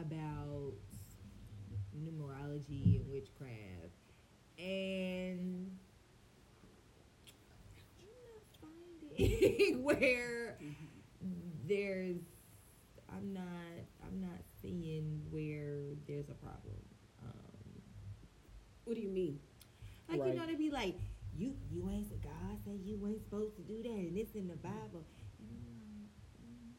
about 0.00 0.72
numerology 1.96 2.96
and 2.96 3.10
witchcraft, 3.10 3.94
and 4.58 5.70
I'm 8.00 8.08
not 8.26 9.18
finding 9.18 9.82
where 9.82 10.56
there's. 11.66 12.16
I'm 13.12 13.32
not. 13.32 13.42
I'm 14.06 14.20
not 14.20 14.40
seeing 14.62 15.20
where 15.30 15.94
there's 16.06 16.28
a 16.28 16.34
problem. 16.34 16.76
Um, 17.22 17.82
what 18.84 18.94
do 18.96 19.02
you 19.02 19.08
mean 19.08 19.38
like 20.08 20.20
Right. 20.20 20.32
you 20.34 20.40
know, 20.40 20.46
they 20.46 20.54
be 20.56 20.70
like, 20.70 20.96
you 21.36 21.54
you 21.70 21.88
ain't 21.90 22.08
God 22.22 22.58
said 22.64 22.80
you 22.84 22.98
ain't 23.06 23.22
supposed 23.22 23.54
to 23.56 23.62
do 23.62 23.82
that, 23.82 23.88
and 23.90 24.16
it's 24.18 24.34
in 24.34 24.48
the 24.48 24.56
Bible. 24.56 25.04
And 25.38 25.48
I'm 25.48 25.64
like, 26.02 26.10
mm, 26.42 26.72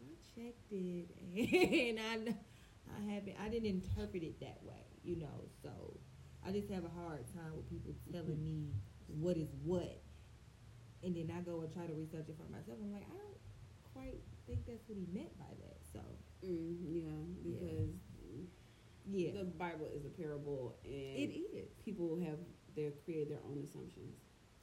I 0.00 0.14
checked 0.34 0.72
it, 0.72 1.08
and 1.88 2.00
I 2.00 2.24
kn- 2.24 2.38
I 2.96 3.12
haven't 3.14 3.36
I 3.40 3.48
didn't 3.48 3.68
interpret 3.68 4.22
it 4.22 4.40
that 4.40 4.58
way, 4.62 4.84
you 5.02 5.16
know. 5.16 5.48
So 5.62 5.70
I 6.46 6.52
just 6.52 6.68
have 6.70 6.84
a 6.84 6.88
hard 6.88 7.26
time 7.32 7.54
with 7.56 7.68
people 7.68 7.94
telling 8.12 8.42
me 8.42 8.72
what 9.06 9.36
is 9.36 9.48
what, 9.64 10.00
and 11.02 11.14
then 11.16 11.30
I 11.36 11.40
go 11.40 11.60
and 11.60 11.72
try 11.72 11.86
to 11.86 11.94
research 11.94 12.28
it 12.28 12.36
for 12.36 12.50
myself. 12.50 12.78
I'm 12.82 12.92
like, 12.92 13.06
I 13.10 13.16
don't 13.16 13.38
quite 13.92 14.20
think 14.46 14.66
that's 14.66 14.88
what 14.88 14.98
he 14.98 15.06
meant 15.12 15.36
by 15.38 15.50
that. 15.60 15.78
So 15.92 16.00
mm, 16.46 16.76
yeah 16.82 17.22
because 17.42 17.90
yeah, 19.10 19.30
the 19.34 19.44
Bible 19.44 19.88
is 19.94 20.04
a 20.06 20.08
parable, 20.10 20.76
and 20.84 20.94
it 20.94 21.34
is. 21.34 21.68
people 21.84 22.18
have 22.20 22.38
their 22.76 22.92
create 23.04 23.28
their 23.28 23.40
own 23.50 23.62
assumptions. 23.64 24.14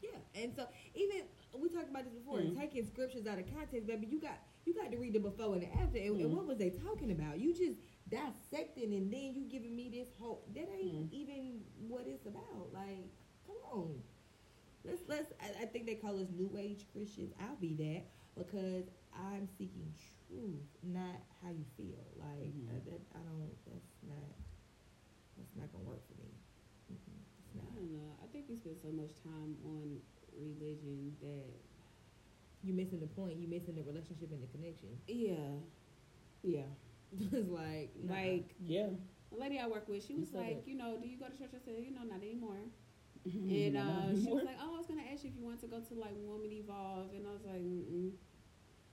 Yeah, 0.02 0.16
and 0.42 0.56
so 0.56 0.66
even 0.96 1.24
we 1.60 1.68
talked 1.70 1.90
about 1.90 2.06
this 2.06 2.14
before, 2.14 2.40
Mhm. 2.40 2.58
taking 2.58 2.86
scriptures 2.86 3.28
out 3.28 3.38
of 3.38 3.52
context, 3.54 3.86
baby. 3.86 4.08
You 4.08 4.20
got 4.22 4.40
you 4.70 4.76
got 4.76 4.92
to 4.92 4.98
read 5.00 5.14
the 5.14 5.20
before 5.20 5.54
and 5.54 5.64
the 5.64 5.74
after. 5.82 5.98
And, 5.98 6.22
and 6.22 6.30
Mhm. 6.32 6.36
what 6.36 6.46
was 6.48 6.58
they 6.60 6.70
talking 6.70 7.12
about? 7.12 7.40
You 7.40 7.54
just 7.54 7.80
dissecting, 8.10 8.94
and 8.94 9.12
then 9.12 9.34
you 9.34 9.46
giving 9.50 9.76
me 9.76 9.90
this 9.90 10.10
whole 10.20 10.46
that 10.54 10.70
ain't 10.70 11.10
Mhm. 11.10 11.14
even 11.14 11.66
what 11.88 12.06
it's 12.08 12.26
about. 12.28 12.72
Like, 12.74 13.10
come 13.48 13.58
on, 13.74 14.04
let's 14.86 15.02
let's. 15.08 15.32
I, 15.42 15.64
I 15.64 15.66
think 15.66 15.86
they 15.88 15.96
call 15.96 16.20
us 16.20 16.30
New 16.32 16.58
Age 16.58 16.86
Christians. 16.92 17.34
I'll 17.40 17.56
be 17.58 17.74
that 17.76 18.04
because 18.36 18.86
I'm 19.14 19.48
seeking 19.58 19.94
truth, 20.28 20.70
not 20.84 21.18
how 21.42 21.50
you 21.50 21.66
feel. 21.78 22.06
Like 22.18 22.54
Mhm. 22.54 22.70
uh, 22.70 22.80
that, 22.86 23.02
I 23.16 23.22
don't. 23.24 23.58
That's 23.66 23.92
not. 24.08 24.36
That's 25.38 25.56
not 25.56 25.72
gonna 25.72 25.86
work 25.86 26.04
for 26.08 26.22
me. 26.22 26.30
It's 26.94 27.08
I 27.10 27.76
don't 27.76 27.92
know. 27.92 28.16
I 28.24 28.28
think 28.28 28.46
we 28.50 28.56
spend 28.56 28.78
so 28.78 28.92
much 28.92 29.12
time 29.24 29.58
on 29.66 30.00
religion 30.38 31.16
that 31.22 31.50
You 32.64 32.74
missing 32.74 33.00
the 33.00 33.08
point. 33.08 33.38
You're 33.40 33.50
missing 33.50 33.76
the 33.76 33.84
relationship 33.84 34.32
and 34.32 34.42
the 34.44 34.48
connection. 34.48 34.90
yeah, 35.08 35.60
yeah. 36.44 36.68
it's 37.32 37.50
like, 37.50 37.92
nah. 38.04 38.14
Like 38.14 38.56
Yeah. 38.66 38.90
the 39.32 39.38
lady 39.40 39.60
I 39.60 39.68
work 39.68 39.88
with, 39.88 40.06
she 40.06 40.14
was 40.16 40.30
said 40.30 40.40
like, 40.42 40.66
that. 40.66 40.68
you 40.70 40.76
know, 40.78 40.98
do 41.02 41.08
you 41.08 41.18
go 41.18 41.26
to 41.28 41.38
church? 41.38 41.52
I 41.56 41.60
said, 41.64 41.76
you 41.80 41.92
know, 41.92 42.04
not 42.04 42.22
anymore. 42.22 42.60
Mm-hmm. 43.28 43.50
And 43.66 43.74
Not 43.74 43.86
uh, 43.86 44.12
she 44.16 44.32
was 44.32 44.44
like, 44.46 44.58
oh, 44.62 44.76
I 44.76 44.78
was 44.78 44.88
gonna 44.88 45.04
ask 45.12 45.24
you 45.24 45.30
if 45.32 45.36
you 45.38 45.44
want 45.46 45.60
to 45.62 45.68
go 45.68 45.80
to 45.80 45.94
like 45.96 46.16
Woman 46.18 46.52
Evolve, 46.52 47.12
and 47.16 47.28
I 47.28 47.32
was 47.32 47.44
like, 47.46 47.62
mm 47.62 48.12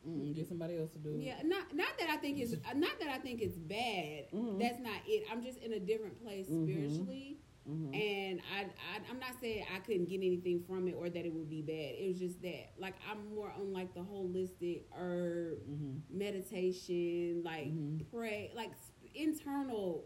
Mm-mm, 0.06 0.34
get 0.36 0.46
somebody 0.46 0.78
else 0.78 0.90
to 0.92 0.98
do 0.98 1.10
it. 1.18 1.20
yeah, 1.22 1.42
not 1.44 1.74
not 1.74 1.88
that 1.98 2.08
I 2.08 2.16
think 2.16 2.38
it's 2.38 2.52
uh, 2.54 2.74
not 2.76 2.92
that 3.00 3.08
I 3.08 3.18
think 3.18 3.40
it's 3.42 3.56
bad. 3.58 4.30
Mhm. 4.32 4.58
That's 4.60 4.78
not 4.78 5.00
it. 5.06 5.24
I'm 5.30 5.42
just 5.42 5.58
in 5.58 5.72
a 5.72 5.80
different 5.80 6.22
place 6.22 6.46
Mhm. 6.48 6.62
spiritually. 6.64 7.38
Mhm. 7.68 7.94
And 7.94 8.40
I, 8.54 8.60
I, 8.62 9.00
I'm 9.10 9.18
not 9.18 9.40
saying 9.40 9.64
I 9.74 9.78
couldn't 9.80 10.08
get 10.08 10.16
anything 10.18 10.62
from 10.66 10.86
it 10.88 10.92
or 10.94 11.10
that 11.10 11.24
it 11.26 11.32
would 11.32 11.50
be 11.50 11.62
bad. 11.62 11.94
It 11.98 12.08
was 12.08 12.18
just 12.18 12.40
that, 12.42 12.72
like, 12.78 12.94
I'm 13.10 13.34
more 13.34 13.50
on 13.50 13.72
like 13.72 13.92
the 13.94 14.00
holistic 14.00 14.82
herb 14.96 15.58
Mhm. 15.68 16.00
meditation, 16.10 17.42
like 17.44 17.66
Mhm. 17.68 18.04
pray, 18.10 18.52
like 18.54 18.70
sp- 18.78 19.10
internal 19.14 20.04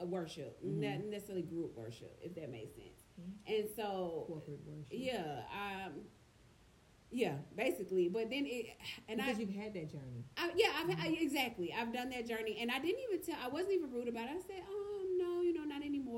worship, 0.00 0.62
Mhm. 0.64 0.78
not 0.80 1.04
necessarily 1.06 1.42
group 1.42 1.76
worship, 1.76 2.18
if 2.22 2.34
that 2.34 2.50
makes 2.50 2.74
sense. 2.74 3.04
And 3.46 3.68
so, 3.74 4.24
corporate 4.28 4.60
worship. 4.66 4.86
yeah, 4.92 5.44
um, 5.86 6.04
Yeah, 7.10 7.38
basically. 7.56 8.08
But 8.10 8.28
then 8.28 8.44
it, 8.44 8.66
and 9.08 9.16
because 9.16 9.38
I, 9.38 9.40
you've 9.40 9.54
had 9.54 9.72
that 9.72 9.90
journey. 9.90 10.24
I, 10.36 10.52
yeah, 10.54 10.72
I've, 10.76 10.90
I, 11.00 11.08
exactly. 11.18 11.72
I've 11.72 11.90
done 11.90 12.10
that 12.10 12.26
journey, 12.26 12.58
and 12.60 12.70
I 12.70 12.78
didn't 12.80 13.00
even 13.10 13.24
tell. 13.24 13.36
I 13.42 13.48
wasn't 13.48 13.72
even 13.72 13.90
rude 13.90 14.08
about 14.08 14.24
it. 14.28 14.32
I 14.36 14.40
said, 14.46 14.62
"Oh 14.68 14.74
no, 14.82 14.97
you 14.97 14.97
know, 14.97 14.97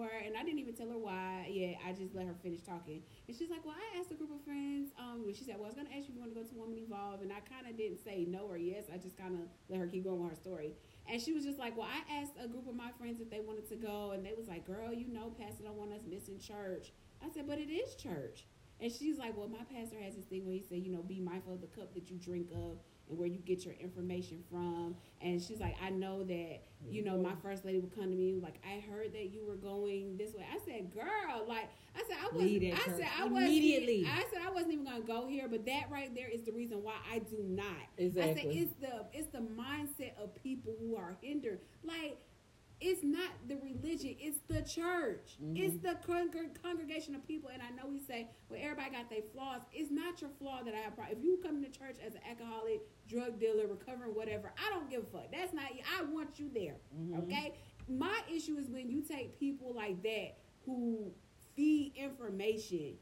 not 0.00 0.10
anymore." 0.10 0.26
And 0.26 0.36
I 0.36 0.42
didn't 0.44 0.60
even 0.60 0.74
tell 0.74 0.88
her 0.88 0.98
why. 0.98 1.48
Yeah, 1.50 1.78
I 1.86 1.92
just 1.92 2.14
let 2.14 2.26
her 2.26 2.34
finish 2.42 2.62
talking, 2.62 3.02
and 3.28 3.36
she's 3.36 3.50
like, 3.50 3.64
"Well, 3.64 3.76
I 3.76 3.98
asked 3.98 4.10
a 4.10 4.14
group 4.14 4.30
of 4.30 4.42
friends." 4.42 4.92
Um, 4.98 5.24
she 5.32 5.44
said, 5.44 5.56
"Well, 5.56 5.64
I 5.64 5.68
was 5.68 5.74
gonna 5.74 5.90
ask 5.90 6.08
you 6.08 6.10
if 6.10 6.14
you 6.14 6.20
want 6.20 6.34
to 6.34 6.40
go 6.40 6.46
to 6.46 6.54
Woman 6.54 6.78
Evolve," 6.78 7.22
and 7.22 7.32
I 7.32 7.40
kind 7.40 7.66
of 7.66 7.76
didn't 7.76 7.98
say 7.98 8.24
no 8.24 8.46
or 8.46 8.56
yes. 8.56 8.86
I 8.92 8.98
just 8.98 9.16
kind 9.16 9.34
of 9.34 9.48
let 9.68 9.80
her 9.80 9.86
keep 9.86 10.04
going 10.04 10.20
with 10.20 10.30
her 10.30 10.36
story. 10.36 10.74
And 11.06 11.20
she 11.20 11.32
was 11.32 11.44
just 11.44 11.58
like, 11.58 11.76
"Well, 11.76 11.88
I 11.88 12.20
asked 12.20 12.34
a 12.40 12.48
group 12.48 12.68
of 12.68 12.74
my 12.74 12.90
friends 12.92 13.20
if 13.20 13.30
they 13.30 13.40
wanted 13.40 13.68
to 13.68 13.76
go, 13.76 14.12
and 14.12 14.24
they 14.24 14.34
was 14.34 14.48
like, 14.48 14.64
"Girl, 14.66 14.92
you 14.92 15.08
know, 15.08 15.30
Pastor 15.30 15.64
don't 15.64 15.76
want 15.76 15.92
us 15.92 16.02
missing 16.06 16.38
church." 16.38 16.92
I 17.22 17.28
said, 17.30 17.46
"But 17.46 17.58
it 17.58 17.70
is 17.70 17.94
church." 17.96 18.46
And 18.80 18.90
she's 18.90 19.18
like, 19.18 19.36
Well, 19.36 19.48
my 19.48 19.64
pastor 19.64 20.00
has 20.00 20.16
this 20.16 20.24
thing 20.24 20.46
where 20.46 20.54
he 20.54 20.62
said, 20.62 20.78
you 20.78 20.90
know, 20.90 21.02
be 21.02 21.20
mindful 21.20 21.52
of 21.52 21.60
the 21.60 21.66
cup 21.66 21.92
that 21.94 22.10
you 22.10 22.16
drink 22.16 22.48
of 22.54 22.78
and 23.10 23.18
where 23.18 23.28
you 23.28 23.38
get 23.38 23.64
your 23.64 23.74
information 23.74 24.42
from. 24.50 24.94
And 25.20 25.42
she's 25.42 25.60
like, 25.60 25.76
I 25.84 25.90
know 25.90 26.22
that, 26.24 26.60
you 26.88 27.04
know, 27.04 27.18
my 27.18 27.34
first 27.42 27.64
lady 27.64 27.78
would 27.78 27.94
come 27.94 28.04
to 28.04 28.16
me 28.16 28.38
like, 28.42 28.54
I 28.64 28.80
heard 28.90 29.12
that 29.12 29.30
you 29.30 29.44
were 29.46 29.56
going 29.56 30.16
this 30.16 30.32
way. 30.34 30.46
I 30.50 30.58
said, 30.64 30.92
Girl, 30.94 31.44
like 31.46 31.68
I 31.94 32.02
said, 32.08 32.16
I 32.22 32.34
was 32.34 32.42
Leave 32.42 32.62
that 32.62 32.80
I 32.80 32.96
said 32.96 33.08
I 33.18 33.24
wasn't 33.24 33.48
immediately. 33.48 34.06
I 34.06 34.24
said 34.32 34.40
I 34.46 34.50
wasn't 34.50 34.72
even 34.72 34.84
gonna 34.84 35.00
go 35.00 35.26
here, 35.28 35.48
but 35.48 35.66
that 35.66 35.90
right 35.90 36.14
there 36.14 36.28
is 36.28 36.42
the 36.42 36.52
reason 36.52 36.82
why 36.82 36.94
I 37.12 37.18
do 37.18 37.38
not. 37.46 37.66
Exactly. 37.98 38.30
I 38.30 38.34
said 38.34 38.46
it's 38.46 38.74
the 38.80 39.04
it's 39.12 39.28
the 39.28 39.40
mindset 39.40 40.12
of 40.22 40.34
people 40.42 40.74
who 40.80 40.96
are 40.96 41.16
hindered. 41.20 41.60
Like 41.84 42.18
it's 42.90 43.02
not 43.04 43.30
the 43.48 43.56
religion, 43.56 44.16
it's 44.18 44.40
the 44.48 44.62
church. 44.62 45.36
Mhm. 45.42 45.56
It's 45.58 45.76
the 45.78 45.94
con- 46.06 46.30
congregation 46.62 47.14
of 47.14 47.26
people. 47.26 47.50
And 47.50 47.62
I 47.62 47.70
know 47.70 47.88
we 47.88 48.00
say, 48.00 48.28
well, 48.48 48.58
everybody 48.62 48.90
got 48.90 49.08
their 49.08 49.22
flaws. 49.32 49.62
It's 49.72 49.90
not 49.90 50.20
your 50.20 50.30
flaw 50.30 50.62
that 50.64 50.74
I 50.74 50.78
have. 50.78 50.96
Pro- 50.96 51.06
if 51.10 51.22
you 51.22 51.38
come 51.42 51.62
to 51.62 51.70
church 51.70 51.96
as 52.04 52.14
an 52.14 52.20
alcoholic, 52.28 52.80
drug 53.08 53.38
dealer, 53.38 53.66
recovering, 53.66 54.14
whatever, 54.14 54.52
I 54.58 54.70
don't 54.70 54.90
give 54.90 55.02
a 55.02 55.06
fuck. 55.06 55.30
That's 55.32 55.52
not. 55.52 55.70
I 55.98 56.02
want 56.04 56.38
you 56.38 56.48
there. 56.52 56.76
Mhm. 56.98 57.22
Okay. 57.24 57.54
My 57.88 58.20
issue 58.32 58.56
is 58.56 58.68
when 58.70 58.88
you 58.90 59.02
take 59.02 59.38
people 59.38 59.72
like 59.72 60.02
that 60.02 60.38
who 60.64 61.12
feed 61.56 61.92
information 61.96 62.98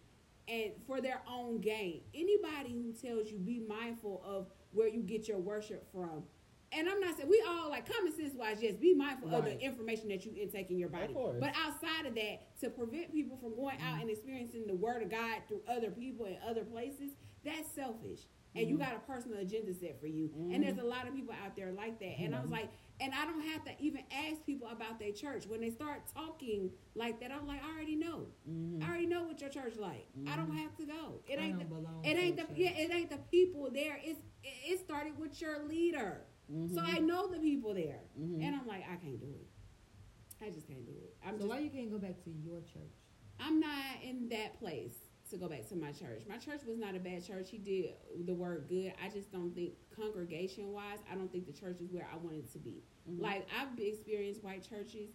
and 0.49 0.73
for 0.87 1.01
their 1.01 1.23
own 1.29 1.61
gain. 1.61 2.03
Anybody 2.15 2.73
who 2.73 2.93
tells 2.93 3.31
you 3.31 3.39
be 3.39 3.59
mindful 3.61 4.23
of 4.25 4.51
where 4.73 4.89
you 4.89 5.03
get 5.03 5.29
your 5.29 5.39
worship 5.39 5.91
from. 5.93 6.25
And 6.73 6.89
I'm 6.89 7.01
not 7.01 7.17
saying 7.17 7.29
we 7.31 7.43
all 7.49 7.71
like 7.71 7.91
common 7.91 8.15
sense 8.15 8.35
wise, 8.35 8.59
yes, 8.61 8.75
be 8.77 8.95
mindful 8.95 9.35
of 9.35 9.45
the 9.45 9.59
information 9.61 10.09
that 10.09 10.25
you 10.27 10.33
intake 10.41 10.71
in 10.71 10.79
your 10.79 10.91
body. 10.91 11.15
But 11.41 11.55
outside 11.57 12.07
of 12.07 12.15
that, 12.15 12.59
to 12.61 12.69
prevent 12.71 13.11
people 13.13 13.37
from 13.39 13.55
going 13.57 13.79
out 13.81 14.01
and 14.01 14.11
experiencing 14.11 14.67
the 14.67 14.75
word 14.75 15.03
of 15.03 15.11
God 15.11 15.43
through 15.49 15.63
other 15.69 15.91
people 15.91 16.27
and 16.27 16.37
other 16.47 16.65
places, 16.65 17.13
that's 17.45 17.71
selfish. 17.71 18.21
And 18.55 18.69
you 18.69 18.77
Mhm. 18.77 18.81
got 18.81 18.97
a 18.97 19.01
personal 19.01 19.39
agenda 19.39 19.73
set 19.75 20.01
for 20.01 20.07
you. 20.09 20.29
Mhm. 20.31 20.55
And 20.55 20.65
there's 20.65 20.79
a 20.79 20.83
lot 20.83 21.07
of 21.07 21.15
people 21.15 21.35
out 21.45 21.55
there 21.55 21.71
like 21.73 21.99
that. 22.01 22.19
And 22.19 22.35
I 22.35 22.41
was 22.41 22.51
like, 22.51 22.71
and 23.01 23.15
I 23.15 23.25
don't 23.27 23.43
have 23.43 23.65
to 23.65 23.73
even 23.79 24.03
ask 24.11 24.45
people 24.45 24.67
about 24.69 24.99
their 24.99 25.13
church. 25.13 25.47
When 25.47 25.61
they 25.61 25.71
start 25.71 26.07
talking 26.09 26.73
like 26.95 27.21
that, 27.21 27.31
I'm 27.31 27.47
like, 27.47 27.63
I 27.63 27.71
already 27.73 27.95
know. 27.97 28.27
I 28.83 28.89
already 28.89 29.07
know 29.07 29.23
what 29.25 29.41
your 29.41 29.51
church 29.51 29.77
like. 29.77 30.07
I 30.27 30.37
don't 30.37 30.51
have 30.57 30.77
to 30.79 30.85
go. 30.87 31.21
It 31.29 31.39
I 31.39 31.45
ain't 31.45 31.59
the, 31.59 31.77
it 32.05 32.17
ain't 32.19 32.37
the 32.37 32.43
church. 32.45 32.57
yeah, 32.57 32.71
it 32.71 32.91
ain't 32.93 33.11
the 33.11 33.19
people 33.31 33.71
there. 33.71 34.01
It's 34.03 34.21
it 34.43 34.73
it 34.73 34.81
started 34.81 35.19
with 35.19 35.41
your 35.41 35.65
leader. 35.65 36.27
So 36.49 36.55
Mhm. 36.81 36.95
I 36.95 36.99
know 36.99 37.27
the 37.27 37.39
people 37.39 37.75
there. 37.75 38.01
Mhm. 38.19 38.43
And 38.43 38.57
I'm 38.57 38.67
like, 38.67 38.83
I 38.89 38.97
can't 38.97 39.21
do 39.21 39.29
it. 39.35 39.47
I 40.41 40.51
just 40.51 40.67
can't 40.67 40.87
do 40.87 40.93
it. 40.93 41.17
I'm 41.23 41.35
So 41.35 41.39
just 41.41 41.49
why 41.49 41.59
you 41.59 41.71
can't 41.71 41.91
go 41.91 41.99
back 41.99 42.23
to 42.25 42.31
your 42.31 42.61
church? 42.63 42.95
I'm 43.39 43.61
not 43.61 44.03
in 44.03 44.29
that 44.31 44.59
place 44.59 44.97
to 45.31 45.37
go 45.37 45.49
back 45.49 45.67
to 45.69 45.77
my 45.77 45.93
church. 45.93 46.23
My 46.27 46.39
church 46.39 46.65
was 46.65 46.79
not 46.79 46.95
a 46.95 46.99
bad 47.01 47.23
church. 47.25 47.51
He 47.51 47.59
did 47.59 47.95
the 48.27 48.35
word 48.35 48.67
good. 48.69 48.95
I 49.05 49.09
just 49.11 49.31
don't 49.31 49.55
think 49.55 49.75
congregation 49.91 50.73
wise, 50.73 51.01
I 51.11 51.17
don't 51.17 51.31
think 51.31 51.47
the 51.47 51.53
church 51.53 51.81
is 51.81 51.91
where 51.93 52.09
I 52.11 52.17
wanted 52.17 52.45
it 52.45 52.53
to 52.53 52.59
be. 52.59 52.83
Mhm. 53.09 53.21
Like 53.21 53.47
I've 53.55 53.79
experienced 53.79 54.43
white 54.43 54.63
churches, 54.63 55.11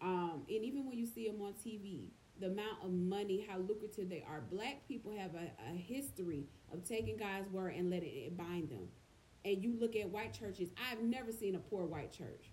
um, 0.00 0.46
and 0.48 0.64
even 0.64 0.86
when 0.86 0.96
you 0.96 1.06
see 1.06 1.28
them 1.28 1.40
on 1.42 1.52
TV, 1.54 2.10
the 2.38 2.46
amount 2.46 2.82
of 2.84 2.92
money, 2.92 3.40
how 3.40 3.58
lucrative 3.58 4.08
they 4.08 4.22
are. 4.22 4.40
Black 4.40 4.86
people 4.86 5.12
have 5.12 5.34
a, 5.34 5.50
a 5.70 5.74
history 5.74 6.46
of 6.72 6.84
taking 6.84 7.16
God's 7.16 7.50
word 7.50 7.74
and 7.74 7.90
letting 7.90 8.14
it 8.14 8.36
bind 8.36 8.70
them. 8.70 8.88
And 9.44 9.62
you 9.62 9.74
look 9.78 9.96
at 9.96 10.08
white 10.10 10.32
churches. 10.32 10.70
I've 10.90 11.02
never 11.02 11.32
seen 11.32 11.54
a 11.54 11.58
poor 11.58 11.84
white 11.86 12.12
church. 12.12 12.50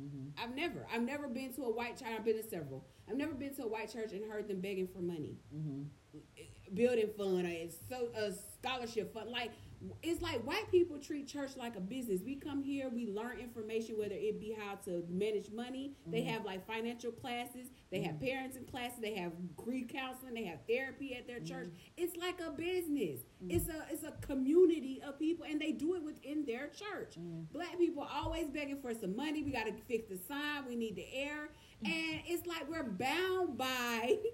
Mhm. 0.00 0.32
I've 0.38 0.54
never. 0.54 0.86
I've 0.92 1.02
never 1.02 1.28
been 1.28 1.52
to 1.54 1.62
a 1.64 1.70
white 1.72 1.96
church. 1.96 2.08
I've 2.08 2.24
been 2.24 2.36
to 2.36 2.42
several. 2.42 2.84
I've 3.08 3.16
never 3.16 3.32
been 3.34 3.54
to 3.56 3.64
a 3.64 3.68
white 3.68 3.90
church 3.92 4.12
and 4.12 4.24
heard 4.30 4.48
them 4.48 4.60
begging 4.60 4.88
for 4.88 5.00
money, 5.00 5.38
Mhm. 5.54 5.86
building 6.74 7.08
fund, 7.16 7.46
or 7.46 7.70
so 7.88 8.08
a 8.14 8.32
scholarship 8.32 9.12
fund. 9.12 9.30
Like 9.30 9.52
it's 10.02 10.22
like 10.22 10.44
white 10.46 10.70
people 10.70 10.98
treat 10.98 11.26
church 11.26 11.56
like 11.56 11.76
a 11.76 11.80
business. 11.80 12.20
We 12.24 12.36
come 12.36 12.62
here, 12.62 12.88
we 12.88 13.06
learn 13.06 13.38
information, 13.38 13.98
whether 13.98 14.14
it 14.14 14.40
be 14.40 14.52
how 14.58 14.76
to 14.86 15.04
manage 15.08 15.50
money. 15.50 15.92
They 16.06 16.22
Mhm. 16.22 16.26
have 16.26 16.44
like 16.44 16.66
financial 16.66 17.12
classes. 17.12 17.68
They 17.90 18.00
have 18.02 18.16
parenting 18.16 18.66
classes. 18.70 18.98
They 19.00 19.14
have 19.14 19.32
grief 19.56 19.88
counseling. 19.88 20.34
They 20.34 20.44
have 20.44 20.60
therapy 20.66 21.14
at 21.14 21.26
their 21.26 21.40
church. 21.40 21.68
It's 21.96 22.16
like 22.16 22.40
a 22.40 22.50
business. 22.50 23.20
It's 23.48 23.68
a 23.68 23.86
it's 23.90 24.02
a 24.04 24.12
community 24.22 25.02
of 25.02 25.18
people, 25.18 25.44
and 25.48 25.60
they 25.60 25.72
do 25.72 25.94
it 25.94 26.02
within 26.02 26.44
their 26.44 26.68
church. 26.68 27.16
Mhm. 27.18 27.52
Black 27.52 27.78
people 27.78 28.02
always 28.02 28.48
begging 28.48 28.80
for 28.80 28.94
some 28.94 29.14
money. 29.14 29.42
We 29.42 29.50
got 29.50 29.66
to 29.66 29.72
fix 29.72 30.08
the 30.08 30.16
sign. 30.16 30.66
We 30.66 30.76
need 30.76 30.96
the 30.96 31.06
air, 31.12 31.50
and 31.84 32.22
it's 32.26 32.46
like 32.46 32.68
we're 32.70 32.84
bound 32.84 33.56
by. 33.58 34.18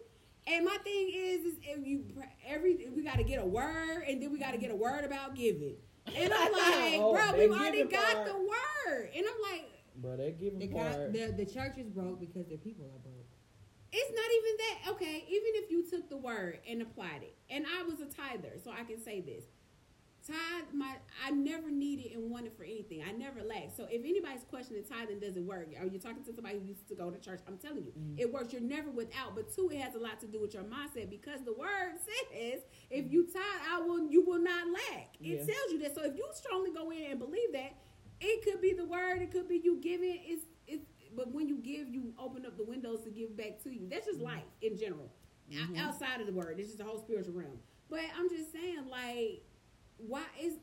And 0.50 0.64
my 0.64 0.76
thing 0.84 1.10
is, 1.14 1.44
is 1.44 1.54
if 1.62 1.86
you 1.86 2.04
every 2.46 2.88
we 2.94 3.02
got 3.02 3.16
to 3.18 3.24
get 3.24 3.40
a 3.40 3.46
word, 3.46 4.02
and 4.08 4.20
then 4.22 4.32
we 4.32 4.38
got 4.38 4.52
to 4.52 4.58
get 4.58 4.70
a 4.70 4.76
word 4.76 5.04
about 5.04 5.34
giving. 5.34 5.76
And 6.14 6.32
I'm 6.32 6.52
like, 6.52 7.00
Oh, 7.00 7.12
bro, 7.14 7.38
we've 7.38 7.50
already 7.52 7.84
got 7.84 8.14
part. 8.14 8.26
the 8.26 8.34
word, 8.34 9.10
and 9.16 9.24
I'm 9.26 9.52
like, 9.52 9.64
Bro, 9.96 10.16
that 10.16 10.38
giving 10.40 10.58
The, 10.58 10.68
part. 10.68 10.92
God, 10.92 11.12
the 11.12 11.34
the 11.36 11.46
church 11.46 11.78
is 11.78 11.88
broke 11.88 12.18
because 12.20 12.46
their 12.48 12.58
people 12.58 12.86
are 12.86 12.98
broke. 12.98 13.28
it's 13.92 14.10
not 14.16 14.30
even 14.38 14.56
that. 14.58 14.90
Okay, 14.94 15.24
even 15.28 15.62
if 15.62 15.70
you 15.70 15.88
took 15.88 16.08
the 16.08 16.16
word 16.16 16.58
and 16.68 16.82
applied 16.82 17.22
it, 17.22 17.36
and 17.48 17.64
I 17.66 17.82
was 17.84 18.00
a 18.00 18.06
tither, 18.06 18.54
so 18.62 18.70
I 18.72 18.84
can 18.84 19.00
say 19.02 19.20
this. 19.20 19.44
Tithe, 20.26 20.74
my 20.74 20.96
I 21.26 21.30
never 21.30 21.70
needed 21.70 22.12
and 22.12 22.30
wanted 22.30 22.52
for 22.56 22.64
anything. 22.64 23.02
I 23.08 23.12
never 23.12 23.42
lacked. 23.42 23.76
So 23.76 23.86
if 23.90 24.04
anybody's 24.04 24.44
questioning 24.44 24.84
tithing 24.84 25.18
doesn't 25.18 25.46
work, 25.46 25.68
or 25.80 25.86
you're 25.86 26.00
talking 26.00 26.22
to 26.24 26.34
somebody 26.34 26.58
who 26.58 26.66
used 26.66 26.86
to 26.88 26.94
go 26.94 27.10
to 27.10 27.18
church, 27.18 27.40
I'm 27.48 27.56
telling 27.56 27.84
you, 27.84 27.92
Mhm. 27.92 28.20
it 28.20 28.30
works. 28.32 28.52
You're 28.52 28.60
never 28.62 28.90
without. 28.90 29.34
But 29.34 29.50
two, 29.54 29.70
it 29.70 29.78
has 29.78 29.94
a 29.94 29.98
lot 29.98 30.20
to 30.20 30.26
do 30.26 30.38
with 30.40 30.52
your 30.52 30.64
mindset 30.64 31.08
because 31.08 31.42
the 31.44 31.54
word 31.54 31.94
says, 32.32 32.60
if 32.90 33.10
you 33.10 33.24
tithe, 33.26 33.42
I 33.68 33.80
will, 33.80 34.10
you 34.10 34.22
will 34.22 34.38
not 34.40 34.68
lack. 34.68 35.16
It 35.20 35.26
Yeah. 35.26 35.36
tells 35.38 35.72
you 35.72 35.78
that. 35.80 35.94
So 35.94 36.02
if 36.04 36.16
you 36.16 36.26
strongly 36.32 36.70
go 36.70 36.90
in 36.90 37.02
and 37.12 37.18
believe 37.18 37.52
that, 37.52 37.72
it 38.20 38.42
could 38.44 38.60
be 38.60 38.74
the 38.74 38.84
word, 38.84 39.22
it 39.22 39.30
could 39.30 39.48
be 39.48 39.56
you 39.58 39.76
giving. 39.80 40.20
It's 40.24 40.44
it's. 40.66 40.84
But 41.16 41.32
when 41.32 41.48
you 41.48 41.56
give, 41.58 41.88
you 41.88 42.14
open 42.18 42.44
up 42.46 42.56
the 42.56 42.64
windows 42.64 43.00
to 43.04 43.10
give 43.10 43.36
back 43.36 43.58
to 43.64 43.70
you. 43.74 43.88
That's 43.88 44.06
just 44.06 44.20
life 44.20 44.44
in 44.60 44.76
general. 44.76 45.10
Mhm. 45.50 45.76
Outside 45.78 46.20
of 46.20 46.26
the 46.28 46.32
word, 46.32 46.60
it's 46.60 46.68
just 46.68 46.78
the 46.78 46.84
whole 46.84 46.98
spiritual 47.00 47.32
realm. 47.34 47.58
But 47.88 48.04
I'm 48.14 48.28
just 48.28 48.52
saying, 48.52 48.86
like, 48.88 49.42
why 50.06 50.24
is 50.40 50.54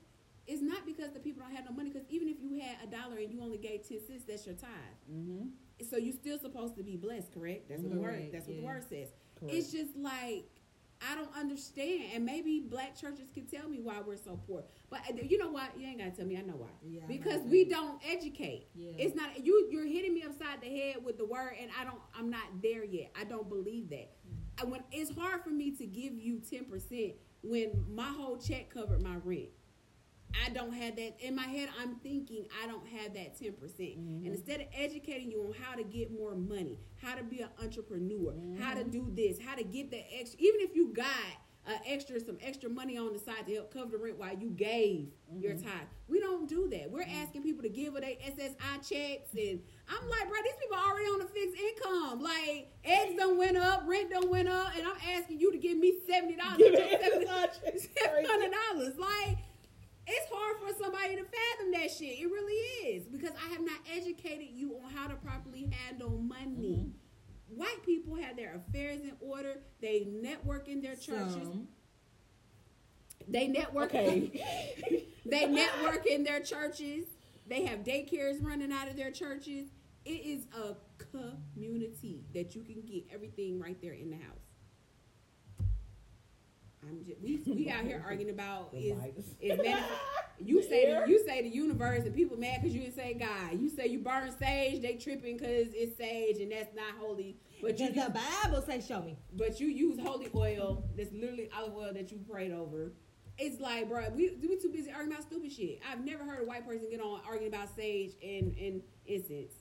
it's 0.48 0.62
not 0.62 0.86
because 0.86 1.12
the 1.12 1.20
people 1.20 1.44
don't 1.44 1.54
have 1.54 1.66
no 1.66 1.72
money? 1.72 1.90
Because 1.90 2.08
even 2.10 2.30
if 2.30 2.38
you 2.40 2.60
had 2.62 2.78
a 2.84 2.88
dollar 2.88 3.18
and 3.18 3.32
you 3.32 3.42
only 3.42 3.58
gave 3.58 3.88
ten 3.88 4.00
cents, 4.08 4.24
that's 4.28 4.46
your 4.46 4.56
tithe. 4.56 4.70
Mhm. 5.12 5.50
So 5.90 5.98
you're 5.98 6.14
still 6.14 6.40
supposed 6.40 6.76
to 6.78 6.84
be 6.84 6.96
blessed, 6.96 7.34
correct? 7.34 7.70
That's 7.70 7.82
what 7.82 7.94
the 7.94 8.00
word. 8.00 8.30
That's 8.32 8.48
what 8.48 8.56
the 8.58 8.66
word 8.66 8.84
says. 8.90 9.10
Correct. 9.36 9.56
It's 9.56 9.72
just 9.72 9.96
like 9.98 10.46
I 11.00 11.16
don't 11.16 11.36
understand, 11.38 12.06
and 12.16 12.26
maybe 12.26 12.60
black 12.60 12.96
churches 12.96 13.30
can 13.32 13.46
tell 13.46 13.70
me 13.70 13.80
why 13.80 14.02
we're 14.06 14.18
so 14.18 14.40
poor. 14.48 14.64
But 14.90 15.02
uh, 15.10 15.14
you 15.22 15.38
know 15.38 15.52
what? 15.52 15.78
You 15.78 15.88
ain't 15.88 16.00
gotta 16.00 16.12
tell 16.12 16.26
me. 16.26 16.38
I 16.38 16.42
know 16.42 16.56
why. 16.56 16.70
Yeah, 16.84 17.02
because 17.08 17.42
we 17.44 17.66
don't 17.66 18.02
educate. 18.08 18.68
Yeah. 18.74 18.94
It's 18.98 19.16
not 19.16 19.46
you. 19.46 19.68
You're 19.70 19.86
hitting 19.86 20.14
me 20.14 20.24
upside 20.24 20.62
the 20.62 20.68
head 20.68 20.98
with 21.04 21.18
the 21.18 21.26
word, 21.26 21.54
and 21.62 21.70
I 21.80 21.84
don't. 21.84 22.00
I'm 22.18 22.30
not 22.30 22.62
there 22.64 22.84
yet. 22.84 23.12
I 23.20 23.26
don't 23.26 23.48
believe 23.48 23.90
that. 23.90 24.16
Mm. 24.28 24.62
And 24.62 24.72
when 24.72 24.84
it's 24.92 25.14
hard 25.14 25.44
for 25.44 25.52
me 25.52 25.72
to 25.72 25.86
give 25.86 26.14
you 26.18 26.40
ten 26.40 26.66
percent 26.66 27.14
when 27.50 27.86
my 27.94 28.08
whole 28.08 28.38
check 28.38 28.70
covered 28.70 29.02
my 29.02 29.16
rent. 29.24 29.50
I 30.46 30.50
don't 30.50 30.74
have 30.74 30.98
that 30.98 31.16
in 31.22 31.36
my 31.36 31.44
head. 31.48 31.70
I'm 31.80 31.96
thinking 31.96 32.46
I 32.62 32.68
don't 32.68 32.86
have 32.88 33.14
that 33.14 33.40
ten 33.40 33.54
percent, 33.54 33.98
Mhm. 33.98 34.26
and 34.26 34.28
instead 34.28 34.60
of 34.62 34.68
educating 34.74 35.32
you 35.32 35.42
on 35.46 35.54
how 35.54 35.76
to 35.76 35.84
get 35.84 36.12
more 36.12 36.36
money, 36.36 36.78
how 36.98 37.16
to 37.16 37.24
be 37.24 37.40
an 37.40 37.50
entrepreneur, 37.64 38.34
how 38.60 38.74
to 38.76 38.84
Mhm. 38.84 38.92
do 38.92 39.12
this, 39.16 39.40
how 39.40 39.56
to 39.56 39.64
get 39.64 39.90
the 39.90 40.04
extra, 40.20 40.40
even 40.42 40.60
if 40.62 40.76
you 40.76 40.90
got 40.94 41.08
uh, 41.68 41.78
extra 41.86 42.20
some 42.20 42.38
extra 42.42 42.70
money 42.70 42.98
on 42.98 43.12
the 43.14 43.20
side 43.20 43.46
to 43.46 43.54
help 43.56 43.74
cover 43.74 43.92
the 43.92 43.98
rent 43.98 44.18
while 44.18 44.34
you 44.38 44.50
gave 44.52 45.10
your 45.36 45.54
Mhm. 45.54 45.64
time, 45.64 45.88
we 46.08 46.20
don't 46.20 46.48
do 46.48 46.68
that. 46.70 46.90
We're 46.90 47.02
asking 47.04 47.44
people 47.44 47.62
to 47.64 47.70
give 47.70 47.94
their 47.94 48.16
SSI 48.22 48.78
checks, 48.88 49.34
and 49.34 49.62
I'm 49.90 50.08
like, 50.10 50.30
bro, 50.30 50.38
these 50.44 50.54
people 50.62 50.78
are 50.78 50.92
already 50.92 51.06
on 51.10 51.22
a 51.22 51.26
fixed 51.28 51.60
income. 51.62 52.22
Like 52.22 52.72
eggs 52.86 53.16
don't 53.18 53.38
went 53.38 53.58
up, 53.58 53.84
rent 53.86 54.10
don't 54.10 54.30
went 54.30 54.48
up, 54.48 54.76
and 54.78 54.88
I'm 54.88 54.98
asking 55.16 55.40
you 55.40 55.52
to 55.52 55.58
give 55.58 55.78
me 55.78 55.94
seventy 56.08 56.36
dollars. 56.38 56.58
Give 56.58 56.74
it 56.74 57.02
SSI 57.28 57.62
checks, 57.62 57.88
Seven 58.02 58.26
hundred 58.26 58.52
dollars. 58.72 58.98
Like 58.98 59.38
it's 60.10 60.32
hard 60.32 60.56
for 60.60 60.74
somebody 60.82 61.18
to 61.18 61.24
fathom 61.26 61.72
that 61.74 61.92
shit. 61.92 62.18
It 62.20 62.28
really 62.28 62.54
is 62.96 63.08
because 63.10 63.32
I 63.46 63.50
have 63.52 63.62
not 63.62 63.80
educated 63.94 64.48
you 64.54 64.78
on 64.82 64.90
how 64.92 65.08
to 65.08 65.16
properly 65.16 65.70
handle 65.70 66.12
money. 66.12 66.86
Mhm. 66.88 66.92
White 67.50 67.84
people 67.86 68.16
have 68.16 68.36
their 68.36 68.56
affairs 68.56 69.02
in 69.02 69.14
order. 69.20 69.60
They 69.82 70.08
network 70.22 70.68
in 70.68 70.82
their 70.82 70.96
churches. 70.96 71.34
Some. 71.34 71.68
They 73.28 73.48
network. 73.48 73.94
Okay. 73.94 75.06
They 75.30 75.46
network 75.46 76.06
in 76.06 76.24
their 76.24 76.40
churches. 76.40 77.06
They 77.48 77.66
have 77.66 77.80
daycares 77.80 78.42
running 78.42 78.72
out 78.72 78.88
of 78.88 78.96
their 78.96 79.12
churches. 79.12 79.68
It 80.06 80.22
is 80.26 80.46
a 80.56 80.76
community 80.98 82.24
that 82.34 82.56
you 82.56 82.64
can 82.64 82.82
get 82.82 83.04
everything 83.14 83.60
right 83.60 83.76
there 83.82 83.92
in 83.92 84.10
the 84.10 84.16
house. 84.16 84.47
I'm 86.90 87.04
just 87.06 87.22
we, 87.22 87.42
we 87.46 87.70
out 87.70 87.84
here 87.84 88.04
arguing 88.06 88.30
about 88.30 88.70
is 88.74 88.96
is 89.42 89.60
man, 89.62 89.84
you 90.40 90.62
say 90.64 90.94
the, 90.94 91.10
you 91.10 91.24
say 91.26 91.42
the 91.42 91.50
universe 91.50 92.06
and 92.06 92.16
people 92.16 92.38
mad 92.38 92.62
because 92.62 92.76
you 92.76 92.82
didn't 92.82 92.96
say 92.96 93.14
God. 93.14 93.60
You 93.60 93.70
say 93.70 93.88
you 93.88 94.00
burn 94.00 94.32
sage, 94.38 94.82
they 94.82 94.96
tripping 94.96 95.38
because 95.38 95.68
it's 95.74 95.98
sage 95.98 96.40
and 96.40 96.52
that's 96.52 96.74
not 96.76 96.96
holy. 97.00 97.38
But 97.62 97.80
you 97.80 97.88
Because 97.90 97.96
use, 97.96 98.14
the 98.14 98.20
Bible 98.44 98.62
say, 98.68 98.82
"Show 98.82 99.02
me." 99.02 99.18
but 99.34 99.60
you 99.60 99.68
use 99.68 100.00
holy 100.00 100.30
oil. 100.36 100.84
That's 100.96 101.12
literally 101.12 101.50
olive 101.58 101.76
oil 101.76 101.94
that 101.94 102.12
you 102.12 102.20
prayed 102.30 102.52
over. 102.52 102.92
It's 103.40 103.60
like, 103.60 103.88
bro, 103.90 104.10
we 104.16 104.38
we 104.42 104.60
too 104.60 104.70
busy 104.70 104.92
arguing 104.92 105.12
about 105.14 105.24
stupid 105.24 105.52
shit. 105.52 105.80
I've 105.92 106.04
never 106.04 106.24
heard 106.24 106.42
a 106.42 106.46
white 106.46 106.66
person 106.68 106.88
get 106.90 107.02
on 107.02 107.22
arguing 107.28 107.54
about 107.54 107.76
sage 107.76 108.14
and 108.24 108.56
and 108.58 108.82
incense. 109.06 109.54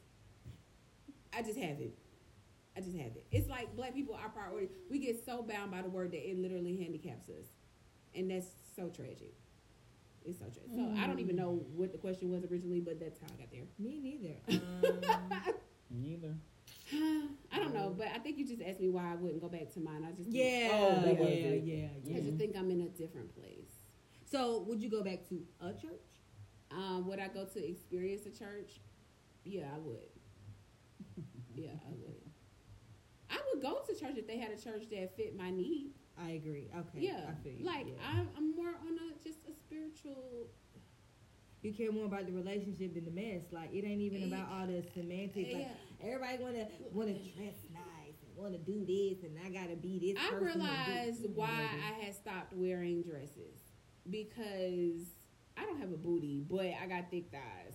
I 1.36 1.42
just 1.42 1.58
haven't. 1.58 1.92
I 2.76 2.80
just 2.80 2.96
haven't. 2.96 3.22
It's 3.32 3.48
like 3.48 3.74
black 3.74 3.94
people 3.94 4.14
are 4.14 4.28
priority. 4.28 4.68
We 4.90 4.98
get 4.98 5.24
so 5.24 5.42
bound 5.42 5.70
by 5.70 5.82
the 5.82 5.88
word 5.88 6.10
that 6.12 6.28
it 6.28 6.38
literally 6.38 6.76
handicaps 6.76 7.28
us, 7.30 7.46
and 8.14 8.30
that's 8.30 8.46
so 8.76 8.88
tragic. 8.88 9.32
It's 10.24 10.38
so 10.38 10.44
tragic. 10.46 10.70
So 10.74 10.92
I 11.00 11.06
don't 11.06 11.20
even 11.20 11.36
know 11.36 11.64
what 11.74 11.92
the 11.92 11.98
question 11.98 12.30
was 12.30 12.44
originally, 12.44 12.80
but 12.80 13.00
that's 13.00 13.18
how 13.20 13.26
I 13.34 13.40
got 13.40 13.50
there. 13.50 13.62
Me 13.78 14.00
neither. 14.00 14.34
Um, 15.88 16.00
Neither. 16.02 16.34
I 17.52 17.58
don't 17.58 17.72
know, 17.72 17.94
but 17.96 18.08
I 18.14 18.18
think 18.18 18.38
you 18.38 18.46
just 18.46 18.60
asked 18.60 18.80
me 18.80 18.88
why 18.88 19.12
I 19.12 19.14
wouldn't 19.14 19.40
go 19.40 19.48
back 19.48 19.72
to 19.74 19.80
mine. 19.80 20.04
I 20.06 20.10
just 20.12 20.28
yeah, 20.28 20.70
Oh, 20.72 21.00
that 21.02 21.14
yeah, 21.14 21.20
was 21.20 21.28
it. 21.28 21.62
yeah, 21.64 21.86
yeah. 22.04 22.16
I 22.16 22.20
just 22.20 22.36
think 22.36 22.56
I'm 22.56 22.70
in 22.72 22.80
a 22.80 22.88
different 22.88 23.34
place. 23.36 23.70
So, 24.28 24.64
would 24.66 24.82
you 24.82 24.90
go 24.90 25.02
back 25.04 25.28
to 25.28 25.40
a 25.60 25.72
church? 25.72 26.02
Um, 26.72 27.06
would 27.06 27.20
I 27.20 27.28
go 27.28 27.44
to 27.44 27.68
experience 27.68 28.26
a 28.26 28.30
church? 28.30 28.80
Yeah, 29.44 29.66
I 29.74 29.78
would. 29.78 30.08
Yeah, 31.54 31.70
I 31.70 31.90
would. 31.92 32.05
I 33.30 33.38
would 33.52 33.62
go 33.62 33.80
to 33.86 33.94
church 33.94 34.16
if 34.16 34.26
they 34.26 34.38
had 34.38 34.50
a 34.52 34.60
church 34.60 34.84
that 34.90 35.16
fit 35.16 35.36
my 35.36 35.50
need. 35.50 35.90
I 36.18 36.30
agree. 36.30 36.68
Okay. 36.74 37.06
yeah, 37.06 37.26
I 37.28 37.34
feel 37.42 37.54
like 37.66 37.86
yeah. 37.88 37.94
I'm, 38.10 38.28
I'm 38.36 38.56
more 38.56 38.68
on 38.68 38.98
a 38.98 39.22
just 39.22 39.38
a 39.48 39.52
spiritual. 39.52 40.48
you 41.62 41.72
care 41.74 41.92
more 41.92 42.06
about 42.06 42.26
the 42.26 42.32
relationship 42.32 42.94
than 42.94 43.04
the 43.04 43.10
mess. 43.10 43.42
Like 43.52 43.70
it 43.74 43.84
ain't 43.84 44.00
even 44.00 44.22
about 44.32 44.48
all 44.50 44.66
the 44.66 44.82
semantics. 44.94 45.52
Like 45.52 45.68
Yeah. 45.68 46.08
everybody 46.08 46.42
wanna 46.42 46.68
wanna 46.92 47.12
dress 47.14 47.56
nice 47.74 48.16
and 48.24 48.36
wanna 48.36 48.58
do 48.58 48.84
this, 48.86 49.24
and 49.24 49.36
I 49.44 49.50
gotta 49.50 49.76
be 49.76 49.98
this. 49.98 50.22
I 50.24 50.30
person 50.30 50.60
and 50.60 50.62
do- 50.62 50.66
realized 50.68 51.26
why 51.34 51.68
I 51.90 52.04
had 52.04 52.14
stopped 52.14 52.54
wearing 52.54 53.02
dresses 53.02 53.60
because 54.08 55.08
I 55.56 55.64
don't 55.64 55.78
have 55.80 55.90
a 55.92 55.96
booty, 55.96 56.44
but 56.48 56.66
I 56.82 56.86
got 56.86 57.10
thick 57.10 57.30
thighs, 57.30 57.74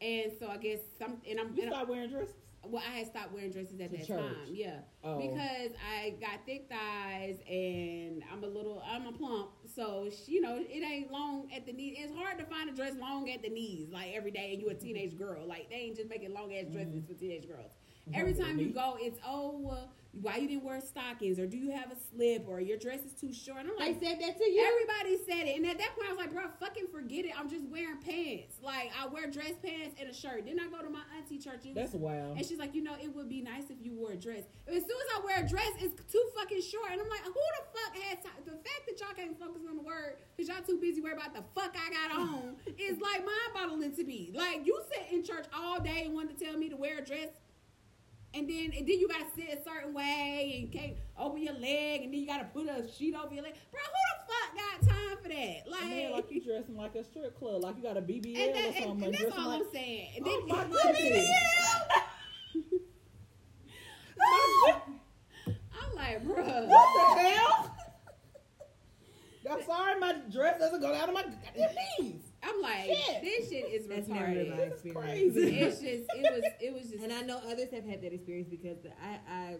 and 0.00 0.32
so 0.38 0.48
I 0.48 0.56
guess 0.56 0.78
some 0.98 1.18
and 1.28 1.38
I'm, 1.40 1.54
You 1.54 1.64
and 1.64 1.74
I'm 1.74 1.88
wearing 1.88 2.10
dresses? 2.10 2.34
Well, 2.68 2.82
I 2.86 2.98
had 2.98 3.06
stopped 3.06 3.32
wearing 3.32 3.50
dresses 3.50 3.80
at 3.80 3.90
To 3.90 3.96
that 3.96 4.06
church. 4.06 4.20
time. 4.20 4.36
Yeah. 4.52 4.80
Oh. 5.02 5.18
because 5.20 5.72
I 5.94 6.10
got 6.20 6.44
thick 6.46 6.68
thighs 6.70 7.36
and 7.48 8.22
I'm 8.32 8.42
a 8.42 8.46
little, 8.46 8.82
I'm 8.88 9.06
a 9.06 9.12
plump, 9.12 9.50
so 9.74 10.08
sh- 10.10 10.28
you 10.28 10.40
know 10.40 10.56
it 10.58 10.82
ain't 10.82 11.10
long 11.12 11.50
at 11.54 11.66
the 11.66 11.72
knee. 11.72 11.96
It's 11.98 12.12
hard 12.16 12.38
to 12.38 12.44
find 12.46 12.70
a 12.70 12.72
dress 12.72 12.94
long 12.98 13.28
at 13.30 13.42
the 13.42 13.50
knees 13.50 13.88
like 13.90 14.12
every 14.14 14.30
day, 14.30 14.52
and 14.52 14.62
you 14.62 14.68
a 14.70 14.74
teenage 14.74 15.16
girl. 15.18 15.46
Like 15.46 15.68
they 15.70 15.76
ain't 15.76 15.96
just 15.96 16.08
making 16.08 16.32
long 16.32 16.54
ass 16.54 16.66
dresses 16.72 16.94
Mm-hmm. 17.02 17.12
for 17.12 17.18
teenage 17.18 17.46
girls. 17.48 17.72
Every 18.12 18.34
time 18.34 18.58
you 18.58 18.70
go, 18.70 18.96
it's 19.00 19.18
oh, 19.26 19.70
uh, 19.72 19.86
why 20.20 20.36
you 20.36 20.46
didn't 20.46 20.62
wear 20.62 20.80
stockings, 20.80 21.40
or 21.40 21.46
do 21.46 21.56
you 21.56 21.70
have 21.72 21.90
a 21.90 21.96
slip, 21.96 22.46
or 22.46 22.60
your 22.60 22.76
dress 22.78 23.00
is 23.00 23.12
too 23.18 23.32
short. 23.32 23.60
And 23.60 23.70
I'm 23.70 23.78
They 23.78 23.92
like, 23.92 24.02
said 24.02 24.20
that 24.20 24.38
to 24.38 24.44
you. 24.44 24.62
Everybody 24.62 25.18
said 25.26 25.48
it, 25.48 25.56
and 25.56 25.66
at 25.66 25.78
that 25.78 25.90
point 25.96 26.06
I 26.06 26.12
was 26.12 26.18
like, 26.18 26.32
"Bro, 26.32 26.44
fucking 26.60 26.86
forget 26.92 27.24
it. 27.24 27.32
I'm 27.36 27.48
just 27.50 27.64
wearing 27.66 27.96
pants. 27.98 28.58
Like 28.62 28.92
I 28.94 29.08
wear 29.08 29.26
dress 29.28 29.54
pants 29.64 29.96
and 29.98 30.08
a 30.08 30.14
shirt. 30.14 30.44
Then 30.46 30.60
I 30.60 30.68
go 30.68 30.84
to 30.84 30.90
my 30.90 31.02
auntie 31.18 31.38
church. 31.38 31.64
It 31.64 31.74
That's 31.74 31.94
wild. 31.94 32.36
and 32.36 32.46
she's 32.46 32.58
like, 32.58 32.74
you 32.74 32.82
know, 32.82 32.94
it 33.02 33.14
would 33.14 33.28
be 33.28 33.40
nice 33.40 33.64
if 33.70 33.78
you 33.82 33.92
wore 33.92 34.12
a 34.12 34.16
dress. 34.16 34.44
And 34.68 34.76
As 34.76 34.82
soon 34.82 34.98
as 35.00 35.08
I 35.18 35.24
wear 35.24 35.44
a 35.44 35.48
dress, 35.48 35.72
it's 35.80 35.96
too 36.12 36.24
fucking 36.36 36.62
short. 36.62 36.92
And 36.92 37.00
I'm 37.00 37.08
like, 37.08 37.24
who 37.24 37.32
the 37.32 37.64
fuck 37.74 37.96
has 38.04 38.18
time? 38.22 38.38
The 38.44 38.52
fact 38.52 38.86
that 38.86 39.00
y'all 39.00 39.14
can't 39.16 39.38
focus 39.38 39.62
on 39.68 39.76
the 39.76 39.82
word 39.82 40.16
because 40.36 40.48
y'all 40.48 40.62
too 40.62 40.78
busy 40.78 41.00
worried 41.00 41.16
about 41.16 41.34
the 41.34 41.42
fuck 41.58 41.74
I 41.74 41.90
got 41.90 42.20
on 42.20 42.54
is 42.78 43.00
like 43.00 43.24
mind 43.24 43.50
boggling 43.54 43.96
to 43.96 44.04
me. 44.04 44.30
Like, 44.32 44.64
you 44.64 44.78
sit 44.92 45.10
in 45.12 45.24
church 45.24 45.46
all 45.56 45.80
day 45.80 46.02
and 46.04 46.14
want 46.14 46.36
to 46.36 46.44
tell 46.44 46.56
me 46.56 46.68
to 46.68 46.76
wear 46.76 46.98
a 46.98 47.04
dress. 47.04 47.28
And 48.36 48.48
then, 48.48 48.72
and 48.76 48.86
then 48.88 48.98
you 48.98 49.06
gotta 49.06 49.26
sit 49.36 49.48
a 49.48 49.62
certain 49.62 49.94
way 49.94 50.58
and 50.62 50.72
can't 50.72 50.94
open 51.16 51.40
your 51.40 51.54
leg, 51.54 52.02
and 52.02 52.12
then 52.12 52.20
you 52.20 52.26
gotta 52.26 52.44
put 52.52 52.66
a 52.68 52.84
sheet 52.92 53.14
over 53.14 53.32
your 53.32 53.44
leg. 53.44 53.54
Bro, 53.70 53.80
who 53.80 54.00
the 54.10 54.32
fuck 54.32 54.56
got 54.56 54.88
time 54.92 55.16
for 55.22 55.28
that? 55.28 55.70
Like, 55.70 55.88
Man, 55.90 56.12
like 56.12 56.30
you 56.32 56.40
dressing 56.42 56.76
like 56.76 56.94
a 56.96 57.04
strip 57.04 57.38
club, 57.38 57.62
like 57.62 57.76
you 57.76 57.82
got 57.84 57.96
a 57.96 58.00
BBL 58.02 58.36
and, 58.36 58.54
that, 58.56 58.70
or 58.70 58.82
something. 58.82 59.04
and 59.04 59.14
that's 59.14 59.22
dressing 59.24 59.40
all 59.40 59.48
like, 59.50 59.60
I'm 59.60 59.72
saying. 59.72 60.08
And 60.16 60.26
Oh, 60.26 60.44
my 60.48 60.66
Look, 60.66 60.82
goodness. 60.82 61.28
I'm 65.72 65.94
like, 65.94 66.24
bruh. 66.24 66.66
What 66.66 67.16
the 67.16 67.22
hell? 67.22 67.76
I'm 69.50 69.62
sorry, 69.64 70.00
my 70.00 70.14
dress 70.32 70.58
doesn't 70.58 70.80
go 70.80 70.90
down 70.92 71.08
to 71.08 71.12
my 71.12 71.22
goddamn 71.22 71.70
knees. 72.00 72.22
I'm 72.44 72.60
like, 72.60 72.84
Shit. 72.86 73.22
this 73.22 73.48
shit 73.50 73.64
is 73.72 73.86
That's 73.86 74.08
never 74.08 74.26
been 74.26 74.50
my 74.50 74.56
retarded. 74.56 74.70
This 74.70 74.80
is 74.80 74.84
experience. 74.84 75.34
crazy. 75.34 75.60
It's 75.60 75.80
just, 75.80 76.10
it 76.14 76.32
was, 76.34 76.44
it 76.60 76.74
was 76.74 76.82
just. 76.90 77.02
And 77.02 77.12
I 77.12 77.22
know 77.22 77.40
others 77.50 77.70
have 77.72 77.84
had 77.84 78.02
that 78.02 78.12
experience 78.12 78.48
because 78.50 78.78
I, 79.02 79.18
I 79.30 79.56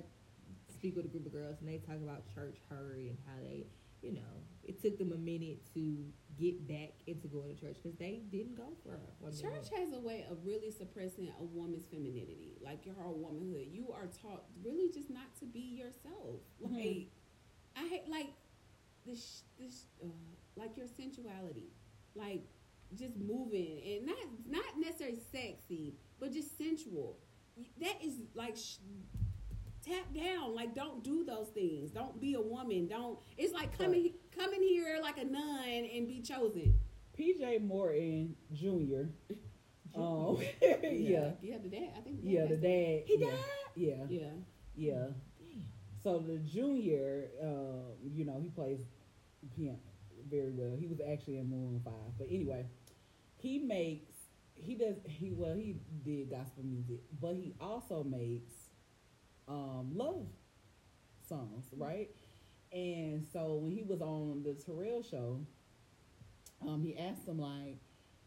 speak 0.72 0.96
with 0.96 1.04
a 1.06 1.08
group 1.08 1.26
of 1.26 1.32
girls 1.32 1.56
and 1.60 1.68
they 1.68 1.78
talk 1.78 1.96
about 1.96 2.22
church 2.34 2.58
hurry 2.68 3.08
and 3.08 3.18
how 3.26 3.32
they, 3.42 3.66
you 4.02 4.12
know, 4.12 4.20
it 4.64 4.80
took 4.82 4.98
them 4.98 5.12
a 5.12 5.16
minute 5.16 5.58
to 5.74 6.04
get 6.38 6.66
back 6.68 6.92
into 7.06 7.28
going 7.28 7.54
to 7.54 7.60
church 7.60 7.76
because 7.82 7.96
they 7.98 8.22
didn't 8.30 8.56
go 8.56 8.68
for 8.82 8.94
it. 8.94 9.40
Church 9.40 9.68
has 9.76 9.92
a 9.94 10.00
way 10.00 10.26
of 10.30 10.38
really 10.44 10.70
suppressing 10.70 11.30
a 11.40 11.44
woman's 11.44 11.86
femininity, 11.86 12.56
like 12.62 12.84
your 12.84 12.94
whole 12.98 13.14
womanhood. 13.14 13.68
You 13.70 13.92
are 13.92 14.08
taught 14.22 14.44
really 14.64 14.90
just 14.92 15.10
not 15.10 15.34
to 15.40 15.44
be 15.46 15.60
yourself. 15.60 16.40
Mhm. 16.62 16.72
Like, 16.74 17.10
I 17.76 17.88
hate 17.88 18.08
like 18.08 18.28
this, 19.06 19.42
this, 19.58 19.84
uh, 20.02 20.06
like 20.56 20.76
your 20.76 20.86
sensuality, 20.86 21.72
like 22.14 22.42
just 22.96 23.16
moving 23.16 23.80
and 23.86 24.06
not 24.06 24.16
not 24.48 24.78
necessarily 24.78 25.20
sexy, 25.32 25.94
but 26.20 26.32
just 26.32 26.56
sensual. 26.58 27.18
That 27.80 27.94
is 28.02 28.14
like 28.34 28.56
sh- 28.56 28.76
tap 29.84 30.12
down. 30.14 30.54
Like, 30.54 30.74
don't 30.74 31.02
do 31.04 31.24
those 31.24 31.48
things. 31.48 31.90
Don't 31.90 32.20
be 32.20 32.34
a 32.34 32.40
woman. 32.40 32.88
Don't. 32.88 33.18
It's 33.36 33.52
like 33.52 33.76
coming 33.78 34.12
come 34.36 34.52
in 34.52 34.62
here 34.62 34.98
like 35.02 35.18
a 35.18 35.24
nun 35.24 35.88
and 35.94 36.06
be 36.08 36.20
chosen. 36.20 36.74
PJ 37.18 37.62
Morton 37.66 38.34
Jr. 38.52 39.08
Um, 39.96 40.38
yeah, 40.60 41.30
yeah. 41.40 41.56
The 41.62 41.68
dad. 41.68 41.90
I 41.96 42.00
think. 42.00 42.18
yeah, 42.24 42.46
the 42.46 42.56
dad. 42.56 43.02
He 43.06 43.16
yeah, 43.16 43.26
died? 43.30 43.38
Yeah, 43.76 43.94
Yeah. 44.08 44.26
yeah. 44.74 45.06
So 46.02 46.18
the 46.18 46.38
junior, 46.38 47.28
um, 47.40 47.92
you 48.02 48.24
know, 48.24 48.40
he 48.42 48.48
plays 48.48 48.80
piano 49.54 49.78
very 50.34 50.50
well. 50.52 50.76
He 50.76 50.86
was 50.86 50.98
actually 51.00 51.38
in 51.38 51.50
Maroon 51.50 51.80
Five, 51.84 52.18
but 52.18 52.26
anyway, 52.30 52.66
he 53.36 53.58
makes 53.58 54.12
he 54.54 54.74
does 54.74 54.96
he 55.04 55.32
well 55.32 55.54
he 55.54 55.76
did 56.04 56.30
gospel 56.30 56.64
music, 56.64 57.00
but 57.20 57.34
he 57.34 57.54
also 57.60 58.04
makes 58.04 58.52
um 59.48 59.90
love 59.94 60.26
songs, 61.28 61.66
right? 61.76 62.10
And 62.72 63.24
so 63.32 63.54
when 63.54 63.72
he 63.72 63.84
was 63.84 64.00
on 64.00 64.42
the 64.42 64.54
Terrell 64.54 65.02
show, 65.02 65.40
um, 66.66 66.82
he 66.82 66.98
asked 66.98 67.26
him 67.26 67.38
like, 67.38 67.78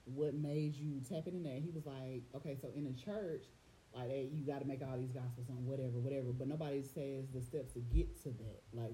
"What 0.05 0.35
made 0.35 0.75
you 0.75 1.01
tap 1.01 1.27
into 1.27 1.43
that?" 1.49 1.59
He 1.61 1.71
was 1.71 1.85
like, 1.85 2.23
"Okay, 2.35 2.55
so 2.61 2.69
in 2.75 2.85
the 2.85 2.93
church, 2.93 3.45
like 3.97 4.09
hey, 4.09 4.29
you 4.31 4.45
got 4.45 4.59
to 4.61 4.65
make 4.65 4.81
all 4.81 4.97
these 4.97 5.11
gospel 5.11 5.43
songs, 5.45 5.65
whatever, 5.65 5.99
whatever. 5.99 6.31
But 6.31 6.47
nobody 6.47 6.81
says 6.83 7.25
the 7.33 7.41
steps 7.41 7.73
to 7.73 7.79
get 7.79 8.21
to 8.23 8.29
that. 8.29 8.61
Like 8.73 8.93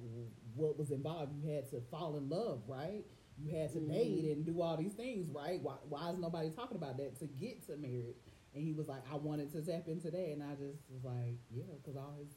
what 0.55 0.77
was 0.77 0.91
involved. 0.91 1.31
You 1.35 1.51
had 1.53 1.69
to 1.71 1.81
fall 1.91 2.17
in 2.17 2.29
love, 2.29 2.61
right? 2.67 3.05
You 3.37 3.49
had 3.49 3.71
to 3.73 3.79
Mhm. 3.79 3.87
date 3.89 4.25
and 4.37 4.45
do 4.45 4.61
all 4.61 4.77
these 4.77 4.93
things, 4.93 5.29
right? 5.31 5.61
Why, 5.61 5.75
why 5.89 6.11
is 6.11 6.19
nobody 6.19 6.49
talking 6.51 6.77
about 6.77 6.97
that 6.97 7.17
to 7.19 7.25
get 7.27 7.65
to 7.67 7.77
marriage? 7.77 8.17
And 8.53 8.63
he 8.63 8.73
was 8.73 8.87
like, 8.87 9.01
I 9.11 9.15
wanted 9.15 9.51
to 9.53 9.61
tap 9.63 9.87
into 9.87 10.11
that, 10.11 10.29
and 10.29 10.43
I 10.43 10.53
just 10.53 10.83
was 10.91 11.03
like, 11.03 11.39
yeah, 11.49 11.63
because 11.81 11.95
all 11.97 12.13
his 12.19 12.35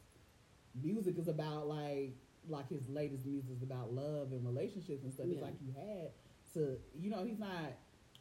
music 0.74 1.18
is 1.18 1.28
about 1.28 1.68
like 1.68 2.16
like 2.48 2.68
his 2.68 2.88
latest 2.88 3.26
music 3.26 3.50
is 3.50 3.62
about 3.62 3.92
love 3.92 4.30
and 4.32 4.46
relationships 4.46 5.02
and 5.02 5.12
stuff. 5.12 5.26
It's 5.28 5.42
like 5.42 5.54
you 5.60 5.72
had 5.72 6.12
to, 6.54 6.78
you 6.94 7.10
know, 7.10 7.24
he's 7.24 7.38
not 7.40 7.72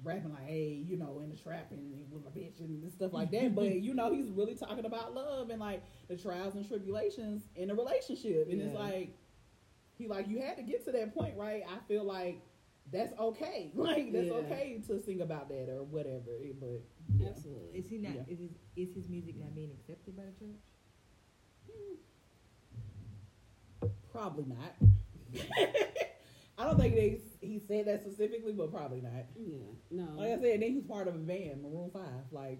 rapping 0.05 0.31
like, 0.31 0.45
hey, 0.47 0.83
you 0.85 0.97
know, 0.97 1.19
in 1.23 1.29
the 1.29 1.35
trap 1.35 1.67
and 1.71 1.93
with 2.11 2.23
my 2.23 2.29
bitch 2.31 2.59
and 2.59 2.91
stuff 2.91 3.11
like 3.13 3.31
that. 3.31 3.55
but 3.55 3.71
you 3.81 3.93
know, 3.93 4.13
he's 4.13 4.29
really 4.29 4.55
talking 4.55 4.85
about 4.85 5.13
love 5.13 5.49
and 5.49 5.59
like 5.59 5.83
the 6.07 6.15
trials 6.15 6.55
and 6.55 6.67
tribulations 6.67 7.43
in 7.55 7.69
a 7.71 7.75
relationship. 7.75 8.47
And 8.49 8.61
it's 8.61 8.73
like 8.75 9.17
he 9.97 10.07
like 10.07 10.27
you 10.27 10.39
had 10.41 10.57
to 10.57 10.63
get 10.63 10.85
to 10.85 10.91
that 10.91 11.13
point, 11.13 11.35
right? 11.37 11.63
I 11.67 11.77
feel 11.87 12.03
like 12.03 12.41
that's 12.91 13.13
okay. 13.19 13.71
Like 13.75 14.11
that's 14.13 14.27
Yeah. 14.27 14.33
okay 14.33 14.81
to 14.87 14.99
sing 15.01 15.21
about 15.21 15.49
that 15.49 15.69
or 15.69 15.83
whatever. 15.83 16.31
But 16.59 16.83
yeah. 17.17 17.29
Absolutely. 17.29 17.79
Is 17.79 17.87
he 17.89 17.97
not? 17.97 18.13
Yeah. 18.13 18.21
Is 18.27 18.39
his 18.39 18.51
is 18.75 18.93
his 18.95 19.09
music 19.09 19.35
not 19.37 19.55
being 19.55 19.71
accepted 19.71 20.15
by 20.15 20.23
the 20.23 20.31
church? 20.45 20.61
Hmm. 23.81 23.87
Probably 24.11 24.45
not. 24.45 24.75
I 26.57 26.63
don't 26.65 26.79
think 26.79 26.95
they. 26.95 27.21
he 27.41 27.59
said 27.59 27.85
that 27.87 28.01
specifically, 28.01 28.53
but 28.53 28.71
probably 28.71 29.01
not. 29.01 29.25
Yeah, 29.35 29.57
no. 29.91 30.07
Like 30.15 30.29
I 30.31 30.41
said, 30.41 30.61
then 30.61 30.71
he's 30.71 30.85
part 30.85 31.07
of 31.07 31.15
a 31.15 31.19
band, 31.19 31.61
Maroon 31.61 31.89
Five. 31.91 32.31
Like 32.31 32.59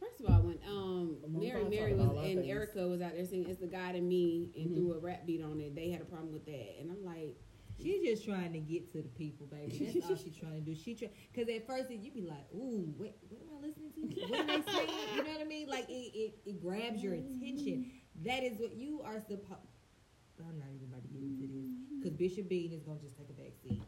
First 0.00 0.20
of 0.20 0.26
all, 0.26 0.42
when 0.42 0.58
um 0.68 1.16
Maroon 1.28 1.40
Mary 1.40 1.64
Mary 1.64 1.92
was 1.94 2.00
about 2.02 2.12
a 2.12 2.16
lot 2.16 2.24
of 2.24 2.30
and 2.30 2.40
things. 2.40 2.50
Erica 2.50 2.86
was 2.88 3.00
out 3.00 3.14
there 3.14 3.24
singing 3.24 3.48
"It's 3.48 3.60
the 3.60 3.66
God 3.66 3.94
in 3.94 4.08
Me" 4.08 4.50
and 4.56 4.70
Mhm. 4.70 4.74
threw 4.74 4.92
a 4.92 4.98
rap 4.98 5.24
beat 5.26 5.42
on 5.42 5.60
it, 5.60 5.74
they 5.74 5.90
had 5.90 6.00
a 6.02 6.04
problem 6.04 6.32
with 6.32 6.44
that, 6.46 6.80
and 6.80 6.90
I'm 6.90 7.04
like, 7.04 7.36
She's 7.82 8.02
just 8.02 8.24
trying 8.24 8.54
to 8.54 8.58
get 8.58 8.90
to 8.92 9.02
the 9.02 9.08
people, 9.10 9.46
baby. 9.46 9.90
That's 9.94 10.10
all 10.10 10.16
she's 10.16 10.34
trying 10.36 10.54
to 10.54 10.60
do. 10.60 10.74
She 10.74 10.94
try 10.94 11.10
because 11.30 11.46
at 11.54 11.66
first 11.66 11.90
you'd 11.90 12.14
be 12.14 12.22
like, 12.22 12.46
"Ooh, 12.54 12.92
what, 12.96 13.14
what 13.28 13.42
am 13.42 13.48
I 13.52 13.66
listening 13.66 13.92
to? 13.92 14.26
What 14.28 14.40
am 14.40 14.50
I 14.50 14.72
saying?" 14.72 14.88
You 15.14 15.22
know 15.24 15.30
what 15.32 15.40
I 15.42 15.44
mean? 15.44 15.68
Like 15.68 15.88
it, 15.90 15.92
it, 16.16 16.38
it 16.46 16.60
grabs 16.60 17.02
your 17.02 17.12
attention. 17.14 17.84
That 18.24 18.42
is 18.44 18.58
what 18.58 18.74
you 18.74 19.02
are 19.02 19.20
supposed. 19.20 19.60
I'm 20.40 20.58
not 20.58 20.68
even 20.74 20.88
about 20.88 21.02
to 21.02 21.08
get 21.08 21.20
into 21.20 21.48
this 21.52 21.75
because 22.06 22.18
Bishop 22.18 22.48
Bean 22.48 22.72
is 22.72 22.82
gonna 22.82 23.00
just 23.00 23.16
take 23.16 23.28
a 23.28 23.32
back 23.32 23.52
seat. 23.62 23.82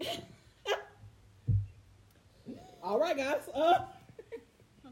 All 2.82 2.98
right, 2.98 3.16
guys. 3.16 3.42
Uh, 3.54 3.80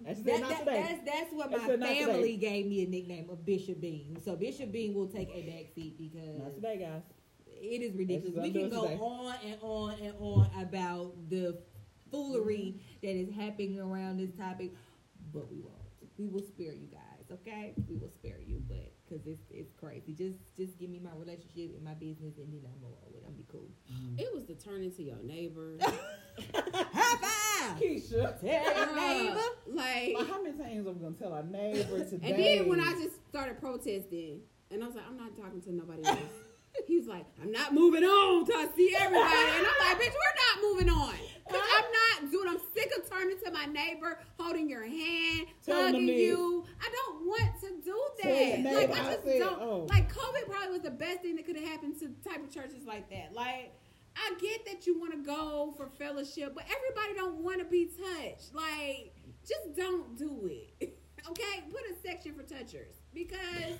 that's 0.04 0.20
That, 0.22 0.40
that, 0.42 0.64
that's 0.66 1.04
that's 1.04 1.32
what 1.32 1.50
That's 1.50 1.66
my 1.66 1.72
it, 1.72 1.80
not 1.80 1.88
today. 1.88 2.04
family 2.04 2.36
gave 2.36 2.66
me 2.66 2.84
a 2.84 2.86
nickname 2.86 3.30
of 3.30 3.44
Bishop 3.46 3.80
Bean. 3.80 4.18
So 4.24 4.36
Bishop 4.36 4.70
Bean 4.72 4.94
will 4.94 5.08
take 5.08 5.30
a 5.30 5.42
back 5.42 5.74
seat 5.74 5.96
because 5.98 6.38
Not 6.38 6.54
today, 6.54 6.78
guys. 6.78 7.02
it 7.46 7.82
is 7.82 7.94
ridiculous. 7.96 8.36
We 8.42 8.50
can 8.52 8.68
go 8.68 8.82
today. 8.82 8.98
on 9.00 9.34
and 9.44 9.56
on 9.62 9.94
and 10.02 10.14
on 10.20 10.50
about 10.60 11.14
the 11.30 11.58
foolery 12.10 12.80
that 13.02 13.16
is 13.16 13.30
happening 13.34 13.80
around 13.80 14.18
this 14.18 14.32
topic, 14.32 14.72
but 15.32 15.50
we 15.50 15.60
won't. 15.60 15.74
We 16.18 16.26
will 16.28 16.42
spare 16.42 16.72
you 16.74 16.88
guys, 16.88 17.30
okay? 17.32 17.72
We 17.88 17.96
will 17.96 18.10
spare 18.10 18.40
you, 18.44 18.62
but 18.68 18.92
because 19.08 19.26
it's 19.26 19.42
it's 19.50 19.72
crazy. 19.72 20.12
Just 20.12 20.36
just 20.56 20.78
give 20.78 20.90
me 20.90 21.00
my 21.00 21.10
relationship 21.16 21.74
and 21.74 21.82
my 21.84 21.94
business, 21.94 22.38
and 22.38 22.52
then 22.52 22.60
I'm 22.64 22.80
gonna 22.80 22.94
roll 22.94 23.08
with. 23.12 23.22
it. 23.22 23.26
I'm 23.26 23.34
be 23.34 23.44
cool. 23.50 23.68
Mm-hmm. 23.92 24.18
it 24.18 24.34
was 24.34 24.44
the 24.46 24.54
turn 24.54 24.82
into 24.82 25.02
your 25.02 25.22
neighbor. 25.22 25.76
High 26.54 27.16
five. 27.20 27.78
Keisha. 27.80 28.40
Tell 28.40 28.76
your 28.76 28.96
neighbor. 28.96 29.40
like, 29.66 30.12
Well, 30.14 30.26
how 30.26 30.42
many 30.42 30.56
times 30.56 30.86
are 30.86 30.92
we 30.92 31.00
gonna 31.00 31.16
tell 31.16 31.32
our 31.32 31.42
neighbor 31.42 32.04
today? 32.04 32.30
and 32.30 32.38
then 32.38 32.68
when 32.68 32.80
I 32.80 32.92
just 32.92 33.16
started 33.28 33.60
protesting, 33.60 34.40
and 34.70 34.82
I 34.82 34.86
was 34.86 34.96
like, 34.96 35.06
I'm 35.08 35.16
not 35.16 35.36
talking 35.36 35.60
to 35.62 35.74
nobody 35.74 36.04
else. 36.04 36.18
he 36.86 36.96
was 36.98 37.06
like, 37.06 37.26
I'm 37.42 37.52
not 37.52 37.74
moving 37.74 38.04
on 38.04 38.46
till 38.46 38.56
I 38.56 38.68
see 38.76 38.94
everybody, 38.98 39.24
and 39.56 39.66
I'm 39.66 39.78
like, 39.88 39.98
bitch, 39.98 40.14
we're 40.14 40.38
not 40.38 40.62
moving 40.62 40.88
on. 40.90 41.14
Cause 41.48 41.60
I'm 41.78 42.22
not, 42.24 42.30
dude. 42.30 42.46
I'm 42.48 42.58
sick 42.74 42.90
of 42.96 43.08
turning 43.10 43.38
to 43.44 43.50
my 43.52 43.66
neighbor, 43.66 44.18
holding 44.38 44.68
your 44.68 44.82
hand, 44.84 45.46
Tell 45.64 45.82
hugging 45.84 46.08
you. 46.08 46.64
I 46.80 46.90
don't 46.90 47.26
want 47.26 47.60
to 47.60 47.68
do 47.84 47.98
that. 48.22 48.60
Like 48.74 48.90
I 48.90 49.00
I 49.00 49.12
just 49.14 49.24
said, 49.24 49.38
don't. 49.40 49.60
oh. 49.62 49.86
Like 49.88 50.12
COVID 50.12 50.48
probably 50.48 50.72
was 50.72 50.82
the 50.82 50.90
best 50.90 51.20
thing 51.22 51.36
that 51.36 51.46
could 51.46 51.56
have 51.56 51.68
happened 51.68 51.98
to 52.00 52.08
type 52.28 52.42
of 52.42 52.52
churches 52.52 52.84
like 52.86 53.08
that. 53.10 53.32
Like 53.34 53.72
I 54.16 54.34
get 54.40 54.66
that 54.66 54.86
you 54.86 54.98
want 54.98 55.12
to 55.12 55.18
go 55.18 55.72
for 55.76 55.88
fellowship, 55.98 56.52
but 56.54 56.64
everybody 56.64 57.14
don't 57.14 57.42
want 57.42 57.60
to 57.60 57.64
be 57.64 57.86
touched. 57.86 58.54
Like 58.54 59.14
just 59.46 59.76
don't 59.76 60.16
do 60.16 60.48
it. 60.50 60.98
okay, 61.30 61.64
put 61.70 61.80
a 61.90 61.94
section 62.06 62.34
for 62.34 62.42
touchers 62.42 62.96
because. 63.14 63.78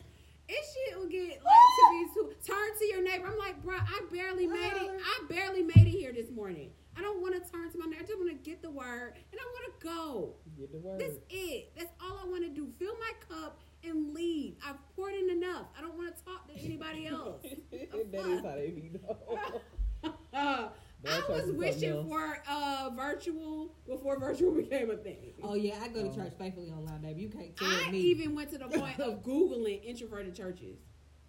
It 0.50 0.64
shit 0.88 0.98
will 0.98 1.08
get 1.10 1.28
like 1.28 1.34
to 1.44 1.90
be 1.90 2.06
too. 2.14 2.32
Turn 2.46 2.78
to 2.78 2.84
your 2.86 3.02
neighbor. 3.02 3.26
I'm 3.26 3.36
like, 3.36 3.62
bro, 3.62 3.76
I 3.76 4.00
barely 4.10 4.46
made 4.46 4.72
it. 4.76 4.90
I 4.98 5.24
barely 5.28 5.60
made 5.62 5.86
it 5.86 5.90
here 5.90 6.10
this 6.10 6.30
morning. 6.30 6.70
I 6.98 7.02
don't 7.02 7.20
want 7.22 7.34
to 7.34 7.50
turn 7.52 7.70
to 7.70 7.78
my 7.78 7.86
neighbor. 7.86 8.02
I 8.02 8.06
just 8.06 8.18
want 8.18 8.30
to 8.30 8.50
get 8.50 8.60
the 8.62 8.70
word 8.70 9.12
and 9.30 9.40
I 9.40 9.44
want 9.44 9.80
to 9.80 9.86
go. 9.86 10.34
Get 10.58 10.72
the 10.72 10.78
word. 10.78 11.00
That's 11.00 11.18
it. 11.30 11.72
That's 11.76 11.92
all 12.02 12.18
I 12.22 12.26
want 12.28 12.42
to 12.42 12.48
do. 12.50 12.68
Fill 12.78 12.94
my 12.98 13.12
cup 13.36 13.60
and 13.84 14.12
leave. 14.12 14.56
I've 14.66 14.76
poured 14.96 15.14
in 15.14 15.30
enough. 15.30 15.66
I 15.78 15.80
don't 15.82 15.96
want 15.96 16.14
to 16.16 16.24
talk 16.24 16.48
to 16.48 16.54
anybody 16.60 17.06
else. 17.10 17.42
that 17.70 18.26
is 18.26 18.42
how 18.44 18.54
they 18.56 18.70
be 18.70 18.90
though. 18.94 20.10
Uh, 20.34 20.68
I 21.08 21.22
was 21.28 21.52
wishing 21.52 21.90
else. 21.90 22.08
for 22.08 22.42
uh, 22.48 22.90
virtual 22.96 23.72
before 23.86 24.18
virtual 24.18 24.50
became 24.56 24.90
a 24.90 24.96
thing. 24.96 25.34
Oh 25.44 25.54
yeah, 25.54 25.76
I 25.80 25.86
go 25.88 26.02
to 26.02 26.08
Oh. 26.08 26.14
church 26.16 26.32
faithfully 26.36 26.70
online, 26.72 27.00
baby. 27.00 27.22
You 27.22 27.28
can't 27.28 27.56
tell 27.56 27.68
me. 27.68 27.76
I 27.86 27.90
me. 27.92 27.98
even 28.00 28.34
went 28.34 28.50
to 28.50 28.58
the 28.58 28.66
point 28.66 28.98
of 28.98 29.22
googling 29.22 29.84
introverted 29.84 30.34
churches. 30.34 30.78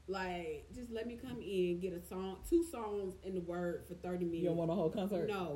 Like, 0.10 0.66
just 0.74 0.90
let 0.92 1.06
me 1.06 1.20
come 1.22 1.40
in, 1.40 1.80
get 1.80 1.94
a 1.94 2.02
song, 2.02 2.38
two 2.50 2.64
songs 2.64 3.14
in 3.24 3.36
the 3.36 3.42
word 3.42 3.84
for 3.88 3.94
thirty 3.94 4.26
minutes. 4.26 4.42
You 4.42 4.50
don't 4.50 4.58
want 4.58 4.72
a 4.72 4.74
whole 4.74 4.90
concert? 4.90 5.30
no, 5.30 5.56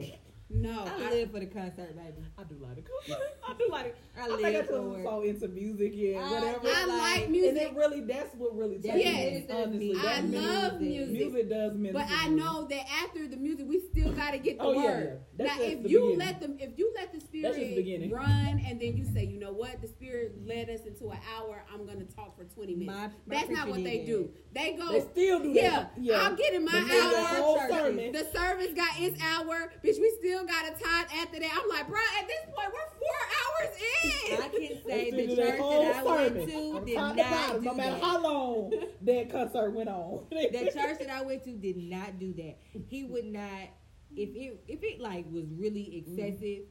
no. 0.53 0.85
I 0.85 1.09
live 1.09 1.31
for 1.33 1.39
the 1.39 1.45
concert, 1.47 1.95
baby. 1.95 2.25
I 2.37 2.43
do 2.43 2.55
like 2.61 2.75
the 2.75 2.81
concert. 3.07 3.23
I 3.47 3.53
do 3.57 3.67
like 3.71 3.85
it. 3.87 3.97
I 4.17 4.21
I, 4.23 4.27
think 4.27 4.45
I 4.45 4.51
live 4.51 4.67
for 4.67 4.99
it. 4.99 5.03
so 5.03 5.21
into 5.21 5.47
music 5.47 5.93
and 5.93 6.17
I- 6.19 6.31
whatever. 6.31 6.59
I 6.67 6.85
like 6.85 7.29
music. 7.29 7.49
And 7.49 7.57
it 7.59 7.75
really, 7.75 8.01
that's 8.01 8.35
what 8.35 8.55
really 8.55 8.77
That 8.77 8.87
touches 8.93 9.03
Yes. 9.05 9.49
me. 9.49 9.55
Honestly, 9.55 9.95
I 9.97 10.01
that 10.03 10.17
I 10.17 10.21
love 10.21 10.81
music. 10.81 11.13
Music 11.13 11.49
does 11.49 11.73
minister. 11.73 11.93
But 11.93 12.07
I 12.11 12.25
to 12.25 12.31
me. 12.31 12.35
know 12.41 12.67
that 12.69 12.85
after 13.03 13.27
the 13.27 13.37
music, 13.37 13.65
we 13.67 13.79
still 13.91 14.11
got 14.13 14.31
to 14.31 14.37
get 14.37 14.57
the 14.59 14.63
Oh, 14.63 14.75
word. 14.75 15.19
yeah. 15.39 15.45
That's 15.45 15.59
now, 15.59 15.65
if 15.65 15.83
the 15.83 15.89
you 15.89 15.99
beginning. 16.01 16.17
let 16.19 16.39
them, 16.39 16.57
if 16.59 16.77
you 16.77 16.91
let 16.95 17.11
the 17.11 17.17
just 17.19 17.31
the 17.31 17.39
spirit 17.39 18.11
run, 18.11 18.61
and 18.67 18.79
then 18.79 18.95
you 18.97 19.05
say, 19.13 19.25
you 19.25 19.39
know 19.39 19.51
what, 19.51 19.81
the 19.81 19.87
spirit 19.87 20.35
led 20.45 20.69
us 20.69 20.81
into 20.85 21.09
an 21.09 21.17
hour. 21.35 21.63
I'm 21.73 21.85
gonna 21.85 22.05
talk 22.05 22.37
for 22.37 22.43
20 22.43 22.75
minutes. 22.75 22.87
My- 22.95 23.07
my 23.07 23.11
That's 23.27 23.49
not 23.49 23.67
what 23.69 23.83
they 23.83 24.05
do. 24.05 24.29
They 24.53 24.73
go. 24.73 24.91
They 24.91 25.01
still 25.01 25.39
do 25.39 25.49
yeah, 25.49 25.69
that. 25.71 25.93
Yeah. 25.99 26.21
I'll 26.21 26.35
get 26.35 26.53
in 26.53 26.63
my 26.65 26.71
They 26.71 26.79
do 26.81 26.87
the 26.87 26.93
hour. 27.17 27.25
whole 27.41 27.59
sermon. 27.69 28.11
The 28.11 28.25
service 28.31 28.73
got 28.75 28.99
its 28.99 29.19
hour, 29.21 29.71
bitch. 29.83 29.99
We 29.99 30.13
still 30.19 30.42
got 30.47 30.65
a 30.65 30.71
time 30.71 31.05
after 31.21 31.39
that. 31.39 31.61
I'm 31.61 31.69
like, 31.69 31.87
bro, 31.87 31.99
at 32.19 32.27
this 32.27 32.45
point, 32.55 32.69
we're 32.73 32.89
four 32.99 33.19
hours 33.39 33.77
in. 34.03 34.41
I 34.41 34.47
can 34.49 34.83
say 34.85 35.11
the 35.11 35.35
church 35.35 35.57
that 35.57 35.95
I 35.95 36.03
went 36.03 36.49
to 36.49 36.85
did 36.85 36.95
not 36.95 37.17
to 37.17 37.23
bottom, 37.23 37.59
do 37.59 37.65
no 37.65 37.73
matter 37.73 37.91
that. 37.91 38.03
how 38.03 38.21
long 38.21 38.73
that 39.01 39.31
concert 39.31 39.71
went 39.71 39.89
on. 39.89 40.25
the 40.29 40.71
church 40.73 40.99
that 40.99 41.09
I 41.09 41.21
went 41.21 41.43
to 41.45 41.51
did 41.51 41.77
not 41.77 42.19
do 42.19 42.33
that. 42.33 42.57
He 42.87 43.03
would 43.03 43.25
not 43.25 43.69
if 44.15 44.29
it 44.35 44.63
if 44.67 44.83
it 44.83 44.99
like 44.99 45.25
was 45.31 45.45
really 45.57 45.97
excessive, 45.97 46.65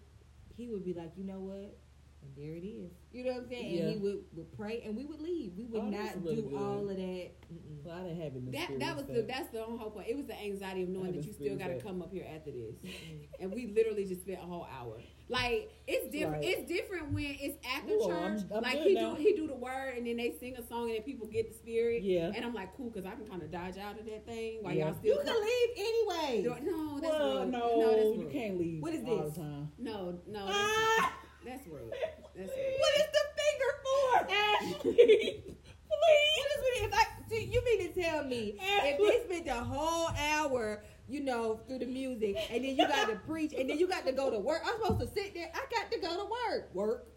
he 0.57 0.68
would 0.68 0.85
be 0.85 0.95
like, 0.95 1.12
you 1.16 1.25
know 1.25 1.41
what? 1.41 1.77
And 2.23 2.31
there 2.37 2.55
it 2.55 2.64
is. 2.64 2.91
You 3.12 3.25
know 3.25 3.33
what 3.33 3.43
I'm 3.43 3.49
saying? 3.49 3.75
Yeah. 3.75 3.83
And 3.83 3.91
he 3.91 3.97
would, 3.99 4.18
would 4.35 4.57
pray 4.57 4.83
and 4.87 4.97
we 4.97 5.05
would 5.05 5.20
leave. 5.20 5.53
We 5.57 5.64
would 5.66 5.83
Oh, 5.83 5.91
not 5.91 6.25
do 6.25 6.43
good. 6.43 6.55
all 6.57 6.89
of 6.89 6.97
that. 6.97 7.31
Mm-mm. 7.53 7.85
Well, 7.85 7.95
I 7.97 8.03
didn't 8.05 8.23
have 8.23 8.37
it 8.37 8.53
That 8.53 8.79
that 8.79 8.97
was 8.97 9.07
the 9.07 9.23
that's 9.29 9.51
the 9.51 9.62
whole 9.62 9.91
point. 9.91 10.07
It 10.09 10.16
was 10.16 10.27
the 10.27 10.41
anxiety 10.41 10.85
of 10.85 10.89
knowing 10.89 11.12
that 11.16 11.25
you 11.27 11.33
still 11.33 11.57
got 11.57 11.66
to 11.68 11.81
come 11.81 12.01
up 12.01 12.12
here 12.12 12.25
after 12.35 12.51
this, 12.53 12.75
and 13.41 13.53
we 13.53 13.66
literally 13.75 14.05
just 14.07 14.23
spent 14.23 14.39
a 14.39 14.47
whole 14.47 14.66
hour. 14.81 14.99
Like 15.29 15.70
it's 15.87 16.11
different. 16.11 16.45
Right. 16.45 16.59
It's 16.59 16.68
different 16.68 17.12
when 17.12 17.37
it's 17.41 17.57
after 17.66 17.93
Ooh, 17.95 18.07
church. 18.07 18.41
I'm- 18.41 18.51
I'm 18.55 18.62
like 18.62 18.79
he 18.79 18.95
now. 18.95 19.14
do 19.14 19.23
he 19.23 19.35
do 19.35 19.47
the 19.47 19.55
word, 19.57 19.95
and 19.97 20.07
then 20.07 20.16
they 20.16 20.35
sing 20.39 20.57
a 20.57 20.66
song, 20.66 20.87
and 20.89 20.95
then 20.97 21.03
people 21.03 21.27
get 21.27 21.49
the 21.51 21.55
spirit. 21.59 22.03
Yeah. 22.03 22.31
And 22.35 22.45
I'm 22.45 22.55
like, 22.55 22.75
cool, 22.77 22.89
because 22.91 23.05
I 23.05 23.14
can 23.14 23.27
kind 23.27 23.43
of 23.43 23.51
dodge 23.51 23.77
out 23.79 23.99
of 23.99 24.07
that 24.07 24.25
thing 24.27 24.59
while 24.62 24.73
Yeah. 24.75 24.87
y'all 24.87 24.95
still. 24.95 25.16
You 25.16 25.23
can 25.25 25.43
leave 25.43 25.70
anyway. 25.77 26.43
No, 26.64 26.99
that's 27.01 27.12
well, 27.12 27.47
no, 27.47 27.59
no, 27.81 27.91
that's 27.97 28.18
you 28.18 28.29
can't 28.33 28.59
leave 28.59 28.81
What 28.83 28.95
is 28.95 29.03
this? 29.05 29.37
No, 29.79 30.18
no, 30.29 30.47
Ah! 30.49 31.18
That's 31.45 31.66
rude. 31.66 31.93
That's 32.36 32.51
rude. 32.51 32.78
What 32.78 32.95
is 32.97 33.09
the 33.12 33.24
finger 33.40 33.70
for? 33.84 34.32
Ashley, 34.32 34.95
please. 34.95 35.43
What 35.88 36.11
is 36.11 36.62
with 36.62 36.84
if 36.84 36.95
I 36.95 37.05
see, 37.28 37.45
you 37.45 37.64
mean 37.64 37.93
to 37.93 38.01
tell 38.01 38.24
me 38.24 38.57
if 38.59 38.95
Ashley. 38.95 39.09
they 39.09 39.24
spent 39.24 39.47
the 39.47 39.64
whole 39.64 40.09
hour, 40.18 40.82
you 41.09 41.20
know, 41.22 41.61
through 41.68 41.80
the 41.80 41.86
music, 41.86 42.36
and 42.51 42.64
then 42.64 42.76
you 42.76 42.88
got 42.88 43.09
to 43.09 43.16
preach, 43.16 43.53
and 43.53 43.68
then 43.68 43.78
you 43.78 43.86
got 43.88 44.07
to 44.07 44.12
go 44.12 44.30
to 44.30 44.38
work. 44.38 44.62
I'm 44.64 44.80
supposed 44.82 45.01
to 45.01 45.07
sit 45.07 45.34
there. 45.34 45.51
I 45.55 45.61
got 45.70 45.90
to 45.93 45.99
go 45.99 46.24
to 46.24 46.30
work. 46.30 46.74
Work. 46.74 47.09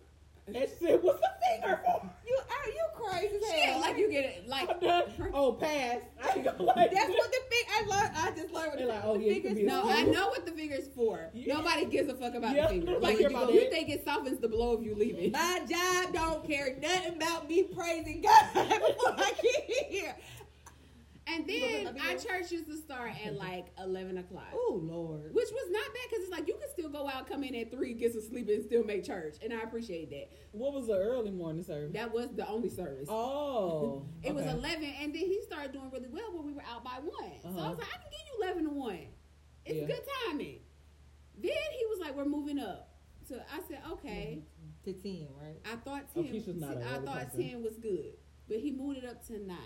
And 0.47 0.57
shit, 0.79 1.03
what's 1.03 1.19
the 1.19 1.29
finger 1.43 1.79
for? 1.83 2.07
You 2.27 2.37
are 2.37 2.69
you 2.69 2.85
crazy 2.93 3.35
as 3.35 3.51
Shit, 3.51 3.81
like 3.81 3.97
you 3.97 4.11
get 4.11 4.25
it, 4.25 4.47
like 4.47 4.69
I'm 4.69 4.79
done. 4.79 5.03
Oh, 5.33 5.53
pass. 5.53 6.01
I 6.23 6.31
can 6.33 6.43
go 6.43 6.63
like 6.63 6.91
That's 6.91 7.09
what 7.09 7.31
the 7.31 7.39
thing 7.49 7.63
I 7.69 7.85
learned. 7.87 8.11
I 8.15 8.31
just 8.31 8.53
learned 8.53 8.67
what 8.69 8.77
They're 8.77 8.87
the, 8.87 8.93
like, 8.93 9.01
oh, 9.03 9.17
the 9.17 9.23
yeah, 9.23 9.33
fingers 9.33 9.49
can 9.49 9.55
be 9.55 9.63
a 9.63 9.67
No, 9.67 9.89
I 9.89 10.03
know 10.03 10.27
what 10.29 10.45
the 10.45 10.51
finger's 10.51 10.87
for. 10.95 11.29
Yeah. 11.33 11.55
Nobody 11.55 11.85
gives 11.85 12.09
a 12.09 12.15
fuck 12.15 12.35
about 12.35 12.55
Yeah, 12.55 12.67
the 12.67 12.73
finger. 12.73 12.99
Like 12.99 13.19
you, 13.19 13.27
about 13.27 13.53
you 13.53 13.69
think 13.71 13.89
it 13.89 14.05
softens 14.05 14.39
the 14.39 14.47
blow 14.47 14.73
of 14.73 14.83
you 14.83 14.93
leaving. 14.95 15.31
My 15.31 15.61
job 15.67 16.13
don't 16.13 16.45
care 16.47 16.77
nothing 16.79 17.15
about 17.15 17.49
me 17.49 17.63
praising 17.63 18.21
God 18.21 18.53
before 18.53 19.15
I 19.17 19.33
get 19.41 19.85
here. 19.89 20.15
And 21.27 21.47
then 21.47 21.97
our 22.07 22.13
church 22.17 22.51
used 22.51 22.67
to 22.67 22.77
start 22.77 23.11
at 23.25 23.35
like 23.35 23.67
eleven 23.79 24.19
o'clock, 24.19 24.45
Oh 24.53 24.79
Lord. 24.81 25.33
which 25.33 25.49
was 25.51 25.71
not 25.71 25.83
bad 25.85 26.09
because 26.09 26.23
it's 26.23 26.31
like 26.31 26.47
you 26.47 26.53
could 26.53 26.69
still 26.69 26.89
go 26.89 27.09
out, 27.09 27.27
come 27.27 27.43
in 27.43 27.55
at 27.55 27.71
three, 27.71 27.93
get 27.95 28.13
some 28.13 28.21
sleep, 28.21 28.47
and 28.47 28.63
still 28.63 28.83
make 28.83 29.03
church. 29.03 29.37
And 29.43 29.51
I 29.51 29.61
appreciate 29.61 30.11
that. 30.11 30.29
What 30.51 30.73
was 30.73 30.85
the 30.87 30.97
early 30.97 31.31
morning 31.31 31.63
service? 31.63 31.93
That 31.93 32.13
was 32.13 32.29
the 32.35 32.47
only 32.47 32.69
service. 32.69 33.07
Oh, 33.09 34.05
It 34.23 34.35
was 34.35 34.45
eleven, 34.45 34.83
and 35.01 35.13
then 35.15 35.21
he 35.21 35.41
started 35.41 35.71
doing 35.73 35.89
really 35.91 36.09
well 36.11 36.31
when 36.31 36.45
we 36.45 36.53
were 36.53 36.63
out 36.71 36.83
by 36.83 36.99
one. 37.01 37.31
So 37.41 37.47
I 37.49 37.51
Uh-huh. 37.51 37.69
was 37.69 37.77
like, 37.79 37.87
I 37.87 37.97
can 37.97 38.11
give 38.11 38.19
you 38.31 38.43
eleven 38.43 38.63
to 38.65 38.69
one. 38.69 39.07
It's 39.65 39.79
Yeah. 39.79 39.87
good 39.87 40.03
timing. 40.27 40.59
Then 41.37 41.51
he 41.79 41.85
was 41.87 41.99
like, 41.99 42.15
"We're 42.15 42.25
moving 42.25 42.59
up." 42.59 42.93
So 43.27 43.41
I 43.51 43.61
said, 43.67 43.79
"Okay." 43.93 44.43
To 44.83 44.93
ten, 44.93 45.27
right? 45.41 45.59
I 45.65 45.75
thought 45.77 46.05
Oh, 46.15 46.21
ten. 46.21 46.59
Not 46.59 46.77
an 46.77 46.83
I 46.83 46.97
thought 46.99 47.23
person. 47.31 47.49
ten 47.49 47.63
was 47.63 47.77
good, 47.79 48.13
but 48.47 48.57
he 48.59 48.69
moved 48.71 48.99
it 48.99 49.05
up 49.05 49.25
to 49.27 49.39
nine. 49.39 49.57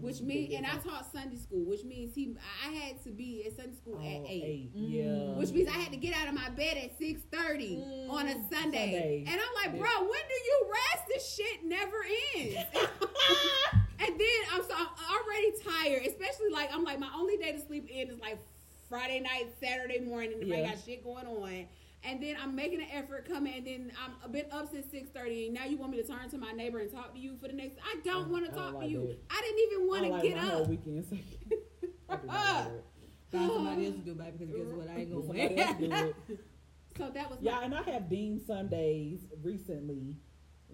Which 0.00 0.20
means 0.22 0.54
and 0.54 0.66
I 0.66 0.76
taught 0.76 1.10
Sunday 1.12 1.36
school, 1.36 1.64
which 1.64 1.84
means 1.84 2.14
he 2.14 2.34
I 2.66 2.70
had 2.72 3.02
to 3.04 3.10
be 3.10 3.44
at 3.46 3.56
Sunday 3.56 3.74
school 3.76 3.96
Oh, 3.98 4.06
at 4.06 4.30
eight. 4.30 4.42
eight. 4.44 4.76
Mm. 4.76 4.86
Yeah. 4.88 5.38
Which 5.38 5.50
means 5.50 5.68
I 5.68 5.72
had 5.78 5.92
to 5.92 5.98
get 5.98 6.14
out 6.16 6.28
of 6.28 6.34
my 6.34 6.48
bed 6.50 6.76
at 6.78 6.96
six 6.98 7.20
thirty 7.30 7.76
Mm, 7.76 8.10
on 8.10 8.26
a 8.28 8.32
Sunday. 8.32 8.50
Sunday. 8.52 9.24
and 9.28 9.40
I'm 9.40 9.54
like, 9.72 9.74
Yeah. 9.76 9.86
bro, 9.86 10.00
when 10.08 10.20
do 10.28 10.34
you 10.34 10.70
rest? 10.72 11.08
This 11.08 11.34
shit 11.34 11.64
never 11.64 11.96
ends. 12.36 12.56
and 14.00 14.18
then 14.20 14.40
I'm 14.52 14.62
so 14.62 14.74
I'm 14.74 14.88
already 15.12 15.52
tired, 15.68 16.06
especially 16.06 16.50
like 16.50 16.70
I'm 16.72 16.84
like 16.84 16.98
my 16.98 17.10
only 17.14 17.36
day 17.36 17.52
to 17.52 17.60
sleep 17.60 17.88
in 17.90 18.08
is 18.10 18.18
like 18.20 18.38
Friday 18.88 19.20
night, 19.20 19.48
Saturday 19.62 20.00
morning, 20.00 20.38
if 20.40 20.52
I 20.52 20.62
got 20.68 20.76
shit 20.84 21.04
going 21.04 21.26
on. 21.26 21.66
And 22.02 22.22
then 22.22 22.36
I'm 22.42 22.54
making 22.54 22.80
an 22.80 22.88
effort 22.92 23.28
coming, 23.28 23.54
and 23.54 23.66
then 23.66 23.92
I'm 24.02 24.12
a 24.24 24.28
bit 24.28 24.48
up 24.52 24.70
since 24.72 24.90
six 24.90 25.10
thirty. 25.10 25.46
And 25.46 25.54
now 25.54 25.66
you 25.66 25.76
want 25.76 25.92
me 25.92 26.00
to 26.00 26.06
turn 26.06 26.30
to 26.30 26.38
my 26.38 26.52
neighbor 26.52 26.78
and 26.78 26.90
talk 26.90 27.14
to 27.14 27.20
you 27.20 27.36
for 27.36 27.46
the 27.48 27.52
next? 27.54 27.76
I 27.84 28.00
don't 28.04 28.28
oh, 28.28 28.32
want 28.32 28.46
to 28.46 28.52
talk 28.52 28.74
like 28.74 28.86
to 28.86 28.90
you. 28.90 29.06
that. 29.08 29.18
I 29.30 29.40
didn't 29.42 29.72
even 29.72 29.88
want 29.88 30.04
to 30.04 30.10
like 30.10 30.22
get 30.22 30.38
up. 30.38 30.68
weekend. 30.68 31.06
So 31.08 31.16
I 32.08 32.16
do 32.16 32.26
not 32.26 32.34
like 32.34 32.66
it. 32.68 32.84
Find 33.30 33.50
somebody 33.52 33.86
else 33.86 33.94
to 33.96 34.00
do 34.00 34.10
it, 34.10 34.38
because 34.38 34.56
guess 34.56 34.66
what? 34.74 34.88
I 34.88 34.96
ain't 35.00 35.28
gonna 35.28 36.06
it. 36.06 36.16
So 36.96 37.08
that 37.08 37.30
was 37.30 37.38
Yeah, 37.40 37.56
my, 37.56 37.64
and 37.64 37.74
I 37.74 37.82
have 37.82 38.10
deemed 38.10 38.42
Sundays 38.46 39.20
recently 39.42 40.16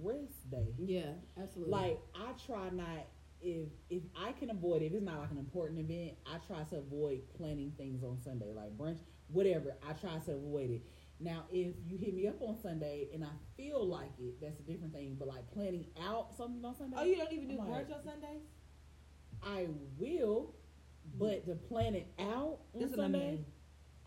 rest 0.02 0.50
day. 0.50 0.74
yeah, 0.78 1.12
absolutely. 1.40 1.72
Like 1.72 2.00
I 2.14 2.32
try 2.46 2.70
not 2.70 3.06
if 3.40 3.68
if 3.90 4.02
I 4.16 4.32
can 4.32 4.50
avoid 4.50 4.82
it, 4.82 4.86
if 4.86 4.94
it's 4.94 5.04
not 5.04 5.20
like 5.20 5.30
an 5.30 5.38
important 5.38 5.78
event, 5.78 6.16
I 6.26 6.38
try 6.46 6.62
to 6.64 6.78
avoid 6.78 7.20
planning 7.36 7.72
things 7.76 8.02
on 8.02 8.18
Sunday, 8.22 8.52
like 8.54 8.76
brunch, 8.76 8.98
whatever. 9.28 9.76
I 9.88 9.92
try 9.92 10.18
to 10.26 10.32
avoid 10.32 10.70
it. 10.70 10.82
Now, 11.18 11.44
if 11.50 11.74
you 11.86 11.96
hit 11.98 12.14
me 12.14 12.26
up 12.28 12.40
on 12.42 12.56
Sunday 12.60 13.08
and 13.14 13.24
I 13.24 13.30
feel 13.56 13.86
like 13.86 14.10
it, 14.18 14.40
that's 14.40 14.60
a 14.60 14.62
different 14.62 14.92
thing. 14.92 15.16
But 15.18 15.28
like 15.28 15.50
planning 15.52 15.86
out 16.02 16.36
something 16.36 16.64
on 16.64 16.76
Sunday, 16.76 16.96
Oh, 17.00 17.04
you 17.04 17.16
don't 17.16 17.32
even 17.32 17.48
do 17.48 17.58
I'm 17.60 17.70
like- 17.70 17.88
brunch 17.88 17.94
on 17.96 18.04
Sundays? 18.04 18.42
I 19.42 19.66
will. 19.98 20.54
But 21.18 21.46
to 21.46 21.54
plan 21.54 21.94
it 21.94 22.08
out 22.18 22.58
on 22.74 22.80
This 22.80 22.90
what 22.90 22.98
I 23.00 23.02
Sunday, 23.04 23.30
mean. 23.30 23.46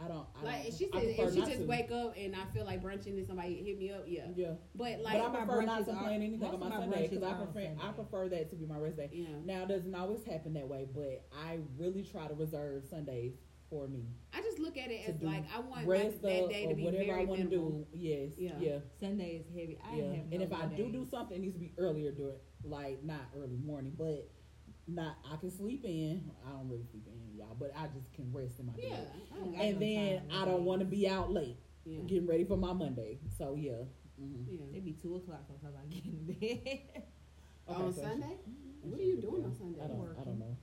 I 0.01 0.07
don't. 0.07 0.27
I 0.39 0.43
like 0.43 0.63
don't, 0.63 0.73
she 0.77 0.83
said, 0.85 0.91
prefer 0.91 1.23
if 1.27 1.33
she 1.33 1.39
just 1.41 1.57
to. 1.59 1.65
wake 1.65 1.91
up 1.91 2.13
and 2.17 2.35
I 2.35 2.45
feel 2.53 2.65
like 2.65 2.81
brunching 2.81 3.17
and 3.17 3.25
somebody 3.27 3.55
hit 3.63 3.77
me 3.79 3.91
up, 3.91 4.03
yeah. 4.07 4.27
yeah. 4.35 4.51
But 4.75 4.97
But 4.97 5.01
like, 5.03 5.21
I 5.21 5.29
prefer 5.29 5.61
not 5.63 5.85
to 5.85 5.93
plan 5.93 6.21
anything 6.21 6.43
on 6.43 6.59
my 6.59 6.69
my 6.69 6.75
Sunday 6.77 7.07
because 7.07 7.23
I 7.23 7.31
are 7.31 7.35
on 7.35 7.47
prefer 7.51 7.69
I 7.81 7.91
prefer 7.91 8.29
that 8.29 8.49
to 8.49 8.55
be 8.55 8.65
my 8.65 8.77
rest 8.77 8.97
day. 8.97 9.09
yeah, 9.11 9.27
Now, 9.45 9.63
it 9.63 9.69
doesn't 9.69 9.93
always 9.95 10.23
happen 10.23 10.53
that 10.53 10.67
way, 10.67 10.87
but 10.93 11.25
I 11.33 11.59
really 11.77 12.03
try 12.03 12.27
to 12.27 12.33
reserve 12.33 12.85
Sundays 12.89 13.33
for 13.69 13.87
me. 13.87 14.05
I 14.33 14.41
just 14.41 14.59
look 14.59 14.77
at 14.77 14.91
it 14.91 15.07
as 15.07 15.21
like 15.21 15.43
I 15.53 15.59
want 15.59 15.85
my, 15.85 15.91
Rest 15.91 16.21
that 16.21 16.49
day 16.49 16.67
to 16.67 16.75
be 16.75 16.83
whatever 16.83 17.03
very 17.03 17.21
I 17.21 17.25
want 17.25 17.41
to 17.41 17.47
do. 17.47 17.85
Yes. 17.93 18.31
Yeah. 18.37 18.51
Yeah. 18.59 18.77
Sunday 18.99 19.41
is 19.41 19.45
heavy. 19.47 19.79
I 19.83 19.95
yeah. 19.95 20.03
have 20.03 20.11
no 20.13 20.23
and 20.31 20.41
if 20.41 20.53
I 20.53 20.65
do 20.65 20.83
days. 20.83 20.93
do 20.93 21.07
something, 21.09 21.37
it 21.37 21.41
needs 21.41 21.53
to 21.53 21.59
be 21.59 21.73
earlier. 21.77 22.11
Do 22.11 22.29
it 22.29 22.41
like 22.63 23.03
not 23.03 23.21
early 23.37 23.57
morning, 23.57 23.93
but 23.97 24.29
not. 24.87 25.17
I 25.31 25.37
can 25.37 25.51
sleep 25.51 25.85
in. 25.85 26.31
I 26.47 26.51
don't 26.51 26.69
really 26.69 26.85
sleep 26.89 27.07
in, 27.07 27.37
y'all, 27.37 27.55
but 27.59 27.71
I 27.77 27.87
just 27.87 28.13
can 28.13 28.31
rest 28.33 28.59
in 28.59 28.67
my 28.67 28.73
Yeah, 28.77 28.89
bed. 28.89 29.07
I 29.33 29.63
And 29.63 29.79
no 29.79 29.85
then 29.85 30.21
I 30.31 30.45
don't 30.45 30.63
want 30.63 30.79
to 30.79 30.85
be 30.85 31.07
out 31.07 31.31
late 31.31 31.57
yeah, 31.85 32.01
getting 32.07 32.27
ready 32.27 32.43
for 32.43 32.57
my 32.57 32.73
Monday. 32.73 33.19
So 33.37 33.55
yeah. 33.55 33.83
hmm 34.19 34.43
yeah. 34.47 34.77
It 34.77 34.85
be 34.85 34.93
two 34.93 35.15
o'clock 35.15 35.41
sometimes 35.47 35.75
I 35.75 35.85
get 35.93 36.05
in 36.05 36.25
bed. 36.25 37.03
on 37.67 37.93
so- 37.93 38.01
Sunday? 38.01 38.37
Mm-hmm. 38.49 38.91
What 38.91 38.99
are 38.99 39.03
you 39.03 39.17
doing 39.17 39.43
on 39.43 39.53
Sunday? 39.53 39.79
I 39.83 39.87
don't. 39.87 40.15
I 40.19 40.23
don't 40.23 40.39
know. 40.39 40.57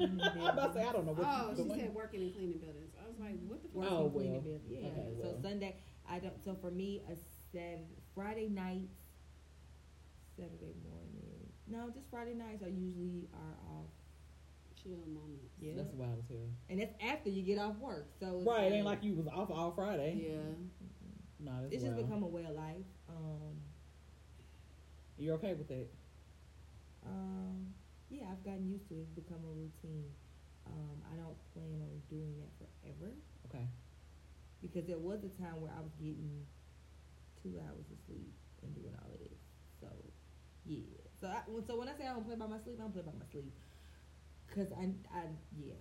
Cleaning 0.00 0.20
I'm 0.40 0.58
about 0.58 0.72
to 0.72 0.78
say 0.80 0.86
I 0.86 0.92
don't 0.92 1.06
know 1.06 1.12
what 1.12 1.26
Oh, 1.28 1.50
she 1.56 1.62
doing. 1.64 1.80
said 1.80 1.94
working 1.94 2.20
and 2.22 2.34
cleaning 2.34 2.58
buildings. 2.58 2.92
I 3.02 3.08
was 3.08 3.18
like, 3.20 3.36
what 3.46 3.62
the 3.62 3.68
fuck? 3.68 3.76
Working, 3.76 3.96
Oh, 3.96 4.10
cleaning 4.10 4.44
well. 4.44 4.60
Yeah. 4.68 4.78
Okay, 4.88 5.08
So 5.20 5.28
well. 5.28 5.42
Sunday, 5.42 5.76
I 6.08 6.18
don't. 6.18 6.44
So 6.44 6.56
for 6.60 6.70
me, 6.70 7.02
a 7.10 7.14
Saturday, 7.52 7.84
Friday 8.14 8.48
nights, 8.48 8.96
Saturday 10.36 10.74
morning. 10.88 11.52
No, 11.66 11.90
just 11.90 12.08
Friday 12.10 12.34
nights 12.34 12.62
are 12.62 12.68
usually 12.68 13.28
are 13.34 13.56
off. 13.76 13.90
Chill 14.82 14.96
moments. 15.06 15.52
Yeah. 15.60 15.74
That's 15.76 15.92
wild 15.92 16.18
as 16.18 16.28
hell. 16.28 16.48
And 16.70 16.80
that's 16.80 16.94
after 17.04 17.28
you 17.28 17.42
get 17.42 17.58
off 17.58 17.76
work. 17.76 18.08
So 18.18 18.38
it's 18.38 18.46
Right, 18.48 18.72
it 18.72 18.76
ain't 18.76 18.86
like 18.86 19.04
you 19.04 19.14
was 19.14 19.26
off 19.28 19.50
all 19.50 19.72
Friday. 19.72 20.16
Yeah. 20.32 20.54
No, 21.38 21.52
that's 21.60 21.74
It's 21.74 21.84
just 21.84 21.96
become 21.96 22.22
a 22.22 22.26
way 22.26 22.44
of 22.44 22.54
life. 22.54 22.86
Um, 23.08 23.60
You're 25.18 25.34
okay 25.34 25.52
with 25.54 25.68
that? 25.68 25.86
um, 27.06 27.66
yeah, 28.10 28.26
I've 28.30 28.42
gotten 28.44 28.66
used 28.68 28.88
to 28.88 28.94
it. 28.94 29.06
It's 29.08 29.14
become 29.14 29.40
a 29.46 29.52
routine. 29.54 30.10
Um, 30.66 30.98
I 31.12 31.16
don't 31.16 31.38
plan 31.54 31.80
on 31.82 32.02
doing 32.10 32.34
that 32.38 32.52
forever 32.58 33.10
Okay. 33.48 33.66
because 34.62 34.84
there 34.86 34.98
was 34.98 35.24
a 35.24 35.32
time 35.40 35.60
where 35.60 35.72
I 35.72 35.80
was 35.80 35.94
getting 35.98 36.44
two 37.42 37.58
hours 37.58 37.86
of 37.90 37.98
sleep 38.06 38.30
and 38.62 38.74
doing 38.74 38.94
all 39.02 39.10
of 39.14 39.18
this. 39.20 39.38
So, 39.80 39.88
yeah. 40.66 40.84
So, 41.20 41.26
I, 41.28 41.40
when- 41.48 41.64
so 41.64 41.78
when 41.78 41.88
I 41.88 41.94
say 41.96 42.06
I 42.06 42.12
don't 42.12 42.26
play 42.26 42.36
by 42.36 42.46
my 42.46 42.58
sleep, 42.60 42.76
I 42.78 42.82
don't 42.82 42.92
play 42.92 43.02
by 43.02 43.12
my 43.18 43.26
sleep. 43.32 43.52
Cause 44.54 44.68
I, 44.76 44.90
I, 45.14 45.22
yeah. 45.56 45.78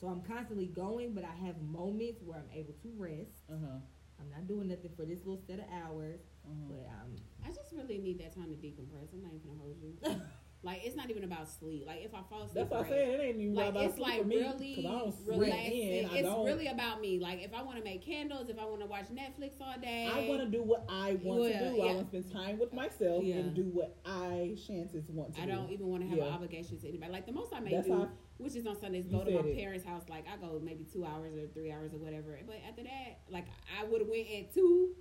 So 0.00 0.06
I'm 0.06 0.22
constantly 0.22 0.66
going, 0.66 1.14
but 1.14 1.24
I 1.24 1.34
have 1.46 1.60
moments 1.62 2.22
where 2.22 2.38
I'm 2.38 2.50
able 2.54 2.74
to 2.82 2.88
rest. 2.96 3.42
Uh 3.50 3.58
huh. 3.60 3.78
I'm 4.20 4.30
not 4.30 4.46
doing 4.46 4.68
nothing 4.68 4.90
for 4.96 5.04
this 5.04 5.18
little 5.26 5.42
set 5.46 5.58
of 5.58 5.66
hours, 5.84 6.20
Uh-huh. 6.46 6.70
but 6.70 6.86
um, 7.02 7.10
I 7.44 7.48
just 7.48 7.72
really 7.74 7.98
need 7.98 8.18
that 8.20 8.34
time 8.34 8.46
to 8.54 8.56
decompress. 8.58 9.10
I'm 9.12 9.22
not 9.22 9.32
even 9.34 9.50
gonna 9.50 9.60
hold 9.60 9.76
you. 9.82 9.94
like 10.64 10.80
it's 10.84 10.96
not 10.96 11.10
even 11.10 11.24
about 11.24 11.48
sleep. 11.48 11.84
Like 11.86 12.02
if 12.02 12.14
I 12.14 12.22
fall 12.28 12.42
asleep, 12.42 12.54
That's 12.54 12.70
what 12.70 12.80
I 12.86 12.88
great. 12.88 12.98
said. 12.98 13.08
It 13.20 13.22
ain't 13.22 13.40
even 13.40 13.54
Like 13.54 13.68
about 13.70 13.84
it's 13.84 13.94
sleep 13.96 14.06
like 14.08 14.18
for 14.22 14.26
me, 14.26 14.36
really 14.38 14.74
'cause 14.74 14.84
I 14.86 14.88
don't 14.98 15.14
relaxing. 15.26 15.72
in. 15.82 16.06
I 16.06 16.14
it's 16.18 16.22
don't. 16.28 16.44
really 16.46 16.66
about 16.68 17.00
me. 17.00 17.18
Like 17.20 17.42
if 17.42 17.54
I 17.54 17.62
want 17.62 17.78
to 17.78 17.84
make 17.84 18.04
candles, 18.04 18.48
if 18.48 18.58
I 18.58 18.64
want 18.64 18.80
to 18.80 18.86
watch 18.86 19.06
Netflix 19.12 19.60
all 19.60 19.78
day, 19.80 20.08
I 20.10 20.26
want 20.26 20.40
to 20.40 20.46
do 20.46 20.62
what 20.62 20.84
I 20.88 21.18
want 21.22 21.42
Yeah, 21.50 21.58
to 21.60 21.70
do. 21.70 21.76
yeah. 21.76 21.82
I 21.82 21.86
want 21.94 21.98
to 22.00 22.06
spend 22.06 22.32
time 22.32 22.58
with 22.58 22.72
myself 22.72 23.22
Yeah. 23.24 23.36
and 23.36 23.54
do 23.54 23.64
what 23.64 23.96
I 24.06 24.56
chances 24.66 25.04
want 25.10 25.34
to 25.34 25.42
I 25.42 25.44
do. 25.44 25.52
don't 25.52 25.70
even 25.70 25.86
want 25.88 26.02
to 26.02 26.08
have 26.08 26.18
an 26.18 26.32
obligation 26.32 26.78
to 26.78 26.88
anybody. 26.88 27.12
Like 27.12 27.26
the 27.26 27.32
most 27.32 27.52
I 27.54 27.60
may 27.60 27.70
That's 27.70 27.86
do, 27.86 27.92
how 27.94 28.08
which 28.38 28.56
is 28.56 28.66
on 28.66 28.80
Sundays, 28.80 29.06
go 29.06 29.22
to 29.22 29.30
my 29.30 29.40
it. 29.40 29.56
parents' 29.56 29.84
house. 29.84 30.02
Like 30.08 30.24
I 30.26 30.36
go 30.38 30.60
maybe 30.62 30.84
two 30.84 31.04
hours 31.04 31.36
or 31.36 31.46
three 31.48 31.70
hours 31.70 31.92
or 31.92 31.98
whatever. 31.98 32.38
But 32.46 32.56
after 32.66 32.82
that, 32.84 33.20
like 33.30 33.46
I 33.80 33.84
would 33.84 34.00
have 34.00 34.08
went 34.10 34.26
at 34.30 34.52
two, 34.54 34.94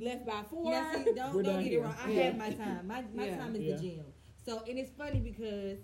left 0.00 0.24
by 0.26 0.42
four. 0.48 0.70
Now, 0.70 0.92
see, 0.94 1.12
don't 1.12 1.34
We're 1.34 1.42
don't 1.42 1.62
get 1.62 1.72
here. 1.72 1.80
it 1.80 1.84
wrong. 1.84 1.94
I 1.98 2.10
Yeah. 2.10 2.22
have 2.22 2.36
my 2.38 2.50
time. 2.50 2.86
My 2.86 3.04
my 3.12 3.26
Yeah. 3.26 3.36
time 3.36 3.56
is 3.56 3.62
Yeah. 3.62 3.76
the 3.76 3.82
gym. 3.82 4.04
So 4.48 4.62
and 4.66 4.78
it's 4.78 4.90
funny 4.96 5.20
because 5.20 5.76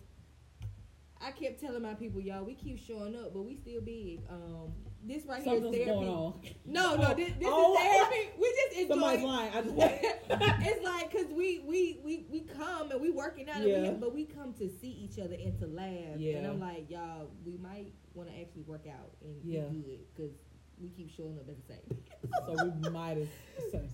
I 1.21 1.33
kept 1.33 1.61
telling 1.61 1.83
my 1.83 1.93
people, 1.93 2.19
y'all, 2.19 2.45
we 2.45 2.55
keep 2.55 2.79
showing 2.79 3.15
up, 3.15 3.35
but 3.35 3.43
we 3.43 3.57
still 3.57 3.83
big. 3.83 4.21
Um, 4.31 4.73
this 5.07 5.27
right 5.27 5.43
here 5.43 5.55
is 5.57 5.63
Something's 5.63 5.85
therapy. 5.85 5.91
going 6.07 6.09
on. 6.09 6.41
No, 6.65 6.97
no, 6.97 7.09
Oh, 7.11 7.15
this, 7.15 7.29
this 7.39 7.49
oh. 7.51 7.75
is 7.75 7.81
therapy. 7.81 8.31
We 8.41 8.55
just 8.69 8.81
enjoy. 8.81 8.95
Somebody's 8.95 9.23
lying. 9.25 9.53
I 9.53 9.61
just, 9.61 9.75
it's 10.67 10.83
like 10.85 11.13
because 11.13 11.27
we 11.31 11.63
we 11.67 12.01
we 12.03 12.27
we 12.31 12.41
come 12.41 12.91
and 12.91 13.03
we 13.03 13.11
working 13.11 13.51
out, 13.51 13.57
and 13.59 13.69
Yeah. 13.69 13.83
we, 13.91 13.97
but 13.97 14.15
we 14.15 14.25
come 14.25 14.55
to 14.55 14.71
see 14.71 14.89
each 14.89 15.19
other 15.19 15.35
and 15.35 15.59
to 15.59 15.67
laugh. 15.67 16.17
Yeah. 16.17 16.37
And 16.39 16.47
I'm 16.47 16.59
like, 16.61 16.91
y'all, 16.91 17.29
we 17.45 17.59
might 17.59 17.93
want 18.15 18.31
to 18.31 18.41
actually 18.41 18.63
work 18.63 18.87
out 18.89 19.11
and 19.23 19.37
Yeah. 19.45 19.65
be 19.69 19.83
good 19.83 19.99
because 20.17 20.33
we 20.81 20.89
keep 20.89 21.11
showing 21.11 21.39
up 21.39 21.49
as 21.51 21.57
the 21.59 21.75
same. 21.75 22.03
So 22.47 22.73
we 22.83 22.91
might 22.91 23.19
as. 23.19 23.29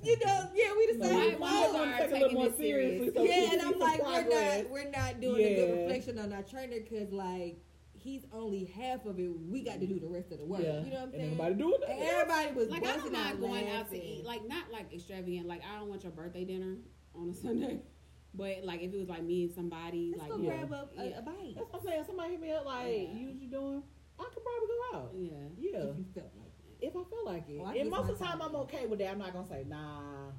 you 0.02 0.16
know, 0.24 0.48
yeah, 0.54 0.72
we 0.76 0.92
the 0.92 0.98
So 1.02 1.08
same. 1.08 1.18
we 1.18 1.30
might 1.36 1.38
might 1.38 1.72
want 1.72 1.90
to 1.90 1.96
take 1.98 2.06
a 2.06 2.10
taking 2.10 2.20
little 2.22 2.32
more 2.34 2.48
this 2.48 2.56
serious. 2.58 2.90
seriously. 2.98 3.12
So 3.14 3.22
yeah, 3.24 3.52
and 3.52 3.62
I'm 3.62 3.78
like, 3.78 4.00
progress. 4.00 4.64
we're 4.70 4.84
not 4.84 4.94
we're 4.94 5.02
not 5.12 5.20
doing 5.20 5.44
a 5.44 5.54
good 5.54 5.68
Yeah. 5.68 5.82
reflection 5.82 6.18
on 6.18 6.32
our 6.32 6.42
trainer 6.42 6.76
because 6.80 7.12
like 7.12 7.58
he's 7.92 8.24
only 8.32 8.64
half 8.64 9.04
of 9.04 9.18
it. 9.18 9.28
We 9.50 9.62
got 9.62 9.78
to 9.80 9.86
do 9.86 10.00
the 10.00 10.06
rest 10.08 10.32
of 10.32 10.38
the 10.38 10.46
work. 10.46 10.62
Yeah. 10.62 10.80
You 10.82 10.90
know 10.90 10.96
what 10.96 11.02
I'm 11.02 11.10
saying? 11.12 11.24
everybody 11.26 11.54
doing 11.54 11.80
that. 11.80 11.90
And 11.90 12.02
everybody 12.02 12.52
was 12.54 12.68
Like 12.70 12.82
I 12.82 12.86
don't 12.86 12.96
busting 12.96 13.12
mind 13.12 13.34
out 13.34 13.40
going 13.40 13.68
out 13.70 13.90
to 13.90 13.96
eat, 14.02 14.24
like 14.24 14.48
not 14.48 14.72
like 14.72 14.92
extravagant. 14.94 15.46
Like 15.46 15.60
I 15.70 15.78
don't 15.78 15.88
want 15.88 16.02
your 16.04 16.12
birthday 16.12 16.44
dinner 16.44 16.76
on 17.14 17.28
a 17.28 17.34
Sunday, 17.42 17.80
but 18.32 18.64
like 18.64 18.80
if 18.82 18.94
it 18.94 18.98
was 18.98 19.08
like 19.08 19.22
me 19.22 19.44
and 19.44 19.52
somebody, 19.52 20.14
Let's 20.16 20.22
like 20.30 20.30
go 20.30 20.38
yeah. 20.42 20.56
grab 20.64 20.72
a, 20.72 21.00
a, 21.00 21.04
Yeah. 21.10 21.18
a 21.18 21.22
bite. 21.22 21.54
That's 21.56 21.66
what 21.70 21.80
I'm 21.82 21.86
saying. 21.86 22.04
Somebody 22.06 22.30
hit 22.32 22.40
me 22.40 22.52
up 22.52 22.64
like, 22.64 22.86
Yeah. 22.86 23.12
"You 23.18 23.26
what 23.26 23.36
you 23.36 23.48
doing?" 23.50 23.82
I 24.18 24.24
could 24.24 24.42
probably 24.44 24.68
go 24.68 24.98
out. 24.98 25.10
yeah, 25.16 25.30
Yeah, 25.58 25.90
If 25.92 25.98
you 25.98 26.04
felt 26.14 26.32
like 26.36 26.48
it. 26.48 26.49
If 26.82 26.90
I 26.96 27.02
feel 27.04 27.24
like 27.24 27.48
it. 27.48 27.60
Oh, 27.62 27.66
I 27.66 27.74
and 27.74 27.90
most 27.90 28.10
of 28.10 28.18
the 28.18 28.24
time, 28.24 28.38
time. 28.38 28.48
I'm 28.48 28.56
okay 28.56 28.86
with 28.86 28.98
that. 29.00 29.08
I'm 29.10 29.18
not 29.18 29.32
gonna 29.32 29.46
say 29.48 29.64
nah. 29.68 30.30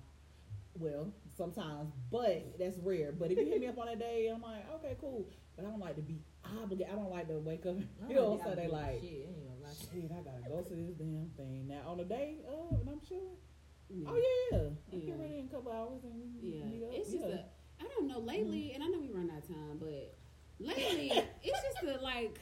Well, 0.80 1.12
sometimes, 1.38 1.92
but 2.12 2.58
that's 2.58 2.78
rare. 2.80 3.12
But 3.12 3.32
if 3.32 3.38
you 3.38 3.46
hit 3.46 3.60
me 3.60 3.68
up 3.68 3.78
on 3.78 3.90
a 3.90 3.96
day, 3.96 4.32
I'm 4.34 4.42
like, 4.42 4.66
okay, 4.76 4.96
cool. 5.02 5.28
But 5.56 5.66
I 5.66 5.70
don't 5.70 5.80
like 5.82 5.96
to 5.98 6.02
be 6.02 6.22
obligated. 6.46 6.94
I 6.94 6.96
don't 6.96 7.12
like 7.12 7.28
to 7.28 7.40
wake 7.40 7.66
up. 7.66 7.76
You 8.08 8.16
know, 8.16 8.42
so 8.44 8.56
they 8.56 8.68
like, 8.68 9.02
shit. 9.02 9.28
I 9.28 9.36
ain't 9.36 9.48
gonna 9.48 9.64
lie. 9.64 9.76
shit, 9.94 10.12
I 10.12 10.22
gotta 10.24 10.50
go 10.50 10.62
to 10.62 10.74
this 10.74 10.96
damn 10.96 11.30
thing. 11.36 11.68
Now 11.68 11.82
on 11.92 12.00
a 12.00 12.06
day, 12.06 12.38
uh, 12.48 12.76
and 12.80 12.90
I'm 12.90 13.02
sure. 13.06 13.18
yeah. 13.90 14.08
Oh 14.10 14.16
yeah, 14.16 14.58
yeah. 14.58 14.70
I 14.94 14.96
get 15.06 15.20
ready 15.20 15.40
in 15.40 15.46
a 15.46 15.50
couple 15.54 15.72
hours 15.74 16.04
and 16.06 16.32
Yeah, 16.42 16.88
up. 16.88 16.94
it's 16.94 17.12
just 17.12 17.26
yeah. 17.26 17.36
a. 17.36 17.84
I 17.84 17.88
don't 17.98 18.08
know. 18.08 18.20
Lately, 18.20 18.72
and 18.74 18.82
I 18.84 18.88
know 18.88 19.00
we 19.00 19.10
run 19.12 19.30
out 19.30 19.40
of 19.44 19.48
time, 19.50 19.78
but 19.78 20.16
lately 20.60 21.12
it's 21.44 21.62
just 21.62 21.82
the 21.84 22.02
like 22.02 22.40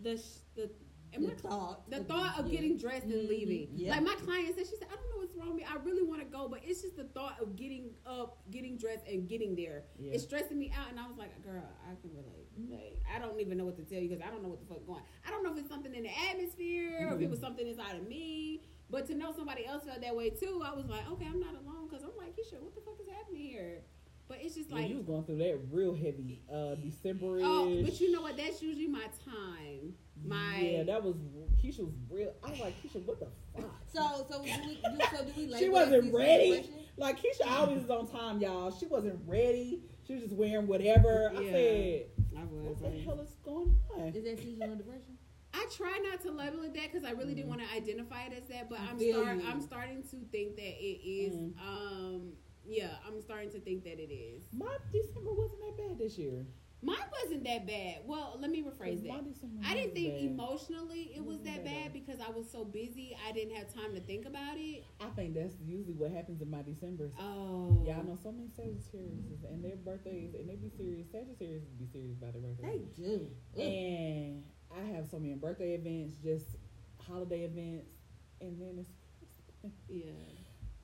the 0.00 0.16
sh- 0.16 0.42
the. 0.54 0.70
And 1.14 1.24
The 1.24 1.28
my- 1.28 1.34
thought. 1.34 1.90
the 1.90 2.04
thought 2.04 2.38
of 2.38 2.46
yeah. 2.46 2.52
getting 2.60 2.76
dressed 2.76 3.04
and 3.04 3.12
Mhm. 3.14 3.28
leaving. 3.28 3.68
Yeah. 3.74 3.92
Like 3.92 4.02
my 4.02 4.14
client 4.16 4.54
said, 4.56 4.66
she 4.66 4.76
said, 4.76 4.88
I 4.92 4.96
don't 4.96 5.08
know 5.10 5.18
what's 5.18 5.34
wrong 5.36 5.48
with 5.48 5.56
me. 5.58 5.64
I 5.64 5.76
really 5.76 6.02
want 6.02 6.20
to 6.20 6.26
go, 6.26 6.48
but 6.48 6.60
it's 6.64 6.82
just 6.82 6.96
the 6.96 7.04
thought 7.04 7.40
of 7.40 7.56
getting 7.56 7.94
up, 8.06 8.38
getting 8.50 8.76
dressed, 8.76 9.06
and 9.06 9.28
getting 9.28 9.54
there. 9.54 9.84
Yeah. 9.98 10.12
It's 10.12 10.24
stressing 10.24 10.58
me 10.58 10.72
out. 10.76 10.90
And 10.90 10.98
I 11.00 11.06
was 11.06 11.16
like, 11.16 11.40
girl, 11.42 11.62
I 11.88 11.94
can 12.00 12.10
relate. 12.14 12.48
Mhm. 12.58 12.70
Like, 12.72 13.02
I 13.12 13.18
don't 13.18 13.40
even 13.40 13.56
know 13.58 13.64
what 13.64 13.76
to 13.76 13.84
tell 13.84 14.00
you 14.00 14.08
because 14.08 14.22
I 14.26 14.30
don't 14.30 14.42
know 14.42 14.48
what 14.50 14.60
the 14.60 14.66
fuck 14.66 14.86
going. 14.86 15.02
I 15.26 15.30
don't 15.30 15.42
know 15.42 15.52
if 15.52 15.58
it's 15.58 15.68
something 15.68 15.94
in 15.94 16.02
the 16.04 16.10
atmosphere 16.30 17.08
or 17.10 17.14
if 17.16 17.20
it 17.22 17.30
was 17.30 17.40
something 17.40 17.66
inside 17.66 17.96
of 17.96 18.06
me. 18.08 18.62
But 18.90 19.06
to 19.06 19.14
know 19.14 19.32
somebody 19.32 19.64
else 19.66 19.84
felt 19.84 20.00
that 20.02 20.14
way 20.14 20.30
too, 20.30 20.62
I 20.64 20.74
was 20.74 20.86
like, 20.86 21.08
okay, 21.10 21.26
I'm 21.26 21.40
not 21.40 21.54
alone 21.54 21.88
because 21.88 22.04
I'm 22.04 22.16
like, 22.18 22.36
Keisha, 22.36 22.60
what 22.60 22.74
the 22.74 22.80
fuck 22.82 22.98
is 23.00 23.08
happening 23.08 23.40
here? 23.42 23.82
But 24.26 24.38
it's 24.40 24.54
just 24.54 24.70
Yeah, 24.70 24.76
like, 24.76 24.88
you 24.88 24.96
was 24.96 25.04
going 25.04 25.24
through 25.24 25.38
that 25.38 25.58
real 25.70 25.94
heavy 25.94 26.40
uh 26.52 26.74
December. 26.76 27.40
oh, 27.42 27.82
but 27.82 28.00
you 28.00 28.10
know 28.12 28.22
what? 28.22 28.36
That's 28.36 28.62
usually 28.62 28.86
my 28.88 29.04
time. 29.24 29.94
My 30.24 30.58
yeah, 30.60 30.82
that 30.84 31.02
was 31.02 31.16
Keisha 31.62 31.80
was 31.80 31.92
real. 32.10 32.32
I 32.42 32.50
was 32.50 32.60
like, 32.60 32.74
Keisha, 32.82 33.04
what 33.04 33.20
the 33.20 33.26
fuck? 33.54 33.70
So, 33.92 34.26
so 34.30 34.42
do 34.42 34.50
we? 34.66 34.74
Do, 34.76 35.04
so 35.16 35.24
do 35.24 35.32
we? 35.36 35.58
She 35.58 35.68
wasn't 35.68 36.14
ready. 36.14 36.50
depression? 36.52 36.74
Like 36.96 37.18
Keisha 37.20 37.46
always 37.50 37.82
is 37.84 37.90
on 37.90 38.06
time, 38.08 38.40
y'all. 38.40 38.70
She 38.70 38.86
wasn't 38.86 39.20
ready. 39.26 39.80
She 40.06 40.14
was 40.14 40.22
just 40.22 40.34
wearing 40.34 40.66
whatever. 40.66 41.30
I 41.36 41.44
said, 41.50 42.02
I 42.38 42.44
was. 42.44 42.50
what 42.62 42.78
the 42.78 42.84
like- 42.88 43.04
hell 43.04 43.20
is 43.20 43.36
going 43.44 43.76
on? 43.96 44.08
Is 44.14 44.24
that 44.24 44.38
seasonal 44.38 44.76
depression? 44.76 45.18
I 45.52 45.66
try 45.76 46.00
not 46.10 46.20
to 46.22 46.32
label 46.32 46.62
it 46.64 46.74
that 46.74 46.90
because 46.92 47.04
I 47.04 47.12
really 47.12 47.34
didn't 47.34 47.46
Mhm. 47.46 47.56
want 47.58 47.60
to 47.62 47.76
identify 47.76 48.24
it 48.24 48.32
as 48.32 48.48
that, 48.48 48.68
but 48.68 48.80
I 48.80 48.90
I'm 48.90 48.98
feel 48.98 49.20
start. 49.22 49.38
I'm 49.46 49.60
starting 49.60 50.02
to 50.02 50.16
think 50.32 50.56
that 50.56 50.62
it 50.84 51.06
is. 51.06 51.34
Mm. 51.34 51.52
Um, 51.60 52.32
yeah, 52.66 52.90
I'm 53.06 53.20
starting 53.20 53.50
to 53.50 53.60
think 53.60 53.84
that 53.84 53.98
it 54.00 54.12
is. 54.12 54.44
My 54.52 54.76
December 54.92 55.32
wasn't 55.32 55.60
that 55.60 55.76
bad 55.88 55.98
this 55.98 56.18
year. 56.18 56.46
Mine 56.82 56.98
wasn't 57.22 57.44
that 57.44 57.66
bad. 57.66 58.00
Well, 58.04 58.36
let 58.38 58.50
me 58.50 58.62
rephrase 58.62 59.02
that. 59.04 59.24
I 59.66 59.72
didn't 59.74 59.94
think 59.94 60.14
bad. 60.16 60.22
emotionally 60.24 61.12
it 61.16 61.24
was 61.24 61.38
Wasn't 61.38 61.44
that 61.46 61.64
bad 61.64 61.84
bad. 61.84 61.92
because 61.94 62.20
I 62.20 62.28
was 62.30 62.50
so 62.50 62.62
busy. 62.66 63.16
I 63.26 63.32
didn't 63.32 63.56
have 63.56 63.72
time 63.72 63.94
to 63.94 64.00
think 64.00 64.26
about 64.26 64.58
it. 64.58 64.84
I 65.00 65.08
think 65.16 65.32
that's 65.32 65.54
usually 65.64 65.94
what 65.94 66.10
happens 66.10 66.42
in 66.42 66.50
my 66.50 66.60
December. 66.60 67.10
Oh, 67.18 67.82
Yeah, 67.86 68.00
I 68.00 68.02
know 68.02 68.18
so 68.22 68.30
many 68.32 68.48
Sagittarius 68.54 69.44
and 69.48 69.64
their 69.64 69.76
birthdays, 69.76 70.34
and 70.34 70.46
they 70.46 70.56
be 70.56 70.68
serious. 70.76 71.06
Sagittarius 71.10 71.64
be 71.78 71.86
serious 71.86 72.18
about 72.20 72.34
their 72.34 72.42
They 72.42 72.76
birthdays. 72.78 72.96
do. 72.98 73.30
And 73.58 74.44
I 74.76 74.84
have 74.94 75.08
so 75.08 75.18
many 75.18 75.36
birthday 75.36 75.74
events, 75.76 76.16
just 76.22 76.56
holiday 76.98 77.44
events, 77.44 77.88
and 78.42 78.60
then 78.60 78.84
it's 78.84 79.72
Yeah. 79.88 80.12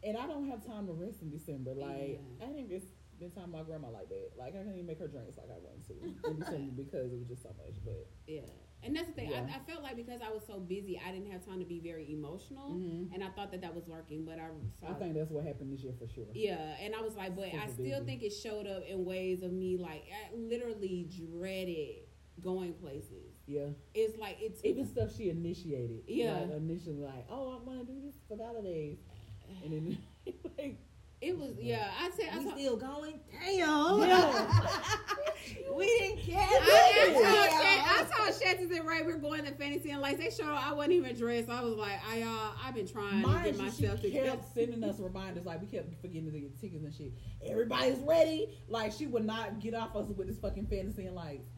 And 0.02 0.16
I 0.16 0.26
don't 0.26 0.48
have 0.48 0.64
time 0.64 0.86
to 0.86 0.92
rest 0.92 1.22
in 1.22 1.30
December. 1.30 1.74
Like 1.74 2.20
Yeah. 2.20 2.46
I 2.46 2.52
didn't 2.52 2.68
get 2.68 2.82
spend 3.20 3.34
time 3.34 3.52
with 3.52 3.60
my 3.60 3.62
grandma 3.62 3.90
like 3.90 4.08
that. 4.08 4.30
Like 4.38 4.54
I 4.54 4.58
couldn't 4.58 4.74
even 4.74 4.86
make 4.86 4.98
her 4.98 5.08
drinks 5.08 5.36
like 5.36 5.48
I 5.50 5.58
wanted 5.60 5.84
to 5.88 5.94
in 6.30 6.38
December 6.38 6.72
because 6.82 7.12
it 7.12 7.18
was 7.18 7.28
just 7.28 7.42
so 7.42 7.50
much. 7.50 7.76
But 7.84 8.08
Yeah, 8.26 8.48
and 8.82 8.96
that's 8.96 9.08
the 9.08 9.12
thing. 9.12 9.30
Yeah. 9.30 9.46
I, 9.48 9.56
I 9.56 9.60
felt 9.70 9.82
like 9.82 9.96
because 9.96 10.20
I 10.22 10.30
was 10.30 10.42
so 10.46 10.58
busy, 10.58 11.00
I 11.06 11.12
didn't 11.12 11.30
have 11.30 11.44
time 11.44 11.58
to 11.60 11.66
be 11.66 11.80
very 11.80 12.10
emotional, 12.12 12.72
mhm. 12.72 13.12
and 13.12 13.22
I 13.22 13.28
thought 13.30 13.50
that 13.52 13.60
that 13.60 13.74
was 13.74 13.86
working. 13.86 14.24
But 14.24 14.38
I, 14.38 14.48
I 14.88 14.94
think 14.94 15.14
that's 15.14 15.30
what 15.30 15.44
happened 15.44 15.72
this 15.72 15.82
year 15.82 15.92
for 15.98 16.08
sure. 16.08 16.32
yeah, 16.34 16.76
and 16.80 16.94
I 16.94 17.00
was 17.00 17.14
like, 17.16 17.36
but 17.36 17.52
I 17.52 17.66
still 17.68 18.00
busy. 18.00 18.04
think 18.06 18.22
it 18.22 18.30
showed 18.30 18.66
up 18.66 18.82
in 18.88 19.04
ways 19.04 19.42
of 19.42 19.52
me 19.52 19.76
like 19.76 20.04
I 20.08 20.34
literally 20.34 21.08
dreaded 21.28 22.08
going 22.40 22.72
places. 22.74 23.36
Yeah. 23.46 23.66
It's 23.94 24.16
like 24.16 24.38
it's 24.40 24.64
Even 24.64 24.86
stuff 24.86 25.14
she 25.14 25.28
initiated. 25.28 26.02
Yeah. 26.06 26.40
Like 26.40 26.56
initially 26.56 27.00
like, 27.00 27.26
oh 27.28 27.58
I'm 27.58 27.64
gonna 27.64 27.84
do 27.84 28.00
this 28.02 28.14
for 28.28 28.36
the 28.36 28.44
holidays. 28.44 28.98
And 29.64 29.72
then 29.72 29.98
like 30.58 30.76
it 31.20 31.36
was 31.36 31.50
yeah. 31.60 31.90
I 32.00 32.10
said 32.16 32.30
I 32.32 32.38
We 32.38 32.44
saw. 32.46 32.56
still 32.56 32.76
going? 32.76 33.20
Damn. 33.30 34.00
Yeah. 34.00 34.66
we 35.74 35.84
didn't 35.98 36.18
care. 36.20 36.38
I, 36.40 36.92
I, 36.96 37.06
Yeah. 37.06 37.12
told 37.12 37.50
Shan- 37.50 37.84
I 37.84 38.06
told 38.16 38.42
Shanties 38.42 38.78
and 38.78 38.88
Ray 38.88 39.02
we 39.02 39.12
we're 39.12 39.18
going 39.18 39.44
to 39.44 39.52
Fantasy 39.52 39.90
and 39.90 40.00
Lights. 40.00 40.18
They 40.18 40.30
showed 40.30 40.48
I 40.48 40.72
wasn't 40.72 40.94
even 40.94 41.14
dressed. 41.16 41.50
I 41.50 41.60
was 41.62 41.74
like, 41.76 42.00
I 42.08 42.22
uh, 42.22 42.52
I've 42.66 42.74
been 42.74 42.88
trying 42.88 43.22
to 43.22 43.28
get 43.44 43.58
myself 43.58 44.00
she 44.00 44.08
together. 44.08 44.30
kept 44.30 44.54
sending 44.54 44.82
us 44.82 44.98
reminders 44.98 45.44
like 45.44 45.60
we 45.60 45.66
kept 45.66 45.92
forgetting 46.00 46.32
to 46.32 46.38
get 46.38 46.58
tickets 46.60 46.84
and 46.84 46.94
shit. 46.94 47.12
Everybody's 47.46 47.98
ready. 47.98 48.58
Like 48.68 48.92
she 48.92 49.06
would 49.06 49.26
not 49.26 49.60
get 49.60 49.74
off 49.74 49.94
us 49.96 50.08
with 50.08 50.26
this 50.28 50.38
fucking 50.38 50.66
fantasy 50.68 51.04
and 51.06 51.14
lights. 51.14 51.48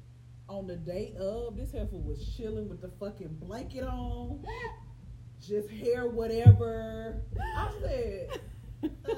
On 0.49 0.67
the 0.67 0.77
day 0.77 1.15
of, 1.21 1.57
this 1.57 1.71
heifer 1.71 1.97
was 1.97 2.35
chilling 2.37 2.69
with 2.69 2.81
the 2.83 2.91
fucking 3.01 3.37
blanket 3.41 3.85
on, 3.85 4.45
just 5.47 5.69
hair 5.71 6.07
whatever. 6.07 7.23
I 7.57 7.71
said, 7.81 8.41
uh, 8.85 9.15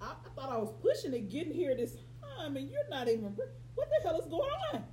I, 0.00 0.04
I 0.04 0.28
thought 0.36 0.50
I 0.50 0.56
was 0.58 0.72
pushing 0.82 1.14
it, 1.14 1.30
getting 1.30 1.52
here 1.52 1.74
this 1.74 1.96
time, 2.20 2.56
and 2.56 2.70
you're 2.70 2.88
not 2.90 3.08
even. 3.08 3.36
What 3.74 3.88
the 3.88 4.06
hell 4.08 4.20
is 4.20 4.26
going 4.26 4.50
on? 4.72 4.84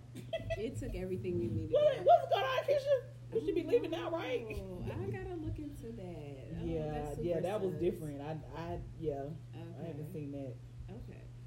It 0.58 0.80
took 0.80 0.96
everything 0.96 1.40
you 1.40 1.50
needed. 1.50 1.72
what, 1.72 2.00
what's 2.04 2.34
going 2.34 2.46
on, 2.46 2.64
Keisha? 2.64 3.36
You 3.36 3.46
should 3.46 3.56
be 3.56 3.64
leaving 3.64 3.92
now, 3.92 4.10
right? 4.10 4.46
Oh, 4.52 4.84
I 4.86 5.12
gotta 5.12 5.36
look 5.36 5.60
into 5.60 5.92
that. 5.98 6.48
Oh, 6.60 6.66
yeah, 6.66 7.14
yeah, 7.22 7.40
that 7.42 7.62
was 7.62 7.74
different. 7.74 8.22
I, 8.22 8.38
I, 8.60 8.80
yeah, 9.00 9.24
I 9.54 9.88
haven't 9.88 10.12
seen 10.12 10.32
that. 10.32 10.56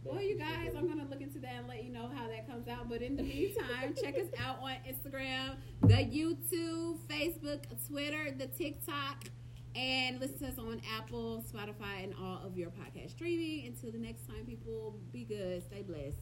Well, 0.05 0.21
you 0.21 0.37
guys. 0.37 0.75
I'm 0.77 0.89
gonna 0.89 1.07
look 1.09 1.21
into 1.21 1.39
that 1.41 1.55
and 1.59 1.69
let 1.69 1.85
you 1.85 1.91
know 1.93 2.11
how 2.15 2.27
that 2.27 2.49
comes 2.49 2.67
out. 2.69 2.89
But 2.89 3.03
in 3.03 3.17
the 3.17 3.23
meantime, 3.23 3.95
check 4.03 4.17
us 4.17 4.29
out 4.39 4.59
on 4.61 4.73
Instagram, 4.89 5.57
the 5.83 5.95
YouTube, 5.95 6.99
Facebook, 7.09 7.65
Twitter, 7.89 8.33
the 8.37 8.49
TikTok, 8.49 9.25
and 9.77 10.21
listen 10.21 10.39
to 10.41 10.47
us 10.49 10.59
on 10.59 10.81
Apple, 10.99 11.45
Spotify, 11.53 12.03
and 12.03 12.15
all 12.21 12.41
of 12.45 12.59
your 12.59 12.71
podcast 12.71 13.11
streaming. 13.11 13.67
Until 13.67 13.93
the 13.93 13.99
next 13.99 14.27
time, 14.27 14.45
people, 14.45 14.99
be 15.13 15.25
good, 15.25 15.63
stay 15.63 15.83
blessed. 15.83 16.17